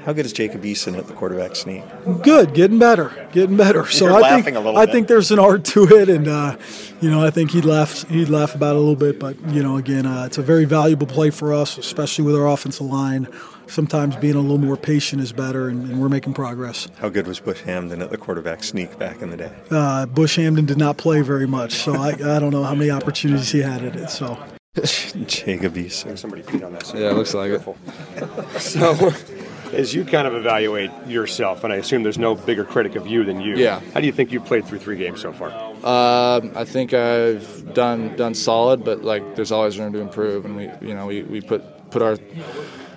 How 0.05 0.12
good 0.12 0.27
is 0.27 0.33
Jacob 0.33 0.62
Eason 0.64 0.99
at 0.99 1.07
the 1.07 1.12
quarterback 1.12 1.55
sneak? 1.55 1.85
Good, 2.23 2.55
getting 2.55 2.81
better, 2.81 3.29
getting 3.33 3.57
better. 3.57 3.87
So 3.92 4.07
You're 4.07 4.25
I 4.25 4.42
think 4.42 4.57
I 4.57 4.87
think 4.87 5.07
there's 5.07 5.31
an 5.31 5.38
art 5.38 5.64
to 5.66 5.85
it, 5.85 6.09
and 6.09 6.27
uh, 6.27 6.57
you 7.01 7.09
know 7.09 7.25
I 7.25 7.31
think 7.31 7.53
he'd 7.53 7.64
laugh 7.64 8.09
he'd 8.09 8.29
laugh 8.29 8.57
about 8.57 8.75
it 8.75 8.77
a 8.77 8.81
little 8.81 8.97
bit, 8.97 9.21
but 9.21 9.37
you 9.51 9.62
know 9.62 9.77
again 9.77 10.07
uh, 10.07 10.25
it's 10.25 10.38
a 10.38 10.42
very 10.42 10.64
valuable 10.64 11.07
play 11.07 11.31
for 11.31 11.53
us, 11.53 11.79
especially 11.79 12.25
with 12.25 12.35
our 12.35 12.49
offensive 12.49 12.87
line 12.87 13.29
sometimes 13.66 14.16
being 14.16 14.35
a 14.35 14.40
little 14.40 14.59
more 14.59 14.77
patient 14.77 15.22
is 15.22 15.33
better, 15.33 15.68
and, 15.68 15.88
and, 15.88 16.01
we're 16.01 16.09
making 16.09 16.35
progress. 16.35 16.88
How 16.98 17.09
good 17.09 17.27
was 17.27 17.40
Bush 17.40 17.62
Hamdan 17.62 18.01
at 18.01 18.11
the 18.11 18.18
quarterback 18.18 18.64
sneak 18.64 18.98
back 18.98 19.22
in 19.22 19.31
the 19.31 19.37
day? 19.37 19.53
Uh, 19.70 20.07
Bush 20.07 20.38
Hamdan 20.38 20.66
did 20.66 20.79
not 20.79 20.96
play 20.96 21.20
very 21.20 21.46
much, 21.46 21.75
so 21.75 21.94
I, 21.94 22.11
I 22.11 22.38
don't 22.38 22.51
know 22.51 22.64
how 22.64 22.75
many 22.75 22.90
opportunities 22.90 23.51
he 23.51 23.61
had 23.61 23.85
at 23.85 23.96
it. 23.96 24.11
So. 24.11 24.38
Jacob 25.27 25.75
Eason. 25.75 26.16
Somebody 26.16 26.42
peed 26.42 26.64
on 26.64 26.72
that. 26.72 26.92
Yeah, 26.94 27.11
it 27.11 27.14
looks 27.14 27.35
like 27.35 27.53
it. 27.53 28.61
so, 28.61 29.12
as 29.72 29.94
you 29.94 30.05
kind 30.05 30.27
of 30.27 30.35
evaluate 30.35 30.90
yourself, 31.07 31.64
and 31.64 31.72
I 31.72 31.77
assume 31.77 32.03
there's 32.03 32.18
no 32.18 32.35
bigger 32.35 32.64
critic 32.64 32.96
of 32.96 33.07
you 33.07 33.25
than 33.25 33.40
you. 33.40 33.57
Yeah. 33.57 33.81
How 33.92 34.01
do 34.01 34.07
you 34.07 34.12
think 34.12 34.33
you've 34.33 34.44
played 34.44 34.64
through 34.64 34.79
three 34.79 34.96
games 34.96 35.20
so 35.20 35.33
far? 35.33 35.51
Um, 35.85 36.53
I 36.55 36.64
think 36.64 36.94
I've 36.94 37.75
done 37.75 38.16
done 38.16 38.35
solid, 38.35 38.85
but 38.85 39.03
like 39.03 39.35
there's 39.35 39.53
always 39.53 39.79
room 39.79 39.92
to 39.92 39.98
improve, 39.98 40.44
and 40.44 40.57
we 40.57 40.70
you 40.81 40.94
know 40.94 41.07
we, 41.07 41.22
we 41.22 41.40
put 41.40 41.90
put 41.90 42.03
our 42.03 42.16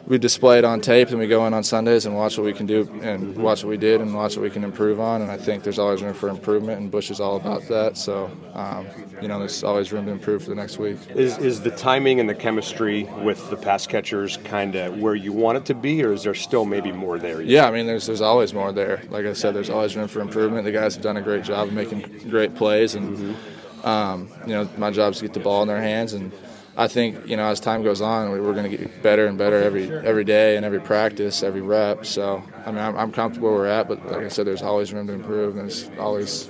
we 0.07 0.19
display 0.19 0.59
it 0.59 0.65
on 0.65 0.81
tape, 0.81 1.09
and 1.09 1.17
we 1.17 1.27
go 1.27 1.47
in 1.47 1.53
on 1.53 1.63
Sundays 1.63 2.05
and 2.05 2.15
watch 2.15 2.37
what 2.37 2.45
we 2.45 2.53
can 2.53 2.65
do 2.65 2.87
and 3.01 3.35
watch 3.35 3.63
what 3.63 3.69
we 3.69 3.77
did 3.77 4.01
and 4.01 4.13
watch 4.13 4.35
what 4.35 4.43
we 4.43 4.51
can 4.51 4.63
improve 4.63 4.99
on. 4.99 5.21
And 5.21 5.31
I 5.31 5.37
think 5.37 5.63
there's 5.63 5.79
always 5.79 6.03
room 6.03 6.13
for 6.13 6.29
improvement, 6.29 6.79
and 6.79 6.91
Bush 6.91 7.09
is 7.09 7.19
all 7.19 7.37
about 7.37 7.67
that. 7.69 7.97
So, 7.97 8.29
um, 8.53 8.85
you 9.21 9.27
know, 9.27 9.39
there's 9.39 9.63
always 9.63 9.91
room 9.91 10.05
to 10.05 10.11
improve 10.11 10.43
for 10.43 10.49
the 10.49 10.55
next 10.55 10.77
week. 10.77 10.97
Is, 11.15 11.37
is 11.39 11.61
the 11.61 11.71
timing 11.71 12.19
and 12.19 12.29
the 12.29 12.35
chemistry 12.35 13.05
with 13.23 13.49
the 13.49 13.57
pass 13.57 13.87
catchers 13.87 14.37
kind 14.37 14.75
of 14.75 14.99
where 14.99 15.15
you 15.15 15.33
want 15.33 15.57
it 15.57 15.65
to 15.65 15.73
be, 15.73 16.03
or 16.03 16.13
is 16.13 16.23
there 16.23 16.35
still 16.35 16.65
maybe 16.65 16.91
more 16.91 17.17
there? 17.17 17.41
Yeah, 17.41 17.67
I 17.67 17.71
mean, 17.71 17.87
there's 17.87 18.05
there's 18.05 18.21
always 18.21 18.53
more 18.53 18.71
there. 18.71 19.01
Like 19.09 19.25
I 19.25 19.33
said, 19.33 19.55
there's 19.55 19.71
always 19.71 19.95
room 19.95 20.07
for 20.07 20.21
improvement. 20.21 20.65
The 20.65 20.71
guys 20.71 20.93
have 20.95 21.03
done 21.03 21.17
a 21.17 21.21
great 21.21 21.43
job 21.43 21.69
of 21.69 21.73
making 21.73 22.01
great 22.29 22.53
plays, 22.53 22.93
and 22.93 23.17
mm-hmm. 23.17 23.87
um, 23.87 24.29
you 24.45 24.53
know, 24.53 24.69
my 24.77 24.91
job 24.91 25.13
is 25.13 25.19
to 25.19 25.25
get 25.25 25.33
the 25.33 25.39
ball 25.39 25.63
in 25.63 25.67
their 25.67 25.81
hands 25.81 26.13
and 26.13 26.31
I 26.77 26.87
think 26.87 27.27
you 27.27 27.37
know 27.37 27.45
as 27.45 27.59
time 27.59 27.83
goes 27.83 28.01
on, 28.01 28.31
we're 28.31 28.53
going 28.53 28.69
to 28.69 28.77
get 28.77 29.01
better 29.01 29.27
and 29.27 29.37
better 29.37 29.61
every 29.61 29.89
every 29.89 30.23
day 30.23 30.57
and 30.57 30.65
every 30.65 30.81
practice, 30.81 31.43
every 31.43 31.61
rep. 31.61 32.05
So 32.05 32.43
I 32.65 32.71
mean, 32.71 32.79
I'm, 32.79 32.97
I'm 32.97 33.11
comfortable 33.11 33.49
where 33.49 33.59
we're 33.59 33.67
at, 33.67 33.87
but 33.87 34.05
like 34.05 34.23
I 34.23 34.27
said, 34.27 34.45
there's 34.45 34.61
always 34.61 34.91
room 34.93 35.07
to 35.07 35.13
improve, 35.13 35.57
and 35.57 35.69
there's 35.69 35.89
always 35.97 36.49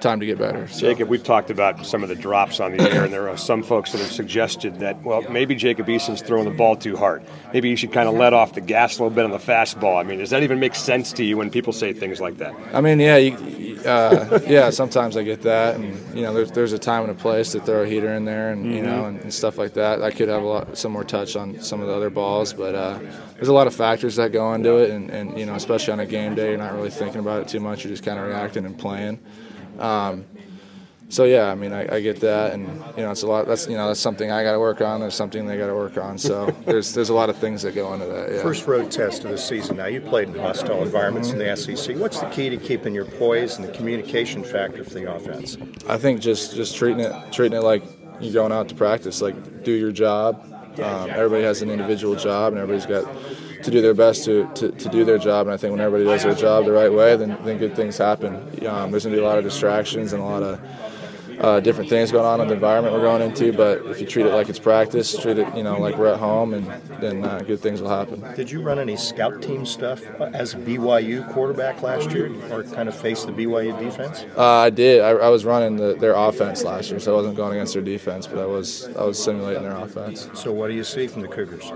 time 0.00 0.20
to 0.20 0.26
get 0.26 0.38
better. 0.38 0.66
So. 0.68 0.80
Jacob, 0.80 1.08
we've 1.08 1.22
talked 1.22 1.50
about 1.50 1.84
some 1.86 2.02
of 2.02 2.08
the 2.08 2.14
drops 2.14 2.60
on 2.60 2.76
the 2.76 2.90
air, 2.90 3.04
and 3.04 3.12
there 3.12 3.28
are 3.28 3.36
some 3.36 3.62
folks 3.62 3.92
that 3.92 3.98
have 3.98 4.10
suggested 4.10 4.80
that, 4.80 5.02
well, 5.02 5.22
maybe 5.30 5.54
Jacob 5.54 5.88
Eason's 5.88 6.22
throwing 6.22 6.46
the 6.46 6.50
ball 6.54 6.76
too 6.76 6.96
hard. 6.96 7.22
Maybe 7.52 7.68
you 7.68 7.76
should 7.76 7.92
kind 7.92 8.08
of 8.08 8.14
let 8.14 8.32
off 8.32 8.54
the 8.54 8.60
gas 8.60 8.98
a 8.98 9.02
little 9.02 9.14
bit 9.14 9.24
on 9.24 9.30
the 9.30 9.38
fastball. 9.38 10.00
I 10.00 10.02
mean, 10.02 10.18
does 10.18 10.30
that 10.30 10.42
even 10.42 10.58
make 10.58 10.74
sense 10.74 11.12
to 11.14 11.24
you 11.24 11.36
when 11.36 11.50
people 11.50 11.72
say 11.72 11.92
things 11.92 12.20
like 12.20 12.38
that? 12.38 12.54
I 12.72 12.80
mean, 12.80 12.98
yeah, 12.98 13.16
you, 13.16 13.69
uh, 13.86 14.40
yeah. 14.46 14.70
Sometimes 14.70 15.16
I 15.16 15.22
get 15.22 15.42
that, 15.42 15.76
and 15.76 16.16
you 16.16 16.22
know, 16.22 16.32
there's 16.32 16.50
there's 16.50 16.72
a 16.72 16.78
time 16.78 17.02
and 17.02 17.10
a 17.10 17.14
place 17.14 17.52
to 17.52 17.60
throw 17.60 17.82
a 17.82 17.86
heater 17.86 18.12
in 18.14 18.24
there, 18.24 18.52
and 18.52 18.64
mm-hmm. 18.64 18.74
you 18.74 18.82
know, 18.82 19.06
and, 19.06 19.20
and, 19.20 19.32
stuff 19.32 19.58
like 19.58 19.74
that. 19.74 20.02
I 20.02 20.10
could 20.10 20.28
have 20.28 20.42
a 20.42 20.46
lot 20.46 20.78
some 20.78 20.92
more 20.92 21.04
touch 21.04 21.36
on 21.36 21.60
some 21.60 21.80
of 21.80 21.86
the 21.86 21.94
other 21.94 22.10
balls, 22.10 22.52
but 22.52 22.74
uh, 22.74 22.98
there's 23.34 23.48
a 23.48 23.52
lot 23.52 23.66
of 23.66 23.74
factors 23.74 24.16
that 24.16 24.32
go 24.32 24.52
into 24.54 24.76
it, 24.76 24.90
and, 24.90 25.10
and 25.10 25.38
you 25.38 25.46
know, 25.46 25.54
especially 25.54 25.92
on 25.92 26.00
a 26.00 26.06
game 26.06 26.34
day, 26.34 26.50
you're 26.50 26.58
not 26.58 26.74
really 26.74 26.90
thinking 26.90 27.20
about 27.20 27.42
it 27.42 27.48
too 27.48 27.60
much. 27.60 27.84
You're 27.84 27.92
just 27.92 28.04
kind 28.04 28.18
of 28.18 28.26
reacting 28.26 28.64
and 28.64 28.78
playing. 28.78 29.18
Um, 29.78 30.24
so 31.10 31.24
yeah, 31.24 31.50
I 31.50 31.56
mean, 31.56 31.72
I, 31.72 31.96
I, 31.96 32.00
get 32.00 32.20
that, 32.20 32.52
and 32.52 32.68
you 32.96 33.02
know, 33.02 33.10
it's 33.10 33.24
a 33.24 33.26
lot. 33.26 33.48
That's 33.48 33.66
you 33.66 33.76
know, 33.76 33.88
that's 33.88 33.98
something 33.98 34.30
I 34.30 34.44
got 34.44 34.52
to 34.52 34.60
work 34.60 34.80
on. 34.80 35.00
There's 35.00 35.16
something 35.16 35.44
they 35.44 35.58
got 35.58 35.66
to 35.66 35.74
work 35.74 35.98
on. 35.98 36.16
So 36.16 36.46
there's 36.66 36.94
there's 36.94 37.08
a 37.08 37.14
lot 37.14 37.28
of 37.28 37.36
things 37.36 37.62
that 37.62 37.74
go 37.74 37.92
into 37.92 38.06
that. 38.06 38.30
Yeah. 38.30 38.42
First 38.42 38.68
road 38.68 38.92
test 38.92 39.24
of 39.24 39.32
the 39.32 39.38
season. 39.38 39.76
Now 39.76 39.86
you 39.86 40.00
played 40.00 40.28
in 40.28 40.36
hostile 40.36 40.84
environments 40.84 41.30
mm-hmm. 41.30 41.40
in 41.40 41.48
the 41.48 41.56
SEC. 41.56 41.96
What's 41.96 42.20
the 42.20 42.28
key 42.30 42.48
to 42.48 42.56
keeping 42.56 42.94
your 42.94 43.06
poise 43.06 43.58
and 43.58 43.66
the 43.66 43.72
communication 43.72 44.44
factor 44.44 44.84
for 44.84 44.94
the 44.94 45.12
offense? 45.12 45.58
I 45.88 45.98
think 45.98 46.20
just 46.20 46.54
just 46.54 46.76
treating 46.76 47.00
it 47.00 47.32
treating 47.32 47.58
it 47.58 47.64
like 47.64 47.82
you're 48.20 48.32
going 48.32 48.52
out 48.52 48.68
to 48.68 48.76
practice. 48.76 49.20
Like 49.20 49.64
do 49.64 49.72
your 49.72 49.90
job. 49.90 50.46
Um, 50.80 51.10
everybody 51.10 51.42
has 51.42 51.60
an 51.60 51.70
individual 51.70 52.14
job, 52.14 52.52
and 52.52 52.62
everybody's 52.62 52.86
got 52.86 53.04
to 53.64 53.70
do 53.70 53.82
their 53.82 53.94
best 53.94 54.24
to, 54.24 54.48
to, 54.54 54.70
to, 54.70 54.88
do 54.88 55.04
their 55.04 55.18
job. 55.18 55.46
And 55.46 55.52
I 55.52 55.56
think 55.58 55.72
when 55.72 55.80
everybody 55.80 56.04
does 56.04 56.22
their 56.22 56.34
job 56.34 56.64
the 56.64 56.72
right 56.72 56.90
way, 56.90 57.16
then, 57.16 57.36
then 57.44 57.58
good 57.58 57.76
things 57.76 57.98
happen. 57.98 58.36
Um, 58.66 58.90
there's 58.90 59.04
going 59.04 59.14
to 59.14 59.16
be 59.16 59.18
a 59.18 59.24
lot 59.24 59.36
of 59.36 59.44
distractions 59.44 60.14
and 60.14 60.22
a 60.22 60.24
lot 60.24 60.42
of 60.42 60.58
uh, 61.40 61.58
different 61.60 61.88
things 61.88 62.12
going 62.12 62.26
on 62.26 62.40
in 62.40 62.48
the 62.48 62.54
environment 62.54 62.94
we're 62.94 63.00
going 63.00 63.22
into. 63.22 63.52
But 63.52 63.86
if 63.86 64.00
you 64.00 64.06
treat 64.06 64.26
it 64.26 64.32
like 64.32 64.48
it's 64.48 64.58
practice, 64.58 65.16
treat 65.16 65.38
it 65.38 65.56
you 65.56 65.62
know 65.62 65.78
like 65.78 65.96
we're 65.96 66.12
at 66.12 66.18
home, 66.18 66.54
and 66.54 66.66
then 67.00 67.24
uh, 67.24 67.40
good 67.40 67.60
things 67.60 67.80
will 67.80 67.88
happen. 67.88 68.20
Did 68.34 68.50
you 68.50 68.62
run 68.62 68.78
any 68.78 68.96
scout 68.96 69.42
team 69.42 69.64
stuff 69.64 70.02
as 70.20 70.54
BYU 70.54 71.30
quarterback 71.32 71.82
last 71.82 72.10
year, 72.12 72.30
or 72.52 72.64
kind 72.64 72.88
of 72.88 72.94
face 72.94 73.24
the 73.24 73.32
BYU 73.32 73.78
defense? 73.78 74.26
Uh, 74.36 74.44
I 74.44 74.70
did. 74.70 75.00
I, 75.00 75.10
I 75.10 75.28
was 75.28 75.44
running 75.44 75.76
the, 75.76 75.94
their 75.94 76.14
offense 76.14 76.62
last 76.62 76.90
year, 76.90 77.00
so 77.00 77.14
I 77.14 77.16
wasn't 77.16 77.36
going 77.36 77.52
against 77.52 77.74
their 77.74 77.82
defense, 77.82 78.26
but 78.26 78.38
I 78.38 78.46
was 78.46 78.88
I 78.96 79.04
was 79.04 79.22
simulating 79.22 79.62
their 79.62 79.76
offense. 79.76 80.28
So 80.34 80.52
what 80.52 80.68
do 80.68 80.74
you 80.74 80.84
see 80.84 81.06
from 81.06 81.22
the 81.22 81.28
Cougars? 81.28 81.72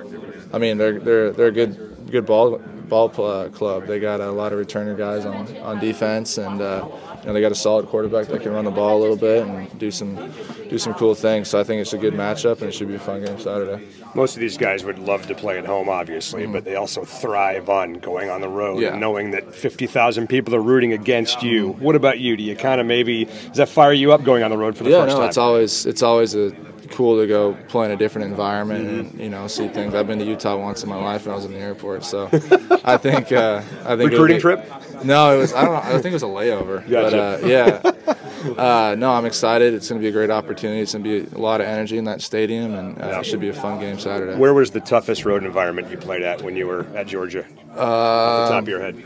I 0.52 0.58
mean, 0.58 0.76
they're 0.76 1.00
they're 1.00 1.30
they're 1.32 1.48
a 1.48 1.52
good 1.52 2.10
good 2.10 2.26
ball 2.26 2.58
ball 2.58 3.08
club. 3.08 3.86
They 3.86 3.98
got 3.98 4.20
a 4.20 4.30
lot 4.30 4.52
of 4.52 4.64
returner 4.64 4.96
guys 4.96 5.24
on 5.24 5.56
on 5.58 5.80
defense 5.80 6.36
and. 6.38 6.60
Uh, 6.60 6.88
you 7.24 7.28
know, 7.28 7.32
they 7.32 7.40
got 7.40 7.52
a 7.52 7.54
solid 7.54 7.86
quarterback 7.86 8.26
that 8.26 8.42
can 8.42 8.52
run 8.52 8.66
the 8.66 8.70
ball 8.70 8.98
a 8.98 9.00
little 9.00 9.16
bit 9.16 9.46
and 9.46 9.78
do 9.78 9.90
some 9.90 10.30
do 10.68 10.76
some 10.76 10.92
cool 10.92 11.14
things. 11.14 11.48
So 11.48 11.58
I 11.58 11.64
think 11.64 11.80
it's 11.80 11.94
a 11.94 11.98
good 11.98 12.12
matchup 12.12 12.60
and 12.60 12.64
it 12.64 12.72
should 12.72 12.88
be 12.88 12.96
a 12.96 12.98
fun 12.98 13.24
game 13.24 13.40
Saturday. 13.40 13.82
Most 14.14 14.34
of 14.34 14.40
these 14.40 14.58
guys 14.58 14.84
would 14.84 14.98
love 14.98 15.26
to 15.28 15.34
play 15.34 15.58
at 15.58 15.64
home, 15.64 15.88
obviously, 15.88 16.42
mm-hmm. 16.42 16.52
but 16.52 16.64
they 16.66 16.76
also 16.76 17.02
thrive 17.02 17.70
on 17.70 17.94
going 17.94 18.28
on 18.28 18.42
the 18.42 18.48
road 18.48 18.82
yeah. 18.82 18.90
and 18.90 19.00
knowing 19.00 19.30
that 19.30 19.54
50,000 19.54 20.28
people 20.28 20.54
are 20.54 20.60
rooting 20.60 20.92
against 20.92 21.42
you. 21.42 21.72
What 21.72 21.96
about 21.96 22.20
you? 22.20 22.36
Do 22.36 22.42
you 22.42 22.56
kind 22.56 22.78
of 22.78 22.86
maybe 22.86 23.24
does 23.24 23.56
that 23.56 23.70
fire 23.70 23.94
you 23.94 24.12
up 24.12 24.22
going 24.22 24.42
on 24.42 24.50
the 24.50 24.58
road 24.58 24.76
for 24.76 24.84
the 24.84 24.90
yeah, 24.90 25.04
first 25.04 25.14
no, 25.14 25.20
time? 25.20 25.28
it's 25.30 25.38
always 25.38 25.86
it's 25.86 26.02
always 26.02 26.34
a 26.34 26.54
cool 26.94 27.20
to 27.20 27.26
go 27.26 27.54
play 27.68 27.86
in 27.86 27.92
a 27.92 27.96
different 27.96 28.28
environment 28.30 28.88
and 28.88 29.20
you 29.20 29.28
know 29.28 29.46
see 29.46 29.68
things. 29.68 29.94
I've 29.94 30.06
been 30.06 30.18
to 30.18 30.24
Utah 30.24 30.56
once 30.56 30.82
in 30.82 30.88
my 30.88 30.96
life, 30.96 31.24
and 31.24 31.32
I 31.32 31.36
was 31.36 31.44
in 31.44 31.52
the 31.52 31.58
airport. 31.58 32.04
So 32.04 32.28
I 32.84 32.96
think 32.96 33.32
uh, 33.32 33.62
I 33.84 33.96
think 33.96 34.10
Recruiting 34.12 34.36
be- 34.38 34.40
trip? 34.40 34.68
No, 35.04 35.34
it 35.34 35.38
was. 35.38 35.52
I 35.52 35.64
don't 35.64 35.72
know. 35.74 35.80
I 35.80 35.92
think 36.00 36.06
it 36.06 36.12
was 36.12 36.22
a 36.22 36.26
layover. 36.26 36.80
But 36.82 37.10
Gotcha. 37.10 37.44
uh, 37.44 37.46
yeah, 37.46 38.60
uh, 38.62 38.94
no, 38.96 39.10
I'm 39.12 39.26
excited. 39.26 39.74
It's 39.74 39.88
going 39.88 40.00
to 40.00 40.04
be 40.04 40.08
a 40.08 40.12
great 40.12 40.30
opportunity. 40.30 40.80
It's 40.80 40.92
going 40.94 41.04
to 41.04 41.24
be 41.26 41.36
a 41.36 41.38
lot 41.38 41.60
of 41.60 41.66
energy 41.66 41.98
in 41.98 42.04
that 42.04 42.22
stadium, 42.22 42.74
and 42.74 43.00
uh, 43.02 43.18
it 43.20 43.26
should 43.26 43.40
be 43.40 43.48
a 43.50 43.54
fun 43.54 43.78
game 43.80 43.98
Saturday. 43.98 44.38
Where 44.38 44.54
was 44.54 44.70
the 44.70 44.80
toughest 44.80 45.24
road 45.24 45.44
environment 45.44 45.90
you 45.90 45.98
played 45.98 46.22
at 46.22 46.40
when 46.42 46.56
you 46.56 46.66
were 46.66 46.86
at 46.94 47.06
Georgia? 47.06 47.44
Uh, 47.76 47.80
Off 47.80 48.48
the 48.48 48.54
top 48.54 48.62
of 48.62 48.68
your 48.68 48.80
head. 48.80 49.04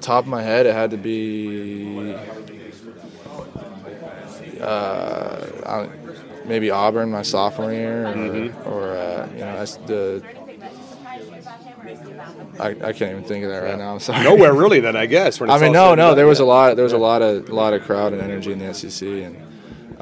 Top 0.00 0.24
of 0.24 0.28
my 0.28 0.42
head, 0.42 0.66
it 0.66 0.74
had 0.74 0.90
to 0.92 0.96
be 0.96 2.14
uh, 4.60 5.46
I 5.66 5.88
maybe 6.46 6.70
Auburn 6.70 7.10
my 7.10 7.22
sophomore 7.22 7.72
year, 7.72 8.06
or, 8.06 8.14
Mm-hmm. 8.14 8.68
or 8.68 8.90
uh, 8.96 9.28
you 9.32 9.38
know 9.40 9.56
that's 9.58 9.76
the. 9.76 10.22
I, 12.60 12.68
I 12.70 12.92
can't 12.92 13.10
even 13.12 13.24
think 13.24 13.44
of 13.44 13.50
that 13.50 13.58
right 13.58 13.78
now. 13.78 13.94
I'm 13.94 14.00
sorry. 14.00 14.22
Nowhere 14.24 14.52
really, 14.54 14.80
then 14.86 14.96
I 14.96 15.06
guess. 15.06 15.40
I 15.40 15.58
mean, 15.58 15.72
no, 15.72 15.94
no. 15.94 16.14
There 16.14 16.26
was 16.26 16.40
a 16.40 16.44
lot. 16.44 16.76
There 16.76 16.84
was 16.84 16.92
a 16.92 16.98
lot 16.98 17.22
of 17.22 17.48
lot 17.48 17.72
of 17.74 17.82
crowd 17.82 18.12
and 18.12 18.22
energy 18.22 18.52
in 18.52 18.58
the 18.58 18.72
SEC, 18.74 19.06
and 19.08 19.36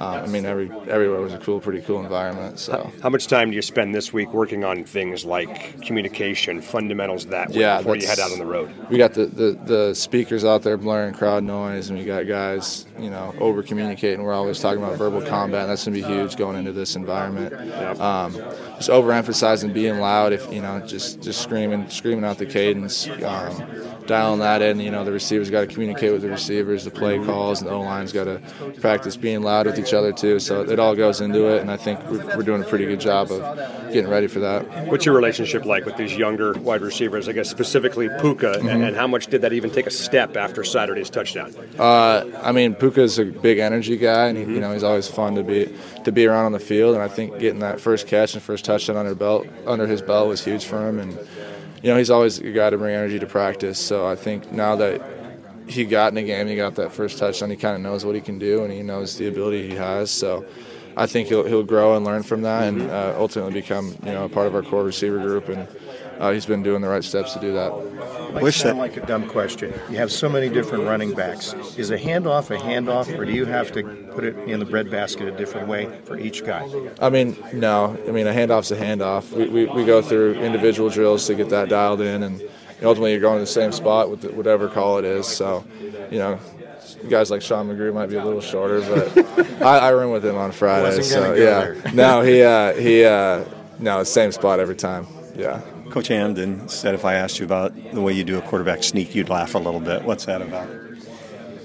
um, 0.01 0.25
I 0.25 0.27
mean, 0.27 0.47
every 0.47 0.71
everywhere 0.89 1.21
was 1.21 1.35
a 1.35 1.39
cool, 1.39 1.61
pretty 1.61 1.83
cool 1.83 2.01
environment. 2.01 2.59
So 2.59 2.91
How 3.03 3.11
much 3.11 3.27
time 3.27 3.51
do 3.51 3.57
you 3.57 3.63
spend 3.63 3.95
this 3.95 4.13
week 4.13 4.33
working 4.33 4.65
on 4.65 4.85
things 4.85 5.25
like 5.27 5.83
communication, 5.83 6.63
fundamentals 6.63 7.27
that 7.27 7.51
way 7.51 7.61
yeah, 7.61 7.79
before 7.79 7.97
you 7.97 8.07
head 8.07 8.19
that's- 8.19 8.27
out 8.27 8.33
on 8.33 8.39
the 8.39 8.47
road? 8.51 8.73
We 8.89 8.97
got 8.97 9.13
the, 9.13 9.27
the, 9.27 9.59
the 9.67 9.95
speakers 9.95 10.45
out 10.45 10.63
there 10.63 10.77
blaring 10.79 11.13
crowd 11.15 11.45
noise, 11.45 11.91
and 11.91 11.99
we 11.99 12.05
got 12.07 12.27
guys, 12.27 12.87
you 12.99 13.11
know, 13.11 13.35
over 13.39 13.63
communicating. 13.63 14.23
We're 14.25 14.33
always 14.33 14.59
talking 14.59 14.83
about 14.83 14.97
verbal 14.97 15.21
combat. 15.23 15.63
And 15.63 15.71
that's 15.71 15.85
going 15.85 15.95
to 16.01 16.07
be 16.07 16.13
huge 16.15 16.37
going 16.37 16.57
into 16.57 16.73
this 16.73 16.97
environment. 16.97 17.53
Um, 18.01 18.33
just 18.77 18.89
overemphasizing 18.89 19.75
being 19.75 19.99
loud. 19.99 20.33
If 20.33 20.51
you 20.53 20.63
know, 20.63 20.81
just 20.87 21.21
just 21.21 21.43
screaming, 21.43 21.89
screaming 21.91 22.25
out 22.25 22.39
the 22.39 22.47
cadence, 22.47 23.07
um, 23.09 23.63
dialing 24.07 24.41
that 24.41 24.63
in. 24.63 24.81
You 24.81 24.91
know, 24.91 25.05
the 25.05 25.13
receivers 25.13 25.51
got 25.51 25.61
to 25.61 25.67
communicate 25.67 26.13
with 26.13 26.23
the 26.23 26.31
receivers, 26.31 26.85
the 26.85 26.91
play 26.91 27.19
calls, 27.23 27.61
and 27.61 27.69
the 27.69 27.75
O 27.75 27.83
line's 27.83 28.13
got 28.13 28.25
to 28.25 28.41
practice 28.81 29.17
being 29.17 29.43
loud 29.43 29.67
with 29.67 29.79
each 29.79 29.90
other 29.93 30.13
too. 30.13 30.39
So 30.41 30.63
it 30.63 30.79
all 30.79 30.95
goes 30.95 31.21
into 31.21 31.47
it, 31.49 31.61
and 31.61 31.71
I 31.71 31.77
think 31.77 32.01
we're, 32.11 32.25
we're 32.37 32.43
doing 32.43 32.63
a 32.63 32.67
pretty 32.67 32.87
good 32.87 33.01
job 33.01 33.31
of 33.31 33.41
getting 33.93 34.09
ready 34.09 34.27
for 34.27 34.41
that. 34.41 34.87
What's 34.87 35.05
your 35.05 35.15
relationship 35.15 35.65
like 35.65 35.85
with 35.85 35.97
these 35.97 36.17
younger 36.17 36.53
wide 36.55 36.81
receivers? 36.83 37.29
I 37.29 37.33
guess 37.33 37.49
specifically 37.51 38.09
Puka, 38.21 38.53
and, 38.53 38.63
Mhm. 38.69 38.87
and 38.89 38.97
how 38.97 39.07
much 39.07 39.27
did 39.27 39.43
that 39.43 39.53
even 39.53 39.71
take 39.71 39.87
a 39.87 39.91
step 39.91 40.37
after 40.37 40.63
Saturday's 40.65 41.11
touchdown? 41.11 41.55
Uh, 41.79 42.25
I 42.43 42.53
mean, 42.53 42.75
Puka's 42.75 43.19
a 43.19 43.25
big 43.25 43.59
energy 43.59 43.97
guy, 43.97 44.27
and 44.29 44.39
he, 44.39 44.45
you 44.45 44.61
know 44.61 44.73
he's 44.73 44.85
always 44.85 45.09
fun 45.09 45.35
to 45.35 45.43
be 45.43 45.73
to 46.05 46.13
be 46.13 46.27
around 46.27 46.47
on 46.47 46.53
the 46.53 46.59
field. 46.61 46.95
And 46.95 47.03
I 47.03 47.09
think 47.09 47.39
getting 47.39 47.61
that 47.61 47.81
first 47.81 48.07
catch 48.07 48.35
and 48.35 48.43
first 48.43 48.65
touchdown 48.65 48.97
under 48.97 49.15
belt 49.15 49.47
under 49.67 49.87
his 49.87 50.03
belt 50.03 50.29
was 50.29 50.45
huge 50.45 50.65
for 50.65 50.87
him. 50.89 50.99
And 50.99 51.13
you 51.83 51.91
know 51.91 51.97
he's 51.97 52.11
always 52.11 52.39
a 52.39 52.51
guy 52.51 52.71
to 52.71 52.79
bring 52.79 52.95
energy 52.95 53.19
to 53.19 53.27
practice. 53.27 53.79
So 53.79 54.07
I 54.07 54.15
think 54.17 54.53
now 54.53 54.77
that 54.77 55.01
he 55.71 55.85
got 55.85 56.09
in 56.09 56.15
the 56.15 56.23
game, 56.23 56.47
he 56.47 56.57
got 56.57 56.75
that 56.77 56.93
first 56.93 57.19
touchdown. 57.19 57.51
He 57.51 57.57
kind 57.57 57.77
of 57.77 57.83
knows 57.83 58.05
what 58.05 58.15
he 58.15 58.21
can 58.21 58.39
do, 58.39 58.65
and 58.65 58.73
he 58.73 58.83
knows 58.83 59.17
the 59.17 59.29
ability 59.29 59.69
he 59.69 59.77
has. 59.77 60.11
So. 60.11 60.45
I 60.97 61.07
think 61.07 61.29
he'll, 61.29 61.45
he'll 61.45 61.63
grow 61.63 61.97
and 61.97 62.05
learn 62.05 62.25
from 62.25 62.43
that, 62.43 62.65
and 62.65 62.83
uh, 62.83 63.15
ultimately 63.17 63.53
become 63.53 63.97
you 64.05 64.13
know 64.13 64.25
a 64.25 64.29
part 64.29 64.49
of 64.49 64.57
our 64.57 64.63
core 64.63 64.83
receiver 64.83 65.19
group. 65.19 65.49
And 65.49 65.69
uh, 66.21 66.33
he's 66.33 66.45
been 66.45 66.63
doing 66.63 66.83
the 66.83 66.89
right 66.89 67.03
steps 67.03 67.33
to 67.33 67.41
do 67.41 67.55
that. 67.55 68.35
Might 68.35 68.51
sound 68.51 68.79
like 68.79 68.99
a 68.99 69.07
dumb 69.07 69.27
question. 69.27 69.73
You 69.89 69.97
have 69.97 70.13
so 70.13 70.29
many 70.29 70.51
different 70.51 70.85
running 70.85 71.15
backs. 71.15 71.55
Is 71.79 71.91
a 71.91 71.99
handoff 71.99 72.51
a 72.51 72.59
handoff, 72.59 73.17
or 73.19 73.25
do 73.25 73.33
you 73.33 73.47
have 73.47 73.73
to 73.73 73.83
put 74.13 74.25
it 74.25 74.37
in 74.47 74.61
the 74.61 74.67
breadbasket 74.67 75.27
a 75.27 75.33
different 75.33 75.69
way 75.69 75.87
for 76.05 76.19
each 76.19 76.45
guy? 76.45 76.69
I 77.01 77.09
mean, 77.09 77.43
no. 77.55 77.99
I 78.07 78.11
mean, 78.11 78.27
a 78.27 78.33
handoff's 78.33 78.71
a 78.71 78.77
handoff. 78.77 79.33
We, 79.33 79.49
we, 79.49 79.65
we 79.67 79.85
go 79.85 80.03
through 80.03 80.35
individual 80.35 80.91
drills 80.91 81.27
to 81.29 81.35
get 81.35 81.49
that 81.49 81.71
dialed 81.71 82.03
in, 82.03 82.23
and 82.23 82.43
ultimately 82.83 83.13
you're 83.13 83.21
going 83.21 83.37
to 83.37 83.41
the 83.41 83.47
same 83.47 83.73
spot 83.73 84.11
with 84.11 84.23
the, 84.23 84.29
whatever 84.33 84.69
call 84.69 84.99
it 84.99 85.05
is. 85.05 85.27
So, 85.27 85.65
you 86.11 86.19
know, 86.19 86.39
guys 87.09 87.31
like 87.31 87.43
Sean 87.43 87.69
McGrew 87.69 87.93
might 87.95 88.09
be 88.09 88.17
a 88.17 88.25
little 88.25 88.41
shorter, 88.41 88.81
but 88.81 89.63
I, 89.63 89.79
I 89.89 89.93
run 89.93 90.11
with 90.11 90.25
him 90.25 90.37
on 90.37 90.53
Friday. 90.53 90.85
Wasn't 90.85 91.07
So 91.07 91.23
go 91.23 91.35
yeah, 91.35 91.61
there. 91.61 91.93
no, 91.95 92.23
he 92.23 92.43
uh, 92.43 92.75
he 92.75 93.05
uh, 93.05 93.45
no, 93.79 94.03
same 94.05 94.33
spot 94.33 94.61
every 94.61 94.77
time. 94.77 95.07
Yeah. 95.37 95.61
Coach 95.91 96.09
Hamdan 96.09 96.71
said 96.71 96.95
if 96.95 97.05
I 97.05 97.15
asked 97.15 97.39
you 97.41 97.45
about 97.45 97.75
the 97.93 98.01
way 98.01 98.13
you 98.13 98.23
do 98.23 98.39
a 98.39 98.43
quarterback 98.43 98.85
sneak, 98.85 99.15
you'd 99.15 99.29
laugh 99.29 99.55
a 99.55 99.59
little 99.59 99.81
bit. 99.81 100.05
What's 100.05 100.25
that 100.27 100.41
about? 100.41 100.69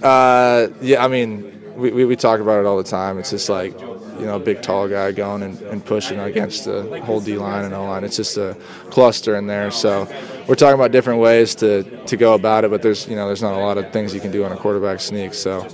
Uh, 0.01 0.67
yeah, 0.81 1.03
I 1.03 1.07
mean, 1.07 1.73
we, 1.75 1.91
we, 1.91 2.05
we 2.05 2.15
talk 2.15 2.39
about 2.39 2.59
it 2.59 2.65
all 2.65 2.77
the 2.77 2.83
time. 2.83 3.19
It's 3.19 3.29
just 3.29 3.49
like, 3.49 3.77
you 4.19 4.25
know, 4.25 4.35
a 4.35 4.39
big 4.39 4.61
tall 4.61 4.87
guy 4.87 5.11
going 5.11 5.43
and, 5.43 5.61
and 5.63 5.85
pushing 5.85 6.19
against 6.19 6.65
the 6.65 7.01
whole 7.03 7.19
D 7.19 7.37
line 7.37 7.65
and 7.65 7.73
O 7.73 7.85
line. 7.85 8.03
It's 8.03 8.17
just 8.17 8.37
a 8.37 8.55
cluster 8.89 9.35
in 9.35 9.47
there. 9.47 9.71
So 9.71 10.07
we're 10.47 10.55
talking 10.55 10.75
about 10.75 10.91
different 10.91 11.19
ways 11.19 11.55
to, 11.55 11.83
to 11.83 12.17
go 12.17 12.33
about 12.33 12.65
it, 12.65 12.71
but 12.71 12.81
there's 12.81 13.07
you 13.07 13.15
know 13.15 13.27
there's 13.27 13.41
not 13.41 13.53
a 13.53 13.63
lot 13.63 13.77
of 13.77 13.91
things 13.91 14.13
you 14.13 14.21
can 14.21 14.31
do 14.31 14.43
on 14.43 14.51
a 14.51 14.57
quarterback 14.57 14.99
sneak. 14.99 15.33
So 15.33 15.67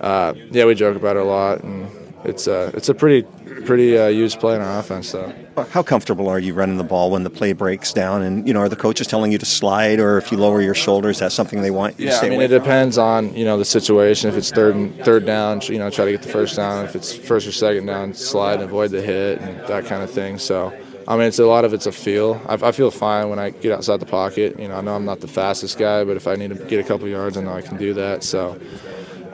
uh, 0.00 0.34
yeah, 0.50 0.64
we 0.64 0.74
joke 0.74 0.96
about 0.96 1.16
it 1.16 1.22
a 1.22 1.24
lot, 1.24 1.62
and 1.62 1.88
it's 2.24 2.46
uh, 2.46 2.70
it's 2.74 2.88
a 2.88 2.94
pretty 2.94 3.22
pretty 3.64 3.98
uh, 3.98 4.06
used 4.06 4.38
play 4.40 4.54
in 4.54 4.62
our 4.62 4.78
offense. 4.78 5.08
So. 5.08 5.32
How 5.70 5.82
comfortable 5.82 6.28
are 6.28 6.38
you 6.38 6.54
running 6.54 6.78
the 6.78 6.84
ball 6.84 7.10
when 7.10 7.24
the 7.24 7.30
play 7.30 7.52
breaks 7.52 7.92
down? 7.92 8.22
And 8.22 8.46
you 8.46 8.54
know, 8.54 8.60
are 8.60 8.68
the 8.68 8.76
coaches 8.76 9.06
telling 9.06 9.32
you 9.32 9.38
to 9.38 9.44
slide, 9.44 10.00
or 10.00 10.16
if 10.16 10.32
you 10.32 10.38
lower 10.38 10.62
your 10.62 10.74
shoulders, 10.74 11.18
that's 11.18 11.34
something 11.34 11.60
they 11.60 11.70
want 11.70 11.98
you 11.98 12.06
to 12.06 12.12
Yeah, 12.12 12.18
stay 12.18 12.28
I 12.28 12.30
mean 12.30 12.40
it 12.40 12.48
depends 12.48 12.96
on 12.96 13.34
you 13.34 13.44
know 13.44 13.58
the 13.58 13.64
situation. 13.64 14.30
If 14.30 14.36
it's 14.36 14.50
third 14.50 14.74
and 14.76 14.98
third 15.04 15.26
down, 15.26 15.60
you 15.64 15.78
know 15.78 15.90
try 15.90 16.04
to 16.06 16.10
get 16.12 16.22
the 16.22 16.28
first 16.28 16.56
down. 16.56 16.84
If 16.84 16.96
it's 16.96 17.12
first 17.14 17.46
or 17.46 17.52
second 17.52 17.86
down, 17.86 18.14
slide 18.14 18.54
and 18.54 18.64
avoid 18.64 18.92
the 18.92 19.02
hit 19.02 19.40
and 19.40 19.66
that 19.66 19.84
kind 19.86 20.02
of 20.02 20.10
thing. 20.10 20.38
So 20.38 20.72
I 21.06 21.16
mean 21.16 21.26
it's 21.26 21.38
a 21.38 21.46
lot 21.46 21.64
of 21.64 21.74
it's 21.74 21.86
a 21.86 21.92
feel. 21.92 22.40
I, 22.48 22.54
I 22.54 22.72
feel 22.72 22.90
fine 22.90 23.28
when 23.28 23.38
I 23.38 23.50
get 23.50 23.72
outside 23.72 24.00
the 24.00 24.06
pocket. 24.06 24.58
You 24.58 24.68
know 24.68 24.76
I 24.76 24.80
know 24.80 24.94
I'm 24.94 25.04
not 25.04 25.20
the 25.20 25.28
fastest 25.28 25.76
guy, 25.78 26.04
but 26.04 26.16
if 26.16 26.26
I 26.26 26.36
need 26.36 26.48
to 26.48 26.64
get 26.64 26.80
a 26.80 26.84
couple 26.84 27.08
yards, 27.08 27.36
I 27.36 27.42
know 27.42 27.52
I 27.52 27.62
can 27.62 27.76
do 27.76 27.94
that. 27.94 28.22
So. 28.24 28.58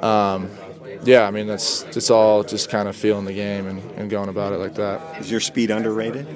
Um, 0.02 0.48
yeah, 1.04 1.26
I 1.26 1.30
mean 1.30 1.46
that's 1.46 1.82
it's 1.96 2.10
all 2.10 2.42
just 2.42 2.70
kind 2.70 2.88
of 2.88 2.96
feeling 2.96 3.24
the 3.24 3.32
game 3.32 3.66
and, 3.66 3.82
and 3.92 4.10
going 4.10 4.28
about 4.28 4.52
it 4.52 4.56
like 4.56 4.74
that. 4.74 5.20
Is 5.20 5.30
your 5.30 5.40
speed 5.40 5.70
underrated? 5.70 6.26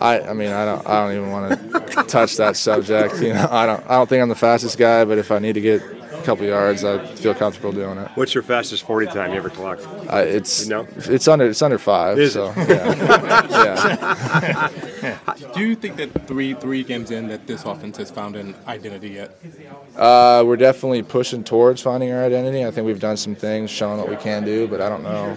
I, 0.00 0.20
I 0.20 0.32
mean 0.34 0.50
I 0.50 0.64
don't 0.64 0.86
I 0.86 1.00
don't 1.02 1.16
even 1.16 1.30
want 1.30 1.72
to 1.72 2.02
touch 2.08 2.36
that 2.36 2.56
subject. 2.56 3.20
You 3.20 3.34
know 3.34 3.48
I 3.50 3.66
don't 3.66 3.84
I 3.86 3.96
don't 3.96 4.08
think 4.08 4.22
I'm 4.22 4.28
the 4.28 4.34
fastest 4.34 4.78
guy, 4.78 5.04
but 5.04 5.18
if 5.18 5.30
I 5.30 5.38
need 5.38 5.54
to 5.54 5.60
get 5.60 5.82
couple 6.26 6.44
yards, 6.44 6.84
I 6.84 7.06
feel 7.14 7.34
comfortable 7.34 7.72
doing 7.72 7.98
it. 7.98 8.10
What's 8.16 8.34
your 8.34 8.42
fastest 8.42 8.82
40 8.82 9.06
time 9.06 9.30
you 9.30 9.36
ever 9.36 9.48
clocked? 9.48 9.86
Uh, 10.12 10.16
it's 10.18 10.64
You 10.64 10.70
know? 10.70 10.86
it's 10.96 11.28
under 11.28 11.46
it's 11.46 11.62
under 11.62 11.78
five. 11.78 12.18
Is 12.18 12.32
so 12.32 12.52
it? 12.56 12.68
yeah. 13.56 14.68
Do 15.54 15.60
you 15.60 15.76
think 15.76 15.96
that 15.96 16.26
three 16.26 16.54
three 16.54 16.82
games 16.82 17.12
in 17.12 17.28
that 17.28 17.46
this 17.46 17.64
offense 17.64 17.96
has 17.98 18.10
found 18.10 18.34
an 18.34 18.56
identity 18.66 19.10
yet? 19.10 19.38
Uh, 19.96 20.42
we're 20.44 20.56
definitely 20.56 21.02
pushing 21.02 21.44
towards 21.44 21.80
finding 21.80 22.10
our 22.12 22.24
identity. 22.24 22.66
I 22.66 22.72
think 22.72 22.86
we've 22.86 23.00
done 23.00 23.16
some 23.16 23.36
things, 23.36 23.70
shown 23.70 23.98
what 23.98 24.08
we 24.08 24.16
can 24.16 24.44
do, 24.44 24.66
but 24.66 24.80
I 24.80 24.88
don't 24.88 25.04
know 25.04 25.36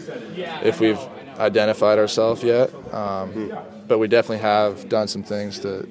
if 0.64 0.80
we've 0.80 1.00
identified 1.38 2.00
ourselves 2.00 2.44
yet. 2.44 2.74
Um, 2.94 3.54
but 3.88 4.00
we 4.00 4.08
definitely 4.08 4.40
have 4.40 4.90
done 4.90 5.08
some 5.08 5.24
things 5.24 5.60
to 5.60 5.88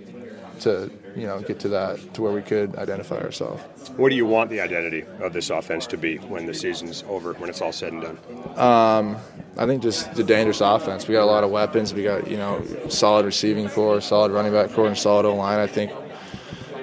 to 0.60 0.90
you 1.18 1.26
know 1.26 1.40
get 1.40 1.58
to 1.60 1.68
that 1.68 2.14
to 2.14 2.22
where 2.22 2.32
we 2.32 2.42
could 2.42 2.76
identify 2.76 3.18
ourselves. 3.18 3.62
What 3.96 4.10
do 4.10 4.16
you 4.16 4.26
want 4.26 4.50
the 4.50 4.60
identity 4.60 5.04
of 5.20 5.32
this 5.32 5.50
offense 5.50 5.86
to 5.88 5.96
be 5.96 6.18
when 6.18 6.46
the 6.46 6.54
season's 6.54 7.04
over, 7.08 7.32
when 7.34 7.50
it's 7.50 7.60
all 7.60 7.72
said 7.72 7.92
and 7.92 8.02
done? 8.02 8.18
Um, 8.56 9.16
I 9.56 9.66
think 9.66 9.82
just 9.82 10.14
the 10.14 10.24
dangerous 10.24 10.60
offense. 10.60 11.08
We 11.08 11.14
got 11.14 11.24
a 11.24 11.26
lot 11.26 11.44
of 11.44 11.50
weapons. 11.50 11.92
We 11.92 12.04
got 12.04 12.28
you 12.30 12.36
know 12.36 12.64
solid 12.88 13.26
receiving 13.26 13.68
corps, 13.68 14.00
solid 14.00 14.32
running 14.32 14.52
back 14.52 14.70
corps, 14.70 14.86
and 14.86 14.96
solid 14.96 15.26
O 15.26 15.34
line. 15.34 15.58
I 15.58 15.66
think 15.66 15.90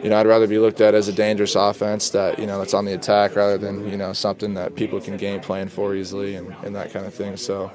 you 0.06 0.12
know 0.12 0.20
I'd 0.20 0.28
rather 0.28 0.46
be 0.48 0.60
looked 0.60 0.82
at 0.82 0.94
as 0.94 1.08
a 1.08 1.14
dangerous 1.14 1.56
offense 1.56 2.12
that 2.12 2.38
you 2.38 2.46
know 2.46 2.60
that's 2.60 2.76
on 2.76 2.86
the 2.86 2.94
attack 2.94 3.36
rather 3.36 3.58
than 3.58 3.90
you 3.90 3.98
know 3.98 4.14
something 4.14 4.54
that 4.54 4.76
people 4.76 5.02
can 5.02 5.18
game 5.18 5.40
plan 5.40 5.68
for 5.68 5.96
easily 5.96 6.36
and, 6.36 6.56
and 6.64 6.76
that 6.76 6.94
kind 6.94 7.08
of 7.08 7.14
thing. 7.14 7.36
So 7.38 7.72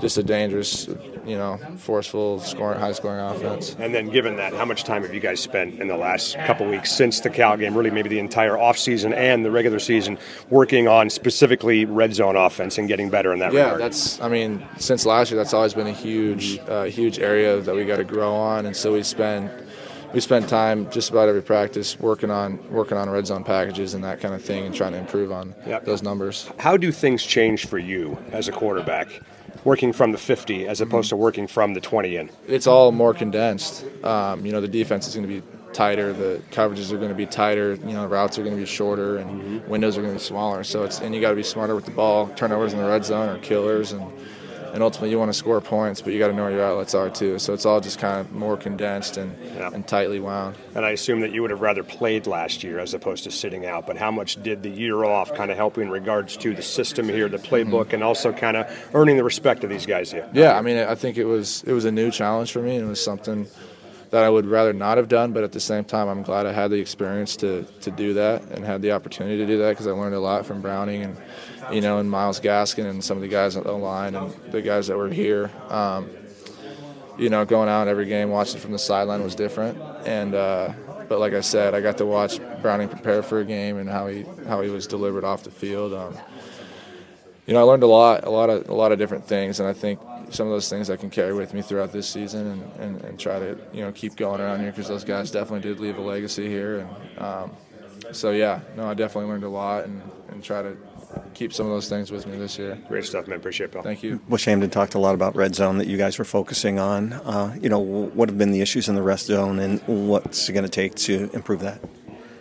just 0.00 0.18
a 0.18 0.22
dangerous, 0.22 0.88
you 1.24 1.36
know, 1.36 1.58
forceful, 1.78 2.40
scoring, 2.40 2.78
high 2.78 2.92
scoring 2.92 3.20
offense. 3.20 3.76
And 3.78 3.94
then, 3.94 4.10
given 4.10 4.36
that, 4.36 4.52
how 4.52 4.64
much 4.64 4.84
time 4.84 5.02
have 5.02 5.14
you 5.14 5.20
guys 5.20 5.40
spent 5.40 5.80
in 5.80 5.86
the 5.88 5.96
last 5.96 6.36
couple 6.46 6.66
weeks 6.66 6.92
since 6.92 7.20
the 7.20 7.30
Cal 7.30 7.56
game, 7.56 7.76
really 7.76 7.90
maybe 7.90 8.08
the 8.08 8.18
entire 8.18 8.54
offseason 8.54 9.14
and 9.14 9.44
the 9.44 9.50
regular 9.50 9.78
season, 9.78 10.18
working 10.50 10.88
on 10.88 11.08
specifically 11.08 11.84
red 11.84 12.14
zone 12.14 12.36
offense 12.36 12.78
and 12.78 12.88
getting 12.88 13.10
better 13.10 13.32
in 13.32 13.38
that 13.38 13.52
yeah, 13.52 13.64
regard? 13.64 13.80
that's. 13.80 14.20
I 14.20 14.28
mean, 14.28 14.66
since 14.78 15.06
last 15.06 15.30
year, 15.30 15.38
that's 15.38 15.54
always 15.54 15.74
been 15.74 15.86
a 15.86 15.92
huge, 15.92 16.58
uh, 16.68 16.84
huge 16.84 17.18
area 17.18 17.60
that 17.60 17.74
we 17.74 17.84
got 17.84 17.96
to 17.96 18.04
grow 18.04 18.34
on, 18.34 18.66
and 18.66 18.76
so 18.76 18.92
we 18.92 19.02
spend 19.04 19.50
we 20.12 20.20
spent 20.20 20.48
time 20.48 20.90
just 20.90 21.10
about 21.10 21.28
every 21.28 21.42
practice 21.42 21.98
working 21.98 22.30
on 22.30 22.58
working 22.70 22.98
on 22.98 23.08
red 23.08 23.26
zone 23.26 23.44
packages 23.44 23.94
and 23.94 24.04
that 24.04 24.20
kind 24.20 24.34
of 24.34 24.42
thing, 24.42 24.66
and 24.66 24.74
trying 24.74 24.92
to 24.92 24.98
improve 24.98 25.32
on 25.32 25.54
those 25.84 26.02
numbers. 26.02 26.50
How 26.58 26.76
do 26.76 26.92
things 26.92 27.22
change 27.22 27.66
for 27.66 27.78
you 27.78 28.18
as 28.32 28.48
a 28.48 28.52
quarterback, 28.52 29.20
working 29.64 29.92
from 29.92 30.12
the 30.12 30.18
50 30.18 30.66
as 30.66 30.80
opposed 30.80 31.08
to 31.10 31.16
working 31.16 31.46
from 31.46 31.74
the 31.74 31.80
20 31.80 32.16
in? 32.16 32.30
It's 32.46 32.66
all 32.66 32.92
more 32.92 33.14
condensed. 33.14 33.84
Um, 34.04 34.44
you 34.44 34.52
know, 34.52 34.60
the 34.60 34.68
defense 34.68 35.06
is 35.08 35.14
going 35.14 35.28
to 35.28 35.40
be 35.40 35.46
tighter, 35.72 36.12
the 36.12 36.42
coverages 36.50 36.92
are 36.92 36.98
going 36.98 37.08
to 37.08 37.14
be 37.14 37.26
tighter, 37.26 37.74
you 37.74 37.92
know, 37.92 38.06
routes 38.06 38.38
are 38.38 38.42
going 38.42 38.54
to 38.54 38.60
be 38.60 38.66
shorter, 38.66 39.16
and 39.16 39.66
windows 39.66 39.96
are 39.96 40.02
going 40.02 40.12
to 40.12 40.18
be 40.18 40.24
smaller. 40.24 40.64
So 40.64 40.84
it's 40.84 41.00
and 41.00 41.14
you 41.14 41.20
got 41.20 41.30
to 41.30 41.36
be 41.36 41.42
smarter 41.42 41.74
with 41.74 41.86
the 41.86 41.90
ball. 41.90 42.28
Turnovers 42.36 42.72
in 42.72 42.78
the 42.78 42.86
red 42.86 43.04
zone 43.04 43.28
are 43.28 43.38
killers, 43.38 43.92
and 43.92 44.12
and 44.72 44.82
ultimately 44.82 45.10
you 45.10 45.18
want 45.18 45.28
to 45.28 45.34
score 45.38 45.60
points, 45.60 46.00
but 46.00 46.12
you 46.12 46.18
got 46.18 46.28
to 46.28 46.32
know 46.32 46.44
where 46.44 46.52
your 46.52 46.64
outlets 46.64 46.94
are 46.94 47.10
too. 47.10 47.38
So 47.38 47.52
it's 47.52 47.66
all 47.66 47.80
just 47.80 47.98
kind 47.98 48.20
of 48.20 48.32
more 48.32 48.56
condensed 48.56 49.16
and, 49.16 49.36
and 49.58 49.86
tightly 49.86 50.18
wound. 50.20 50.56
And 50.74 50.84
I 50.84 50.90
assume 50.90 51.20
that 51.20 51.32
you 51.32 51.42
would 51.42 51.50
have 51.50 51.60
rather 51.60 51.82
played 51.84 52.26
last 52.26 52.64
year 52.64 52.78
as 52.78 52.94
opposed 52.94 53.24
to 53.24 53.30
sitting 53.30 53.66
out. 53.66 53.86
But 53.86 53.96
how 53.96 54.10
much 54.10 54.42
did 54.42 54.62
the 54.62 54.70
year 54.70 55.04
off 55.04 55.34
kind 55.34 55.50
of 55.50 55.56
help 55.56 55.76
you 55.76 55.82
in 55.82 55.90
regards 55.90 56.36
to 56.38 56.54
the 56.54 56.62
system 56.62 57.08
here, 57.08 57.28
the 57.28 57.36
playbook, 57.38 57.62
Mm-hmm. 57.62 57.94
and 57.94 58.04
also 58.04 58.32
kind 58.32 58.56
of 58.56 58.66
earning 58.94 59.16
the 59.16 59.24
respect 59.24 59.62
of 59.64 59.70
these 59.70 59.86
guys 59.86 60.10
here? 60.10 60.28
Yeah, 60.32 60.56
I 60.56 60.62
mean, 60.62 60.76
I 60.78 60.94
think 60.94 61.16
it 61.18 61.24
was 61.24 61.62
it 61.64 61.72
was 61.72 61.84
a 61.84 61.92
new 61.92 62.10
challenge 62.10 62.52
for 62.52 62.60
me, 62.62 62.76
and 62.76 62.86
it 62.86 62.88
was 62.88 63.02
something 63.02 63.46
that 64.12 64.22
I 64.22 64.28
would 64.28 64.46
rather 64.46 64.72
not 64.72 64.98
have 64.98 65.08
done. 65.08 65.32
But 65.32 65.42
at 65.42 65.52
the 65.52 65.60
same 65.60 65.84
time, 65.84 66.08
I'm 66.08 66.22
glad 66.22 66.46
I 66.46 66.52
had 66.52 66.70
the 66.70 66.78
experience 66.78 67.34
to 67.36 67.64
to 67.80 67.90
do 67.90 68.14
that 68.14 68.42
and 68.50 68.64
had 68.64 68.82
the 68.82 68.92
opportunity 68.92 69.38
to 69.38 69.46
do 69.46 69.58
that 69.58 69.70
because 69.70 69.88
I 69.88 69.90
learned 69.90 70.14
a 70.14 70.20
lot 70.20 70.46
from 70.46 70.62
Browning 70.62 71.02
and 71.02 71.16
you 71.72 71.80
know 71.80 71.98
and 71.98 72.08
Myles 72.08 72.38
Gaskin 72.38 72.88
and 72.88 73.02
some 73.02 73.16
of 73.16 73.22
the 73.22 73.28
guys 73.28 73.56
on 73.56 73.64
the 73.64 73.72
line 73.72 74.14
and 74.14 74.32
the 74.52 74.62
guys 74.62 74.86
that 74.86 74.96
were 74.96 75.08
here. 75.08 75.50
Um, 75.68 76.10
you 77.18 77.28
know, 77.28 77.44
going 77.44 77.68
out 77.68 77.88
every 77.88 78.06
game, 78.06 78.30
watching 78.30 78.60
from 78.60 78.72
the 78.72 78.78
sideline 78.78 79.22
was 79.22 79.34
different, 79.34 79.78
and. 80.06 80.34
Uh, 80.34 80.72
but 81.08 81.20
like 81.20 81.34
I 81.34 81.42
said, 81.42 81.74
I 81.74 81.82
got 81.82 81.98
to 81.98 82.06
watch 82.06 82.40
Browning 82.62 82.88
prepare 82.88 83.22
for 83.22 83.40
a 83.40 83.44
game 83.44 83.76
and 83.76 83.86
how 83.86 84.06
he 84.06 84.24
how 84.48 84.62
he 84.62 84.70
was 84.70 84.86
delivered 84.86 85.24
off 85.24 85.42
the 85.42 85.50
field. 85.50 85.92
Um, 85.92 86.16
you 87.44 87.52
know, 87.52 87.60
I 87.60 87.64
learned 87.64 87.82
a 87.82 87.86
lot, 87.86 88.24
a 88.24 88.30
lot 88.30 88.48
of 88.48 88.70
a 88.70 88.72
lot 88.72 88.92
of 88.92 88.98
different 88.98 89.26
things, 89.26 89.60
and 89.60 89.68
I 89.68 89.74
think 89.74 90.00
some 90.32 90.46
of 90.46 90.52
those 90.52 90.68
things 90.68 90.90
I 90.90 90.96
can 90.96 91.10
carry 91.10 91.34
with 91.34 91.54
me 91.54 91.62
throughout 91.62 91.92
this 91.92 92.08
season 92.08 92.46
and, 92.46 92.76
and, 92.80 93.04
and 93.04 93.18
try 93.18 93.38
to 93.38 93.58
you 93.72 93.82
know 93.82 93.92
keep 93.92 94.16
going 94.16 94.40
around 94.40 94.60
here 94.60 94.70
because 94.70 94.88
those 94.88 95.04
guys 95.04 95.30
definitely 95.30 95.68
did 95.68 95.80
leave 95.80 95.98
a 95.98 96.02
legacy 96.02 96.48
here, 96.48 96.80
and 96.80 97.18
um, 97.18 97.52
so 98.12 98.30
yeah, 98.30 98.60
no, 98.76 98.88
I 98.88 98.94
definitely 98.94 99.30
learned 99.30 99.44
a 99.44 99.48
lot 99.48 99.84
and, 99.84 100.02
and 100.28 100.42
try 100.42 100.62
to 100.62 100.76
keep 101.34 101.52
some 101.52 101.66
of 101.66 101.72
those 101.72 101.88
things 101.88 102.10
with 102.10 102.26
me 102.26 102.36
this 102.36 102.58
year. 102.58 102.78
Great 102.88 103.04
stuff, 103.04 103.26
man. 103.26 103.38
Appreciate 103.38 103.66
it, 103.66 103.72
Bill. 103.72 103.82
Thank 103.82 104.02
you. 104.02 104.20
Well, 104.28 104.38
Hamdan 104.38 104.70
talked 104.70 104.94
a 104.94 104.98
lot 104.98 105.14
about 105.14 105.36
red 105.36 105.54
zone 105.54 105.78
that 105.78 105.86
you 105.86 105.96
guys 105.96 106.18
were 106.18 106.24
focusing 106.24 106.78
on. 106.78 107.12
Uh, 107.12 107.56
you 107.60 107.68
know, 107.68 107.78
what 107.78 108.28
have 108.28 108.38
been 108.38 108.52
the 108.52 108.60
issues 108.60 108.88
in 108.88 108.94
the 108.94 109.02
red 109.02 109.18
zone, 109.20 109.58
and 109.58 109.80
what's 109.86 110.48
it 110.48 110.52
going 110.52 110.64
to 110.64 110.70
take 110.70 110.94
to 110.96 111.30
improve 111.32 111.60
that? 111.60 111.80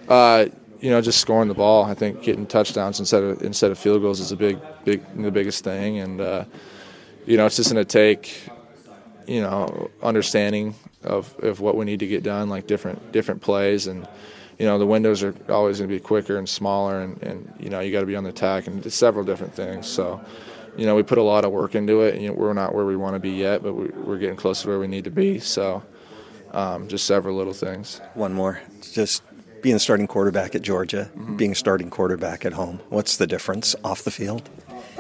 Uh, 0.07 0.45
you 0.79 0.89
know, 0.89 0.99
just 0.99 1.19
scoring 1.19 1.47
the 1.47 1.53
ball. 1.53 1.85
I 1.85 1.93
think 1.93 2.23
getting 2.23 2.47
touchdowns 2.47 2.99
instead 2.99 3.23
of 3.23 3.41
instead 3.43 3.71
of 3.71 3.77
field 3.77 4.01
goals 4.01 4.19
is 4.19 4.31
a 4.31 4.35
big, 4.35 4.59
big, 4.83 5.03
the 5.21 5.31
biggest 5.31 5.63
thing. 5.63 5.99
And 5.99 6.19
uh, 6.19 6.45
you 7.25 7.37
know, 7.37 7.45
it's 7.45 7.55
just 7.55 7.71
going 7.71 7.83
to 7.83 7.89
take, 7.89 8.47
you 9.27 9.41
know, 9.41 9.89
understanding 10.01 10.75
of, 11.03 11.35
of 11.39 11.59
what 11.59 11.75
we 11.75 11.85
need 11.85 11.99
to 11.99 12.07
get 12.07 12.23
done, 12.23 12.49
like 12.49 12.67
different 12.67 13.11
different 13.11 13.41
plays, 13.41 13.87
and 13.87 14.07
you 14.59 14.65
know, 14.65 14.77
the 14.77 14.85
windows 14.85 15.23
are 15.23 15.33
always 15.49 15.79
going 15.79 15.89
to 15.89 15.95
be 15.95 15.99
quicker 15.99 16.37
and 16.37 16.47
smaller, 16.47 17.01
and, 17.01 17.21
and 17.23 17.53
you 17.59 17.69
know, 17.69 17.79
you 17.79 17.91
got 17.91 18.01
to 18.01 18.05
be 18.05 18.15
on 18.15 18.23
the 18.23 18.29
attack, 18.29 18.67
and 18.67 18.91
several 18.91 19.25
different 19.25 19.53
things. 19.53 19.87
So. 19.87 20.21
You 20.77 20.85
know, 20.85 20.95
we 20.95 21.03
put 21.03 21.17
a 21.17 21.21
lot 21.21 21.43
of 21.43 21.51
work 21.51 21.75
into 21.75 21.99
it. 21.99 22.13
And, 22.13 22.23
you 22.23 22.29
know, 22.29 22.33
we're 22.33 22.53
not 22.53 22.73
where 22.73 22.85
we 22.85 22.95
want 22.95 23.15
to 23.15 23.19
be 23.19 23.31
yet, 23.31 23.61
but 23.61 23.73
we, 23.73 23.87
we're 23.89 24.17
getting 24.17 24.37
close 24.37 24.61
to 24.61 24.69
where 24.69 24.79
we 24.79 24.87
need 24.87 25.03
to 25.03 25.11
be. 25.11 25.37
So, 25.37 25.83
um, 26.51 26.87
just 26.87 27.05
several 27.05 27.35
little 27.35 27.51
things. 27.51 27.99
One 28.13 28.31
more, 28.33 28.61
just 28.93 29.21
being 29.61 29.75
a 29.75 29.79
starting 29.79 30.07
quarterback 30.07 30.55
at 30.55 30.61
Georgia, 30.61 31.11
being 31.35 31.51
a 31.51 31.55
starting 31.55 31.89
quarterback 31.89 32.45
at 32.45 32.53
home. 32.53 32.79
What's 32.87 33.17
the 33.17 33.27
difference 33.27 33.75
off 33.83 34.03
the 34.03 34.11
field? 34.11 34.49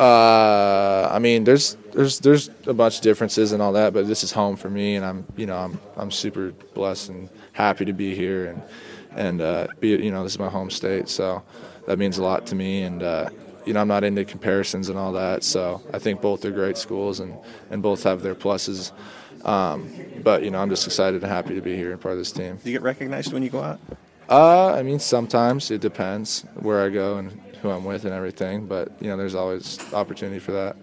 Uh, 0.01 1.07
I 1.13 1.19
mean, 1.19 1.43
there's 1.43 1.77
there's 1.93 2.17
there's 2.17 2.49
a 2.65 2.73
bunch 2.73 2.95
of 2.95 3.01
differences 3.03 3.51
and 3.51 3.61
all 3.61 3.71
that, 3.73 3.93
but 3.93 4.07
this 4.07 4.23
is 4.23 4.31
home 4.31 4.55
for 4.55 4.67
me, 4.67 4.95
and 4.95 5.05
I'm 5.05 5.25
you 5.37 5.45
know 5.45 5.55
I'm 5.55 5.79
I'm 5.95 6.09
super 6.09 6.53
blessed 6.73 7.09
and 7.09 7.29
happy 7.53 7.85
to 7.85 7.93
be 7.93 8.15
here, 8.15 8.47
and 8.47 8.63
and 9.11 9.41
uh, 9.41 9.67
be 9.79 9.89
you 9.89 10.09
know 10.09 10.23
this 10.23 10.31
is 10.31 10.39
my 10.39 10.49
home 10.49 10.71
state, 10.71 11.07
so 11.07 11.43
that 11.85 11.99
means 11.99 12.17
a 12.17 12.23
lot 12.23 12.47
to 12.47 12.55
me, 12.55 12.81
and 12.81 13.03
uh, 13.03 13.29
you 13.63 13.73
know 13.73 13.81
I'm 13.81 13.87
not 13.87 14.03
into 14.03 14.25
comparisons 14.25 14.89
and 14.89 14.97
all 14.97 15.11
that, 15.11 15.43
so 15.43 15.83
I 15.93 15.99
think 15.99 16.19
both 16.19 16.43
are 16.45 16.51
great 16.51 16.79
schools 16.79 17.19
and 17.19 17.37
and 17.69 17.83
both 17.83 18.01
have 18.01 18.23
their 18.23 18.33
pluses. 18.33 18.93
Um, 19.45 19.87
but 20.23 20.41
you 20.41 20.49
know, 20.49 20.57
I'm 20.57 20.71
just 20.71 20.87
excited 20.87 21.21
and 21.21 21.31
happy 21.31 21.53
to 21.53 21.61
be 21.61 21.75
here 21.75 21.91
and 21.91 22.01
part 22.01 22.13
of 22.13 22.17
this 22.17 22.31
team. 22.31 22.57
Do 22.63 22.71
you 22.71 22.75
get 22.75 22.81
recognized 22.81 23.33
when 23.33 23.43
you 23.43 23.51
go 23.51 23.61
out? 23.61 23.79
Uh, 24.27 24.73
I 24.73 24.81
mean, 24.81 24.97
sometimes 24.97 25.69
it 25.69 25.81
depends 25.81 26.41
where 26.55 26.81
I 26.83 26.89
go 26.89 27.17
and 27.17 27.39
who 27.61 27.69
I'm 27.69 27.85
with 27.85 28.05
and 28.05 28.13
everything, 28.13 28.65
but 28.65 28.91
you 28.99 29.07
know, 29.07 29.17
there's 29.17 29.35
always 29.35 29.79
opportunity 29.93 30.39
for 30.39 30.51
that. 30.53 30.75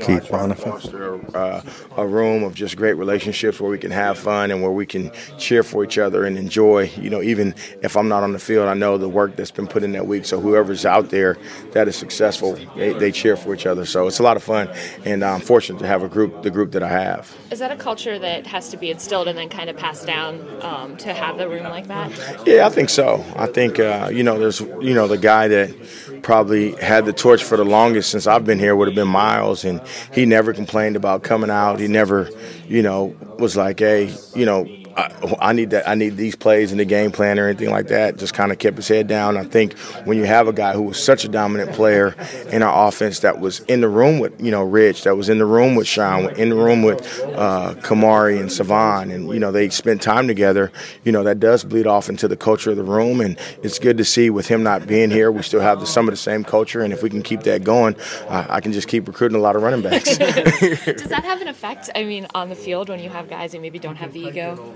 Keith 0.00 0.28
Bhonapha. 0.28 0.56
foster 0.56 1.36
uh, 1.36 1.62
a 1.96 2.06
room 2.06 2.42
of 2.42 2.54
just 2.54 2.76
great 2.76 2.94
relationships 2.94 3.60
where 3.60 3.70
we 3.70 3.78
can 3.78 3.90
have 3.90 4.18
fun 4.18 4.50
and 4.50 4.62
where 4.62 4.70
we 4.70 4.86
can 4.86 5.10
cheer 5.38 5.62
for 5.62 5.84
each 5.84 5.98
other 5.98 6.24
and 6.24 6.38
enjoy. 6.38 6.90
You 6.96 7.10
know, 7.10 7.22
even 7.22 7.54
if 7.82 7.96
I'm 7.96 8.08
not 8.08 8.22
on 8.22 8.32
the 8.32 8.38
field, 8.38 8.68
I 8.68 8.74
know 8.74 8.98
the 8.98 9.08
work 9.08 9.36
that's 9.36 9.50
been 9.50 9.66
put 9.66 9.82
in 9.82 9.92
that 9.92 10.06
week. 10.06 10.24
So 10.24 10.40
whoever's 10.40 10.84
out 10.84 11.10
there 11.10 11.36
that 11.72 11.88
is 11.88 11.96
successful, 11.96 12.58
they, 12.76 12.92
they 12.92 13.12
cheer 13.12 13.36
for 13.36 13.54
each 13.54 13.66
other. 13.66 13.84
So 13.86 14.06
it's 14.06 14.18
a 14.18 14.22
lot 14.22 14.36
of 14.36 14.42
fun, 14.42 14.68
and 15.04 15.24
I'm 15.24 15.40
fortunate 15.40 15.78
to 15.80 15.86
have 15.86 16.02
a 16.02 16.08
group, 16.08 16.42
the 16.42 16.50
group 16.50 16.72
that 16.72 16.82
I 16.82 16.88
have. 16.88 17.34
Is 17.50 17.58
that 17.58 17.70
a 17.70 17.76
culture 17.76 18.18
that 18.18 18.46
has 18.46 18.68
to 18.70 18.76
be 18.76 18.90
instilled 18.90 19.28
and 19.28 19.38
then 19.38 19.48
kind 19.48 19.70
of 19.70 19.76
passed 19.76 20.06
down 20.06 20.40
um, 20.62 20.96
to 20.98 21.12
have 21.12 21.38
the 21.38 21.48
room 21.48 21.64
like 21.64 21.86
that? 21.88 22.10
Yeah, 22.46 22.66
I 22.66 22.70
think 22.70 22.90
so. 22.90 23.24
I 23.36 23.46
think 23.46 23.78
uh, 23.78 24.10
you 24.12 24.22
know, 24.22 24.38
there's 24.38 24.60
you 24.60 24.94
know 24.94 25.08
the 25.08 25.18
guy 25.18 25.48
that 25.48 26.22
probably 26.22 26.72
had 26.76 27.04
the 27.04 27.12
torch 27.12 27.44
for 27.44 27.56
the 27.56 27.64
longest 27.64 28.10
since 28.10 28.26
I've 28.26 28.44
been 28.44 28.58
here 28.58 28.74
would 28.74 28.88
have 28.88 28.94
been 28.94 29.08
Myles, 29.08 29.63
and 29.64 29.80
he 30.12 30.26
never 30.26 30.52
complained 30.52 30.96
about 30.96 31.22
coming 31.22 31.50
out. 31.50 31.80
He 31.80 31.88
never, 31.88 32.30
you 32.68 32.82
know, 32.82 33.16
was 33.38 33.56
like, 33.56 33.80
hey, 33.80 34.14
you 34.34 34.44
know. 34.44 34.66
I, 34.96 35.36
I 35.40 35.52
need 35.52 35.70
that. 35.70 35.88
I 35.88 35.94
need 35.94 36.16
these 36.16 36.36
plays 36.36 36.72
in 36.72 36.78
the 36.78 36.84
game 36.84 37.10
plan 37.10 37.38
or 37.38 37.48
anything 37.48 37.70
like 37.70 37.88
that. 37.88 38.16
Just 38.16 38.34
kind 38.34 38.52
of 38.52 38.58
kept 38.58 38.76
his 38.76 38.88
head 38.88 39.06
down. 39.06 39.36
I 39.36 39.44
think 39.44 39.78
when 40.04 40.16
you 40.16 40.24
have 40.24 40.48
a 40.48 40.52
guy 40.52 40.72
who 40.72 40.82
was 40.82 41.02
such 41.02 41.24
a 41.24 41.28
dominant 41.28 41.72
player 41.72 42.14
in 42.50 42.62
our 42.62 42.88
offense, 42.88 43.20
that 43.20 43.40
was 43.40 43.60
in 43.60 43.80
the 43.80 43.88
room 43.88 44.18
with 44.18 44.40
you 44.40 44.50
know 44.50 44.62
Rich, 44.62 45.04
that 45.04 45.16
was 45.16 45.28
in 45.28 45.38
the 45.38 45.46
room 45.46 45.74
with 45.74 45.86
Sean, 45.86 46.30
in 46.36 46.50
the 46.50 46.56
room 46.56 46.82
with 46.82 47.00
uh, 47.34 47.74
Kamari 47.80 48.40
and 48.40 48.50
Salvon, 48.50 49.10
and 49.10 49.28
you 49.28 49.40
know 49.40 49.52
they 49.52 49.68
spent 49.70 50.02
time 50.02 50.26
together. 50.26 50.70
You 51.04 51.12
know 51.12 51.22
that 51.24 51.40
does 51.40 51.64
bleed 51.64 51.86
off 51.86 52.08
into 52.08 52.28
the 52.28 52.36
culture 52.36 52.70
of 52.70 52.76
the 52.76 52.84
room, 52.84 53.20
and 53.20 53.38
it's 53.62 53.78
good 53.78 53.98
to 53.98 54.04
see 54.04 54.30
with 54.30 54.48
him 54.48 54.62
not 54.62 54.86
being 54.86 55.10
here, 55.10 55.30
we 55.32 55.42
still 55.42 55.60
have 55.60 55.80
the, 55.80 55.86
some 55.86 56.08
of 56.08 56.12
the 56.12 56.16
same 56.16 56.44
culture, 56.44 56.80
and 56.80 56.92
if 56.92 57.02
we 57.02 57.10
can 57.10 57.22
keep 57.22 57.42
that 57.42 57.64
going, 57.64 57.96
I 58.28 58.60
can 58.60 58.72
just 58.72 58.88
keep 58.88 59.06
recruiting 59.06 59.36
a 59.36 59.40
lot 59.40 59.56
of 59.56 59.62
running 59.62 59.82
backs. 59.82 60.16
Does 60.18 61.08
that 61.08 61.24
have 61.24 61.40
an 61.40 61.48
effect? 61.48 61.90
I 61.94 62.04
mean, 62.04 62.26
on 62.34 62.48
the 62.48 62.54
field 62.54 62.88
when 62.88 63.00
you 63.00 63.10
have 63.10 63.28
guys 63.28 63.52
who 63.52 63.60
maybe 63.60 63.78
don't 63.78 63.96
have 63.96 64.12
the 64.12 64.20
ego? 64.20 64.74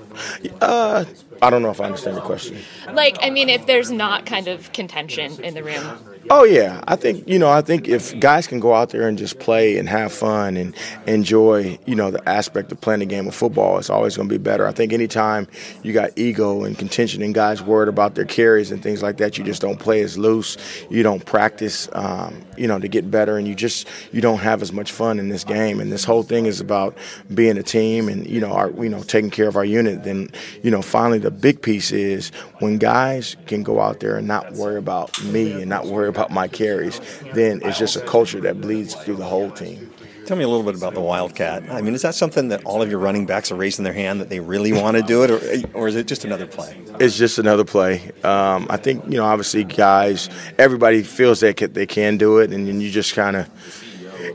Uh, 0.60 1.04
I 1.42 1.50
don't 1.50 1.62
know 1.62 1.70
if 1.70 1.80
I 1.80 1.84
understand 1.84 2.16
the 2.16 2.20
question. 2.22 2.58
Like, 2.92 3.18
I 3.22 3.30
mean, 3.30 3.48
if 3.48 3.66
there's 3.66 3.90
not 3.90 4.26
kind 4.26 4.48
of 4.48 4.72
contention 4.72 5.42
in 5.44 5.54
the 5.54 5.62
room. 5.62 5.98
Oh 6.30 6.44
yeah, 6.44 6.82
I 6.86 6.96
think 6.96 7.26
you 7.28 7.38
know. 7.38 7.48
I 7.48 7.62
think 7.62 7.88
if 7.88 8.18
guys 8.20 8.46
can 8.46 8.60
go 8.60 8.74
out 8.74 8.90
there 8.90 9.08
and 9.08 9.16
just 9.16 9.38
play 9.38 9.78
and 9.78 9.88
have 9.88 10.12
fun 10.12 10.56
and 10.56 10.74
enjoy, 11.06 11.78
you 11.86 11.94
know, 11.94 12.10
the 12.10 12.26
aspect 12.28 12.70
of 12.70 12.80
playing 12.80 13.00
the 13.00 13.06
game 13.06 13.26
of 13.26 13.34
football, 13.34 13.78
it's 13.78 13.88
always 13.88 14.16
going 14.16 14.28
to 14.28 14.34
be 14.34 14.42
better. 14.42 14.66
I 14.66 14.72
think 14.72 14.92
anytime 14.92 15.48
you 15.82 15.92
got 15.92 16.10
ego 16.16 16.64
and 16.64 16.76
contention 16.76 17.22
and 17.22 17.34
guys 17.34 17.62
worried 17.62 17.88
about 17.88 18.14
their 18.14 18.24
carries 18.24 18.70
and 18.70 18.82
things 18.82 19.02
like 19.02 19.16
that, 19.18 19.38
you 19.38 19.44
just 19.44 19.62
don't 19.62 19.78
play 19.78 20.02
as 20.02 20.18
loose. 20.18 20.56
You 20.90 21.02
don't 21.02 21.24
practice, 21.24 21.88
um, 21.92 22.42
you 22.56 22.66
know, 22.66 22.78
to 22.78 22.88
get 22.88 23.10
better, 23.10 23.38
and 23.38 23.48
you 23.48 23.54
just 23.54 23.88
you 24.12 24.20
don't 24.20 24.40
have 24.40 24.60
as 24.60 24.72
much 24.72 24.92
fun 24.92 25.18
in 25.18 25.30
this 25.30 25.44
game. 25.44 25.80
And 25.80 25.90
this 25.90 26.04
whole 26.04 26.22
thing 26.22 26.46
is 26.46 26.60
about 26.60 26.96
being 27.32 27.56
a 27.56 27.62
team 27.62 28.08
and 28.08 28.26
you 28.26 28.40
know, 28.40 28.52
our 28.52 28.70
you 28.72 28.90
know, 28.90 29.02
taking 29.02 29.30
care 29.30 29.48
of 29.48 29.56
our 29.56 29.64
unit. 29.64 30.04
Then 30.04 30.30
you 30.62 30.70
know, 30.70 30.82
finally, 30.82 31.18
the 31.18 31.30
big 31.30 31.62
piece 31.62 31.90
is 31.90 32.30
when 32.58 32.76
guys 32.78 33.36
can 33.46 33.62
go 33.62 33.80
out 33.80 34.00
there 34.00 34.16
and 34.16 34.28
not 34.28 34.52
worry 34.52 34.76
about 34.76 35.22
me 35.24 35.52
and 35.52 35.68
not 35.68 35.86
worry 35.86 36.07
about 36.08 36.30
my 36.30 36.48
carries, 36.48 37.00
then 37.34 37.60
it's 37.64 37.78
just 37.78 37.96
a 37.96 38.00
culture 38.00 38.40
that 38.40 38.60
bleeds 38.60 38.94
through 38.94 39.16
the 39.16 39.24
whole 39.24 39.50
team. 39.50 39.90
Tell 40.26 40.36
me 40.36 40.44
a 40.44 40.48
little 40.48 40.64
bit 40.64 40.76
about 40.76 40.92
the 40.92 41.00
Wildcat. 41.00 41.70
I 41.70 41.80
mean, 41.80 41.94
is 41.94 42.02
that 42.02 42.14
something 42.14 42.48
that 42.48 42.62
all 42.64 42.82
of 42.82 42.90
your 42.90 42.98
running 42.98 43.24
backs 43.24 43.50
are 43.50 43.54
raising 43.54 43.82
their 43.82 43.94
hand 43.94 44.20
that 44.20 44.28
they 44.28 44.40
really 44.40 44.74
want 44.74 44.98
to 44.98 45.02
do 45.02 45.22
it, 45.24 45.30
or, 45.30 45.70
or 45.72 45.88
is 45.88 45.96
it 45.96 46.06
just 46.06 46.26
another 46.26 46.46
play? 46.46 46.78
It's 47.00 47.16
just 47.16 47.38
another 47.38 47.64
play. 47.64 48.12
Um, 48.22 48.66
I 48.68 48.76
think 48.76 49.04
you 49.06 49.16
know, 49.16 49.24
obviously, 49.24 49.64
guys, 49.64 50.28
everybody 50.58 51.02
feels 51.02 51.40
that 51.40 51.72
they 51.72 51.86
can 51.86 52.18
do 52.18 52.40
it, 52.40 52.52
and 52.52 52.82
you 52.82 52.90
just 52.90 53.14
kind 53.14 53.36
of 53.36 53.48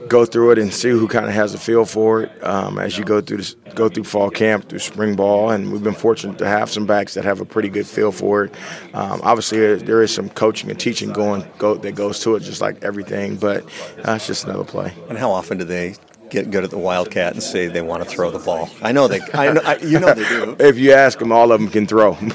go 0.08 0.26
through 0.26 0.52
it 0.52 0.60
and 0.60 0.74
see 0.74 0.90
who 0.90 1.08
kind 1.08 1.26
of 1.26 1.32
has 1.34 1.54
a 1.54 1.58
feel 1.58 1.86
for 1.86 2.24
it 2.24 2.44
um, 2.44 2.80
as 2.80 2.98
you 2.98 3.04
go 3.04 3.22
through 3.22 3.38
this, 3.38 3.56
go 3.76 3.90
through 3.90 4.04
fall 4.04 4.30
camp, 4.30 4.70
through 4.70 4.80
spring 4.80 5.16
ball, 5.16 5.50
and 5.52 5.72
we've 5.72 5.84
been 5.84 5.94
fortunate 5.94 6.38
to 6.38 6.48
have 6.48 6.70
some 6.70 6.86
backs 6.86 7.14
that 7.14 7.24
have 7.26 7.40
a 7.42 7.46
pretty 7.46 7.70
good 7.70 7.88
feel 7.88 8.12
for 8.12 8.46
it. 8.46 8.54
Um, 8.94 9.20
obviously, 9.24 9.60
there- 9.60 9.78
there 9.78 10.02
is 10.04 10.14
some 10.14 10.30
coaching 10.30 10.70
and 10.70 10.80
teaching 10.80 11.12
going 11.12 11.46
go, 11.58 11.76
that 11.76 11.94
goes 11.96 12.20
to 12.22 12.36
it, 12.36 12.42
just 12.42 12.62
like 12.62 12.84
everything, 12.84 13.36
but 13.36 13.64
uh, 14.06 14.18
just 14.20 14.46
another 14.46 14.64
play. 14.64 14.94
And 15.10 15.18
how 15.18 15.32
often 15.32 15.58
do 15.58 15.64
they 15.64 15.96
get 16.34 16.52
good 16.52 16.64
at 16.64 16.72
the 16.72 16.78
Wildcat 16.78 17.34
and 17.34 17.44
say 17.44 17.68
they 17.68 17.82
want 17.82 18.04
to 18.04 18.10
throw 18.10 18.32
the 18.32 18.40
ball? 18.40 18.70
I 18.82 18.92
know 18.92 19.08
they, 19.08 19.22
I 19.34 19.54
know, 19.54 19.62
I, 19.64 19.78
you 19.78 20.00
know 20.00 20.14
they 20.14 20.28
do. 20.28 20.56
if 20.60 20.78
you 20.78 20.92
ask 20.92 21.20
them, 21.20 21.32
all 21.32 21.52
of 21.52 21.62
them 21.62 21.70
can 21.70 21.88
throw. 21.88 22.18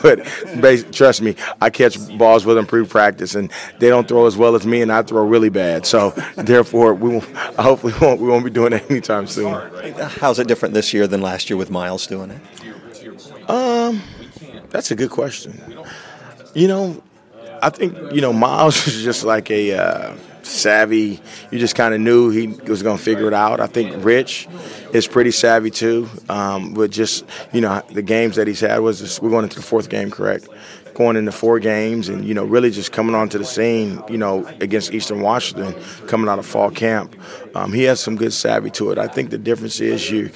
But 0.58 0.92
trust 0.92 1.20
me, 1.20 1.34
I 1.60 1.70
catch 1.70 1.96
balls 2.16 2.46
with 2.46 2.56
them 2.56 2.66
pre-practice, 2.66 3.34
and 3.34 3.50
they 3.80 3.88
don't 3.88 4.06
throw 4.06 4.26
as 4.26 4.36
well 4.36 4.54
as 4.54 4.64
me, 4.64 4.80
and 4.80 4.92
I 4.92 5.02
throw 5.02 5.24
really 5.24 5.48
bad. 5.48 5.84
So 5.86 6.10
therefore, 6.36 6.94
we 6.94 7.10
won't, 7.10 7.24
hopefully 7.58 7.92
won't, 8.00 8.20
we 8.20 8.28
won't 8.28 8.44
be 8.44 8.50
doing 8.50 8.72
it 8.72 8.88
anytime 8.90 9.26
soon. 9.26 9.52
How's 9.98 10.38
it 10.38 10.46
different 10.46 10.74
this 10.74 10.94
year 10.94 11.06
than 11.06 11.20
last 11.20 11.50
year 11.50 11.56
with 11.56 11.70
Myles 11.70 12.06
doing 12.06 12.30
it? 12.30 13.50
Um, 13.50 14.02
that's 14.70 14.90
a 14.90 14.96
good 14.96 15.10
question. 15.10 15.60
You 16.54 16.68
know, 16.68 17.02
I 17.62 17.70
think 17.70 17.96
you 18.12 18.20
know 18.20 18.32
Myles 18.32 18.86
is 18.86 19.02
just 19.02 19.24
like 19.24 19.50
a 19.50 19.74
uh, 19.74 20.16
savvy. 20.48 21.20
You 21.50 21.58
just 21.58 21.74
kind 21.74 21.94
of 21.94 22.00
knew 22.00 22.30
he 22.30 22.48
was 22.48 22.82
going 22.82 22.98
to 22.98 23.02
figure 23.02 23.26
it 23.26 23.34
out. 23.34 23.60
I 23.60 23.66
think 23.66 24.04
Rich 24.04 24.48
is 24.92 25.06
pretty 25.06 25.30
savvy 25.30 25.70
too. 25.70 26.08
Um, 26.28 26.74
with 26.74 26.90
just 26.90 27.24
you 27.52 27.60
know 27.60 27.82
the 27.90 28.02
games 28.02 28.36
that 28.36 28.46
he's 28.46 28.60
had 28.60 28.78
was 28.80 29.20
we're 29.20 29.30
going 29.30 29.44
into 29.44 29.56
the 29.56 29.62
fourth 29.62 29.88
game, 29.88 30.10
correct? 30.10 30.48
Going 30.94 31.16
into 31.16 31.30
four 31.30 31.60
games 31.60 32.08
and 32.08 32.24
you 32.24 32.34
know 32.34 32.44
really 32.44 32.70
just 32.70 32.92
coming 32.92 33.14
onto 33.14 33.38
the 33.38 33.44
scene, 33.44 34.02
you 34.08 34.18
know 34.18 34.46
against 34.60 34.92
Eastern 34.92 35.20
Washington, 35.20 35.74
coming 36.06 36.28
out 36.28 36.38
of 36.38 36.46
fall 36.46 36.70
camp. 36.70 37.14
Um, 37.54 37.72
he 37.72 37.84
has 37.84 38.00
some 38.00 38.16
good 38.16 38.32
savvy 38.32 38.70
to 38.72 38.90
it. 38.90 38.98
I 38.98 39.06
think 39.06 39.30
the 39.30 39.38
difference 39.38 39.80
is 39.80 40.10
you 40.10 40.30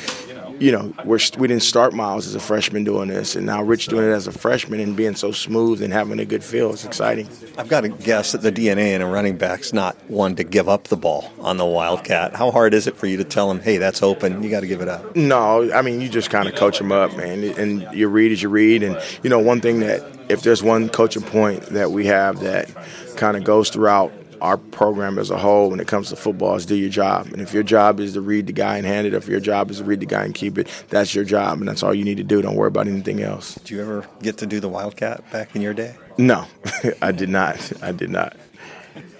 you 0.63 0.71
know, 0.71 0.95
we're, 1.05 1.19
we 1.39 1.49
didn't 1.49 1.65
start 1.65 1.93
Myles 1.93 2.29
as 2.29 2.37
a 2.37 2.41
freshman 2.41 2.85
doing 2.85 3.09
this, 3.09 3.35
and 3.35 3.45
now 3.45 3.61
Rich 3.61 3.89
doing 3.89 4.09
it 4.09 4.13
as 4.13 4.29
a 4.29 4.33
freshman 4.33 4.79
and 4.79 4.95
being 4.95 5.17
so 5.17 5.33
smooth 5.33 5.83
and 5.83 5.93
having 5.93 6.21
a 6.21 6.25
good 6.25 6.45
feel. 6.45 6.73
It's 6.73 6.85
exciting. 6.85 7.29
I've 7.59 7.69
got 7.69 7.81
to 7.81 7.89
guess 7.89 8.31
that 8.31 8.43
the 8.43 8.53
DNA 8.53 8.95
in 8.95 9.03
a 9.03 9.09
running 9.09 9.37
back's 9.37 9.73
not 9.73 9.97
one 10.09 10.37
to 10.37 10.45
give 10.45 10.69
up 10.69 10.85
the 10.85 10.97
ball 10.97 11.33
on 11.41 11.57
the 11.57 11.67
Wildcat. 11.67 12.37
How 12.37 12.53
hard 12.53 12.75
is 12.75 12.87
it 12.87 12.97
for 12.97 13.09
you 13.09 13.17
to 13.17 13.25
tell 13.25 13.51
him, 13.51 13.59
hey, 13.59 13.79
that's 13.79 14.05
open, 14.05 14.41
you 14.41 14.51
got 14.51 14.61
to 14.61 14.69
give 14.69 14.81
it 14.81 14.89
up? 14.89 15.17
No, 15.17 15.69
I 15.73 15.83
mean, 15.83 16.01
you 16.01 16.09
just 16.09 16.31
kind 16.31 16.49
of 16.49 16.55
coach 16.55 16.79
them 16.79 16.93
up, 16.93 17.17
man, 17.17 17.43
and 17.43 17.93
you 17.93 18.07
read 18.07 18.31
as 18.31 18.41
you 18.41 18.49
read. 18.49 18.85
And, 18.85 19.03
you 19.25 19.31
know, 19.31 19.41
one 19.41 19.61
thing 19.61 19.81
that, 19.81 20.01
if 20.29 20.43
there's 20.43 20.63
one 20.63 20.89
coaching 20.89 21.23
point 21.23 21.63
that 21.67 21.91
we 21.91 22.07
have 22.07 22.39
that 22.41 22.71
kind 23.17 23.37
of 23.37 23.43
goes 23.43 23.69
throughout 23.69 24.13
our 24.43 24.57
program 24.57 25.19
as 25.19 25.31
a 25.31 25.39
whole 25.39 25.71
when 25.71 25.81
it 25.81 25.87
comes 25.87 26.09
to 26.11 26.17
football 26.17 26.57
is 26.57 26.67
do 26.67 26.75
your 26.75 26.91
job. 26.91 27.27
And 27.27 27.41
if 27.41 27.55
your 27.55 27.63
job 27.63 28.01
is 28.01 28.13
to 28.15 28.21
read 28.21 28.47
the 28.47 28.53
guy 28.53 28.77
and 28.77 28.85
hand 28.85 29.07
it, 29.07 29.15
if 29.15 29.29
your 29.29 29.41
job 29.41 29.71
is 29.71 29.79
to 29.79 29.85
read 29.85 30.01
the 30.01 30.07
guy 30.07 30.25
and 30.25 30.35
keep 30.35 30.59
it, 30.59 30.69
that's 30.89 31.15
your 31.15 31.25
job, 31.25 31.61
and 31.61 31.69
that's 31.69 31.83
all 31.83 31.95
you 31.95 32.05
need 32.05 32.17
to 32.17 32.25
do. 32.25 32.43
Don't 32.43 32.57
worry 32.57 32.69
about 32.69 32.89
anything 32.89 33.23
else. 33.23 33.55
Did 33.55 33.71
you 33.71 33.81
ever 33.81 34.07
get 34.21 34.39
to 34.39 34.47
do 34.47 34.61
the 34.61 34.69
Wildcat 34.69 35.31
back 35.31 35.55
in 35.55 35.63
your 35.63 35.75
day? 35.75 35.95
No, 36.19 36.47
I 37.03 37.13
did 37.13 37.29
not. 37.29 37.73
I 37.83 37.93
did 37.93 38.11
not. 38.11 38.37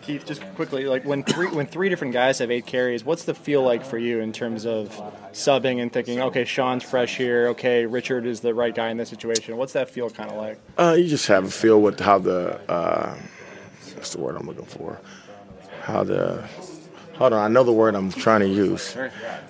Keith, 0.03 0.27
just 0.27 0.43
quickly, 0.57 0.87
like 0.87 1.05
when 1.05 1.23
three 1.23 1.47
when 1.47 1.67
three 1.67 1.89
different 1.89 2.13
guys 2.13 2.41
have 2.41 2.51
eight 2.51 2.67
carries, 2.67 3.05
what's 3.05 3.23
the 3.25 3.35
feel 3.35 3.63
like 3.63 3.85
for 3.85 3.99
you 3.99 4.19
in 4.19 4.33
terms 4.33 4.67
of 4.67 4.89
subbing 5.33 5.81
and 5.81 5.93
thinking, 5.93 6.21
okay, 6.21 6.45
Sean's 6.45 6.83
fresh 6.83 7.17
here, 7.17 7.47
okay, 7.49 7.87
Richard 7.87 8.27
is 8.27 8.41
the 8.41 8.53
right 8.53 8.75
guy 8.75 8.91
in 8.91 8.97
this 8.97 9.09
situation. 9.09 9.57
What's 9.57 9.75
that 9.75 9.89
feel 9.89 10.11
kind 10.11 10.29
of 10.29 10.37
like? 10.37 10.59
Uh, 10.77 10.97
you 10.99 11.07
just 11.07 11.29
have 11.29 11.45
a 11.45 11.51
feel 11.51 11.81
with 11.81 12.01
how 12.01 12.19
the 12.19 12.61
uh, 12.69 13.17
the 14.11 14.19
word 14.19 14.37
I'm 14.37 14.47
looking 14.47 14.67
for? 14.67 15.01
How 15.83 16.05
the 16.05 16.49
hold 17.15 17.33
on, 17.33 17.45
I 17.45 17.49
know 17.49 17.63
the 17.63 17.73
word 17.73 17.95
I'm 17.95 18.11
trying 18.11 18.41
to 18.41 18.49
use. 18.49 18.97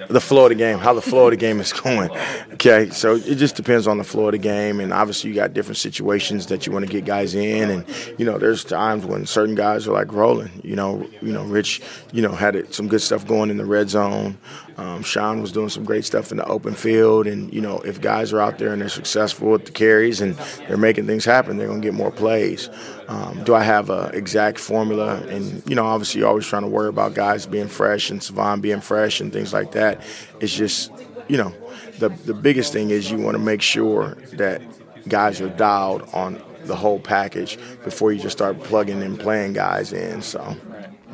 The 0.08 0.20
flow 0.20 0.44
of 0.44 0.48
the 0.50 0.54
game, 0.54 0.78
how 0.78 0.92
the 0.92 1.02
flow 1.02 1.26
of 1.26 1.30
the 1.30 1.36
game 1.36 1.60
is 1.60 1.72
going. 1.84 2.10
Okay, 2.54 2.90
so 2.90 3.14
it 3.16 3.36
just 3.36 3.56
depends 3.56 3.86
on 3.86 3.98
the 3.98 4.04
flow 4.04 4.26
of 4.26 4.32
the 4.32 4.38
game, 4.38 4.80
and 4.80 4.92
obviously 4.92 5.30
you 5.30 5.36
got 5.36 5.54
different 5.54 5.78
situations 5.78 6.46
that 6.46 6.66
you 6.66 6.72
want 6.72 6.84
to 6.84 6.90
get 6.90 7.04
guys 7.04 7.34
in, 7.34 7.70
and 7.70 7.86
you 8.18 8.24
know 8.24 8.38
there's 8.38 8.64
times 8.64 9.06
when 9.06 9.26
certain 9.26 9.54
guys 9.54 9.88
are 9.88 9.92
like 9.92 10.12
rolling. 10.12 10.50
You 10.62 10.76
know, 10.76 11.08
you 11.20 11.32
know 11.32 11.44
Rich, 11.44 11.80
you 12.12 12.22
know 12.22 12.32
had 12.32 12.56
it, 12.56 12.74
some 12.74 12.88
good 12.88 13.00
stuff 13.00 13.26
going 13.26 13.50
in 13.50 13.56
the 13.56 13.66
red 13.66 13.88
zone. 13.88 14.38
Um, 14.76 15.02
Sean 15.02 15.40
was 15.40 15.52
doing 15.52 15.68
some 15.68 15.84
great 15.84 16.04
stuff 16.04 16.30
in 16.30 16.38
the 16.38 16.44
open 16.46 16.74
field, 16.74 17.26
and 17.26 17.52
you 17.52 17.60
know 17.60 17.78
if 17.80 18.00
guys 18.00 18.32
are 18.32 18.40
out 18.40 18.58
there 18.58 18.72
and 18.72 18.80
they're 18.80 18.88
successful 18.88 19.50
with 19.50 19.66
the 19.66 19.72
carries 19.72 20.20
and 20.20 20.34
they're 20.66 20.76
making 20.76 21.06
things 21.06 21.24
happen, 21.24 21.56
they're 21.56 21.68
gonna 21.68 21.80
get 21.80 21.94
more 21.94 22.10
plays. 22.10 22.68
Um, 23.08 23.42
do 23.44 23.54
I 23.54 23.62
have 23.62 23.90
an 23.90 24.14
exact 24.14 24.58
formula? 24.58 25.16
And 25.28 25.62
you 25.68 25.74
know, 25.74 25.84
obviously, 25.84 26.20
you're 26.20 26.28
always 26.28 26.46
trying 26.46 26.62
to 26.62 26.68
worry 26.68 26.88
about 26.88 27.14
guys 27.14 27.46
being 27.46 27.68
fresh 27.68 28.10
and 28.10 28.22
Salvon 28.22 28.60
being 28.60 28.80
fresh 28.80 29.20
and 29.20 29.32
things 29.32 29.52
like 29.52 29.72
that. 29.72 30.00
It's 30.40 30.54
just, 30.54 30.90
you 31.28 31.36
know, 31.36 31.52
the 31.98 32.08
the 32.08 32.34
biggest 32.34 32.72
thing 32.72 32.90
is 32.90 33.10
you 33.10 33.18
want 33.18 33.36
to 33.36 33.42
make 33.42 33.62
sure 33.62 34.16
that 34.34 34.62
guys 35.08 35.40
are 35.40 35.48
dialed 35.50 36.08
on 36.12 36.42
the 36.64 36.76
whole 36.76 37.00
package 37.00 37.58
before 37.84 38.12
you 38.12 38.20
just 38.20 38.36
start 38.36 38.58
plugging 38.62 39.02
and 39.02 39.18
playing 39.18 39.52
guys 39.52 39.92
in. 39.92 40.22
So, 40.22 40.56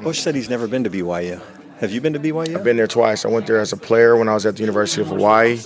Bush 0.02 0.20
said 0.20 0.34
he's 0.34 0.50
never 0.50 0.68
been 0.68 0.84
to 0.84 0.90
BYU. 0.90 1.40
Have 1.80 1.92
you 1.92 2.00
been 2.00 2.12
to 2.12 2.18
BYU? 2.18 2.56
I've 2.56 2.64
been 2.64 2.76
there 2.76 2.88
twice. 2.88 3.24
I 3.24 3.28
went 3.28 3.46
there 3.46 3.60
as 3.60 3.72
a 3.72 3.76
player 3.76 4.16
when 4.16 4.28
I 4.28 4.34
was 4.34 4.44
at 4.44 4.56
the 4.56 4.62
University 4.62 5.00
of 5.00 5.08
Hawaii, 5.08 5.60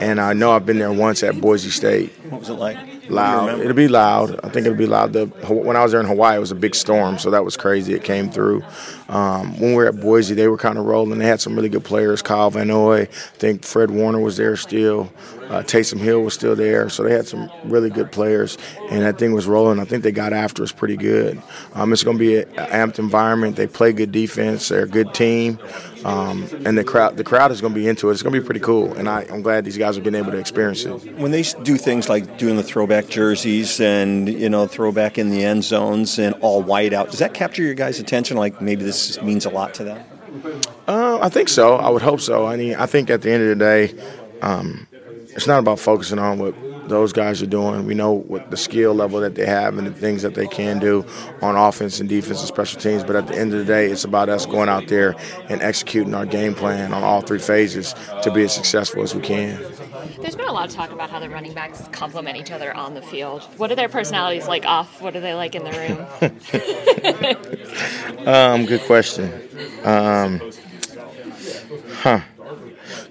and 0.00 0.20
I 0.20 0.32
know 0.32 0.52
I've 0.52 0.64
been 0.64 0.78
there 0.78 0.92
once 0.92 1.24
at 1.24 1.40
Boise 1.40 1.70
State. 1.70 2.12
What 2.30 2.38
was 2.38 2.50
it 2.50 2.54
like? 2.54 2.76
Loud. 3.10 3.60
It'll 3.60 3.72
be 3.72 3.88
loud. 3.88 4.38
I 4.44 4.48
think 4.48 4.66
it'll 4.66 4.78
be 4.78 4.86
loud. 4.86 5.12
The, 5.12 5.26
when 5.26 5.76
I 5.76 5.82
was 5.82 5.90
there 5.90 6.00
in 6.00 6.06
Hawaii, 6.06 6.36
it 6.36 6.40
was 6.40 6.52
a 6.52 6.56
big 6.56 6.76
storm, 6.76 7.18
so 7.18 7.30
that 7.32 7.44
was 7.44 7.56
crazy. 7.56 7.94
It 7.94 8.04
came 8.04 8.30
through. 8.30 8.62
Um, 9.08 9.58
when 9.58 9.70
we 9.70 9.76
were 9.76 9.86
at 9.86 10.00
Boise, 10.00 10.34
they 10.34 10.46
were 10.46 10.56
kind 10.56 10.78
of 10.78 10.84
rolling. 10.84 11.18
They 11.18 11.26
had 11.26 11.40
some 11.40 11.56
really 11.56 11.68
good 11.68 11.84
players. 11.84 12.22
Kyle 12.22 12.50
Van 12.50 12.68
Noy, 12.68 13.02
I 13.02 13.04
think 13.06 13.64
Fred 13.64 13.90
Warner 13.90 14.20
was 14.20 14.36
there 14.36 14.56
still. 14.56 15.12
Uh, 15.48 15.62
Taysom 15.62 15.98
Hill 15.98 16.22
was 16.22 16.34
still 16.34 16.56
there. 16.56 16.88
So 16.88 17.02
they 17.02 17.12
had 17.12 17.26
some 17.26 17.50
really 17.64 17.90
good 17.90 18.10
players, 18.10 18.58
and 18.90 19.02
that 19.02 19.18
thing 19.18 19.32
was 19.32 19.46
rolling. 19.46 19.78
I 19.78 19.84
think 19.84 20.02
they 20.02 20.12
got 20.12 20.32
after 20.32 20.62
us 20.62 20.72
pretty 20.72 20.96
good. 20.96 21.40
Um, 21.74 21.92
it's 21.92 22.02
going 22.02 22.18
to 22.18 22.20
be 22.20 22.38
an 22.38 22.46
amped 22.54 22.98
environment. 22.98 23.56
They 23.56 23.66
play 23.66 23.92
good 23.92 24.12
defense. 24.12 24.68
They're 24.68 24.84
a 24.84 24.88
good 24.88 25.14
team, 25.14 25.58
um, 26.04 26.48
and 26.64 26.76
the 26.76 26.84
crowd 26.84 27.16
the 27.16 27.24
crowd 27.24 27.52
is 27.52 27.60
going 27.60 27.74
to 27.74 27.78
be 27.78 27.88
into 27.88 28.08
it. 28.08 28.12
It's 28.12 28.22
going 28.22 28.34
to 28.34 28.40
be 28.40 28.44
pretty 28.44 28.60
cool, 28.60 28.92
and 28.94 29.08
I, 29.08 29.26
I'm 29.30 29.42
glad 29.42 29.64
these 29.64 29.78
guys 29.78 29.94
have 29.94 30.04
been 30.04 30.14
able 30.14 30.32
to 30.32 30.38
experience 30.38 30.84
it. 30.84 31.14
When 31.16 31.30
they 31.30 31.42
do 31.42 31.76
things 31.76 32.08
like 32.08 32.38
doing 32.38 32.56
the 32.56 32.62
throwback 32.62 33.08
jerseys 33.08 33.80
and 33.80 34.28
you 34.28 34.48
know 34.48 34.66
throwback 34.66 35.18
in 35.18 35.30
the 35.30 35.44
end 35.44 35.64
zones 35.64 36.18
and 36.18 36.34
all 36.40 36.62
white 36.62 36.92
out, 36.92 37.10
does 37.10 37.20
that 37.20 37.34
capture 37.34 37.62
your 37.62 37.74
guys' 37.74 38.00
attention? 38.00 38.36
Like 38.36 38.60
maybe 38.60 38.82
this 38.84 39.20
means 39.22 39.46
a 39.46 39.50
lot 39.50 39.74
to 39.74 39.84
them. 39.84 40.04
Uh, 40.86 41.18
I 41.20 41.28
think 41.28 41.48
so. 41.48 41.76
I 41.76 41.88
would 41.88 42.02
hope 42.02 42.20
so. 42.20 42.46
I 42.46 42.56
mean, 42.56 42.74
I 42.74 42.86
think 42.86 43.10
at 43.10 43.22
the 43.22 43.30
end 43.30 43.42
of 43.42 43.48
the 43.48 43.64
day, 43.64 43.94
um, 44.42 44.86
it's 45.36 45.46
not 45.46 45.58
about 45.58 45.78
focusing 45.78 46.18
on 46.18 46.38
what 46.38 46.54
those 46.88 47.12
guys 47.12 47.42
are 47.42 47.46
doing. 47.46 47.86
We 47.86 47.94
know 47.94 48.12
what 48.12 48.50
the 48.50 48.56
skill 48.56 48.94
level 48.94 49.20
that 49.20 49.34
they 49.34 49.46
have 49.46 49.76
and 49.76 49.86
the 49.86 49.92
things 49.92 50.22
that 50.22 50.34
they 50.34 50.46
can 50.46 50.78
do 50.78 51.04
on 51.42 51.56
offense 51.56 52.00
and 52.00 52.08
defense 52.08 52.40
and 52.40 52.48
special 52.48 52.80
teams. 52.80 53.04
But 53.04 53.16
at 53.16 53.26
the 53.26 53.36
end 53.36 53.52
of 53.52 53.58
the 53.58 53.64
day, 53.64 53.86
it's 53.86 54.04
about 54.04 54.28
us 54.28 54.46
going 54.46 54.68
out 54.68 54.88
there 54.88 55.14
and 55.48 55.60
executing 55.62 56.14
our 56.14 56.26
game 56.26 56.54
plan 56.54 56.92
on 56.92 57.02
all 57.02 57.20
three 57.20 57.38
phases 57.38 57.94
to 58.22 58.30
be 58.30 58.44
as 58.44 58.54
successful 58.54 59.02
as 59.02 59.14
we 59.14 59.20
can. 59.20 59.60
There's 60.20 60.36
been 60.36 60.48
a 60.48 60.52
lot 60.52 60.68
of 60.68 60.74
talk 60.74 60.90
about 60.90 61.10
how 61.10 61.18
the 61.18 61.28
running 61.28 61.52
backs 61.52 61.82
complement 61.92 62.36
each 62.36 62.50
other 62.50 62.74
on 62.74 62.94
the 62.94 63.02
field. 63.02 63.42
What 63.56 63.70
are 63.70 63.76
their 63.76 63.88
personalities 63.88 64.48
like 64.48 64.64
off? 64.64 65.02
What 65.02 65.16
are 65.16 65.20
they 65.20 65.34
like 65.34 65.54
in 65.54 65.64
the 65.64 65.72
room? 65.72 65.98
um, 68.26 68.66
good 68.66 68.82
question. 68.82 69.32
Um, 69.84 70.40
huh. 71.92 72.20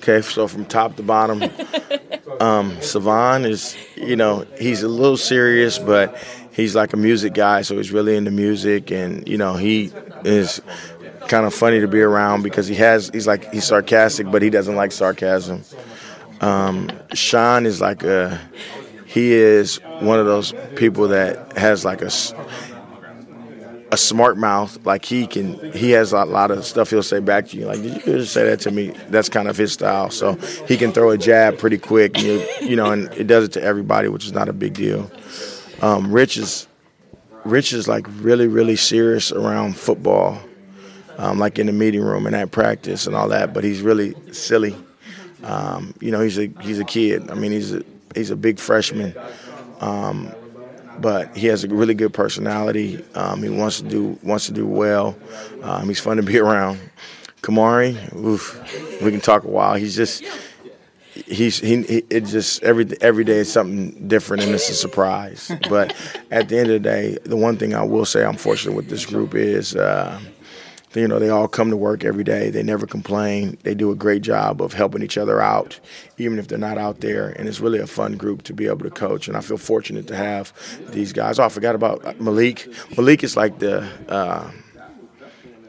Okay, 0.08 0.22
so 0.22 0.48
from 0.48 0.66
top 0.66 0.98
to 0.98 1.02
bottom, 1.02 1.44
um, 2.40 2.80
Salvon 2.80 3.44
is, 3.44 3.76
you 3.96 4.16
know, 4.16 4.46
he's 4.60 4.84
a 4.84 4.88
little 4.88 5.18
serious, 5.18 5.80
but 5.80 6.16
he's 6.52 6.76
like 6.76 6.94
a 6.94 6.98
music 6.98 7.34
guy, 7.34 7.64
so 7.64 7.76
he's 7.78 7.92
really 7.92 8.16
into 8.16 8.30
music, 8.30 8.92
and 8.92 9.28
you 9.28 9.36
know, 9.36 9.56
he 9.56 9.92
is 10.24 10.62
kind 11.28 11.48
of 11.48 11.56
funny 11.56 11.80
to 11.80 11.88
be 11.88 12.02
around 12.02 12.44
because 12.44 12.68
he 12.68 12.76
has, 12.76 13.10
he's 13.10 13.26
like, 13.26 13.52
he's 13.52 13.64
sarcastic, 13.64 14.30
but 14.30 14.44
he 14.44 14.52
doesn't 14.52 14.76
like 14.76 14.92
sarcasm. 14.92 15.64
Um, 16.40 16.92
Sean 17.16 17.66
is 17.66 17.82
like 17.82 18.04
a, 18.04 18.40
he 19.08 19.34
is 19.34 19.78
one 20.02 20.20
of 20.20 20.28
those 20.28 20.54
people 20.76 21.08
that 21.08 21.58
has 21.58 21.84
like 21.84 22.04
a, 22.04 22.12
a 23.96 23.98
smart 23.98 24.38
mouth. 24.38 24.86
Like 24.86 25.06
he 25.06 25.26
can, 25.26 25.72
he 25.72 25.92
has 25.92 26.12
a 26.12 26.26
lot 26.26 26.52
of 26.52 26.66
stuff 26.66 26.90
he'll 26.90 27.02
say 27.02 27.20
back 27.22 27.48
to 27.48 27.58
you. 27.58 27.66
Like, 27.66 27.82
did 27.82 27.94
you 27.94 28.02
just 28.18 28.34
say 28.34 28.44
that 28.50 28.60
to 28.62 28.72
me? 28.72 28.90
That's 29.08 29.30
kind 29.30 29.48
of 29.48 29.56
his 29.56 29.72
style. 29.72 30.12
So 30.12 30.34
he 30.68 30.76
can 30.76 30.92
throw 30.92 31.12
a 31.12 31.18
jab 31.18 31.58
pretty 31.58 31.78
quick, 31.78 32.22
you, 32.22 32.46
you 32.62 32.76
know, 32.76 32.92
and 32.92 33.12
it 33.14 33.28
does 33.28 33.46
it 33.46 33.54
to 33.54 33.64
everybody, 33.64 34.10
which 34.10 34.26
is 34.26 34.34
not 34.34 34.50
a 34.50 34.54
big 34.54 34.74
deal. 34.74 35.10
Um, 35.82 36.12
Rich 36.12 36.36
is, 36.38 36.68
Rich 37.46 37.72
is 37.72 37.88
like 37.88 38.06
really, 38.20 38.48
really 38.48 38.76
serious 38.76 39.32
around 39.32 39.78
football, 39.78 40.42
um, 41.18 41.40
like 41.40 41.58
in 41.58 41.68
the 41.68 41.74
meeting 41.74 42.02
room 42.02 42.28
and 42.28 42.36
at 42.36 42.52
practice 42.52 43.08
and 43.08 43.16
all 43.16 43.30
that. 43.30 43.54
But 43.54 43.64
he's 43.64 43.82
really 43.82 44.14
silly. 44.34 44.76
Um, 45.44 45.94
you 46.02 46.12
know, 46.12 46.20
he's 46.20 46.38
a 46.38 46.52
he's 46.60 46.80
a 46.80 46.86
kid. 46.86 47.32
I 47.32 47.36
mean, 47.36 47.54
he's 47.54 47.74
a 47.74 47.84
he's 48.14 48.32
a 48.32 48.36
big 48.36 48.60
freshman. 48.60 49.16
Um, 49.80 50.34
but 51.02 51.36
he 51.36 51.48
has 51.48 51.64
a 51.64 51.68
really 51.68 51.94
good 51.94 52.14
personality. 52.14 53.04
Um, 53.16 53.44
he 53.44 53.50
wants 53.50 53.82
to 53.82 53.88
do 53.88 54.20
wants 54.24 54.46
to 54.48 54.52
do 54.52 54.66
well. 54.66 55.16
Um, 55.62 55.88
he's 55.88 56.00
fun 56.00 56.18
to 56.18 56.24
be 56.24 56.38
around. 56.46 56.80
Kamari, 57.42 58.14
oof, 58.16 59.02
we 59.02 59.12
can 59.12 59.22
talk 59.22 59.44
a 59.44 59.48
while. 59.48 59.76
He's 59.76 59.96
just 59.96 60.24
he's 61.14 61.60
he, 61.60 61.84
he 61.84 62.04
it 62.10 62.22
just 62.22 62.64
every 62.64 62.88
every 63.02 63.24
day 63.24 63.38
is 63.38 63.52
something 63.52 64.08
different 64.08 64.44
and 64.44 64.54
it's 64.54 64.70
a 64.70 64.74
surprise. 64.74 65.52
But 65.70 65.96
at 66.32 66.50
the 66.50 66.58
end 66.58 66.72
of 66.72 66.74
the 66.74 66.90
day, 66.90 67.18
the 67.24 67.38
one 67.38 67.58
thing 67.58 67.74
I 67.74 67.84
will 67.84 68.06
say 68.06 68.24
I'm 68.24 68.38
fortunate 68.38 68.76
with 68.76 68.90
this 68.90 69.06
group 69.06 69.36
is. 69.36 69.76
Uh, 69.76 70.20
you 70.96 71.08
know, 71.08 71.20
they 71.20 71.30
all 71.30 71.48
come 71.48 71.70
to 71.70 71.78
work 71.78 72.04
every 72.04 72.24
day. 72.24 72.50
They 72.50 72.64
never 72.64 72.88
complain. 72.88 73.58
They 73.64 73.76
do 73.76 73.92
a 73.92 73.96
great 73.96 74.22
job 74.22 74.62
of 74.62 74.74
helping 74.74 75.04
each 75.04 75.18
other 75.18 75.42
out, 75.42 75.80
even 76.18 76.40
if 76.40 76.48
they're 76.48 76.58
not 76.58 76.78
out 76.78 77.02
there. 77.02 77.30
And 77.30 77.48
it's 77.48 77.60
really 77.60 77.80
a 77.80 77.88
fun 77.88 78.18
group 78.18 78.44
to 78.44 78.54
be 78.54 78.68
able 78.68 78.84
to 78.86 78.90
coach. 78.90 79.28
And 79.28 79.36
I 79.36 79.42
feel 79.42 79.58
fortunate 79.58 80.08
to 80.08 80.16
have 80.16 80.54
these 80.92 81.14
guys. 81.14 81.40
Oh, 81.40 81.44
I 81.44 81.50
forgot 81.50 81.76
about 81.76 82.20
Malik. 82.20 82.68
Malik 82.98 83.24
is 83.24 83.36
like 83.36 83.60
the 83.60 83.88
uh, 84.10 84.50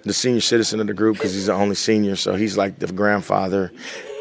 the 0.02 0.12
senior 0.12 0.40
citizen 0.40 0.78
of 0.80 0.86
the 0.86 0.94
group 0.94 1.16
because 1.16 1.34
he's 1.34 1.46
the 1.46 1.52
only 1.52 1.74
senior, 1.74 2.14
so 2.14 2.36
he's 2.36 2.56
like 2.56 2.78
the 2.78 2.86
grandfather. 2.86 3.72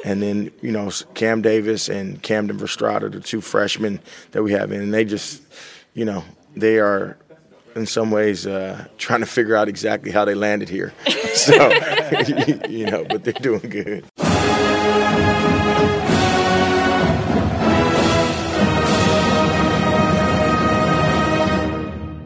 And 0.03 0.21
then 0.21 0.51
you 0.61 0.71
know 0.71 0.91
Cam 1.13 1.41
Davis 1.41 1.89
and 1.89 2.21
Camden 2.21 2.57
Verstrada, 2.57 3.11
the 3.11 3.19
two 3.19 3.41
freshmen 3.41 3.99
that 4.31 4.43
we 4.43 4.51
have 4.53 4.71
in, 4.71 4.81
and 4.81 4.93
they 4.93 5.05
just, 5.05 5.43
you 5.93 6.05
know, 6.05 6.23
they 6.55 6.79
are 6.79 7.17
in 7.75 7.85
some 7.85 8.11
ways 8.11 8.47
uh, 8.47 8.87
trying 8.97 9.19
to 9.19 9.25
figure 9.25 9.55
out 9.55 9.67
exactly 9.67 10.11
how 10.11 10.25
they 10.25 10.35
landed 10.35 10.69
here. 10.69 10.93
So, 11.35 11.53
you 12.69 12.89
know, 12.89 13.03
but 13.03 13.25
they're 13.25 13.33
doing 13.33 13.59
good. 13.69 14.05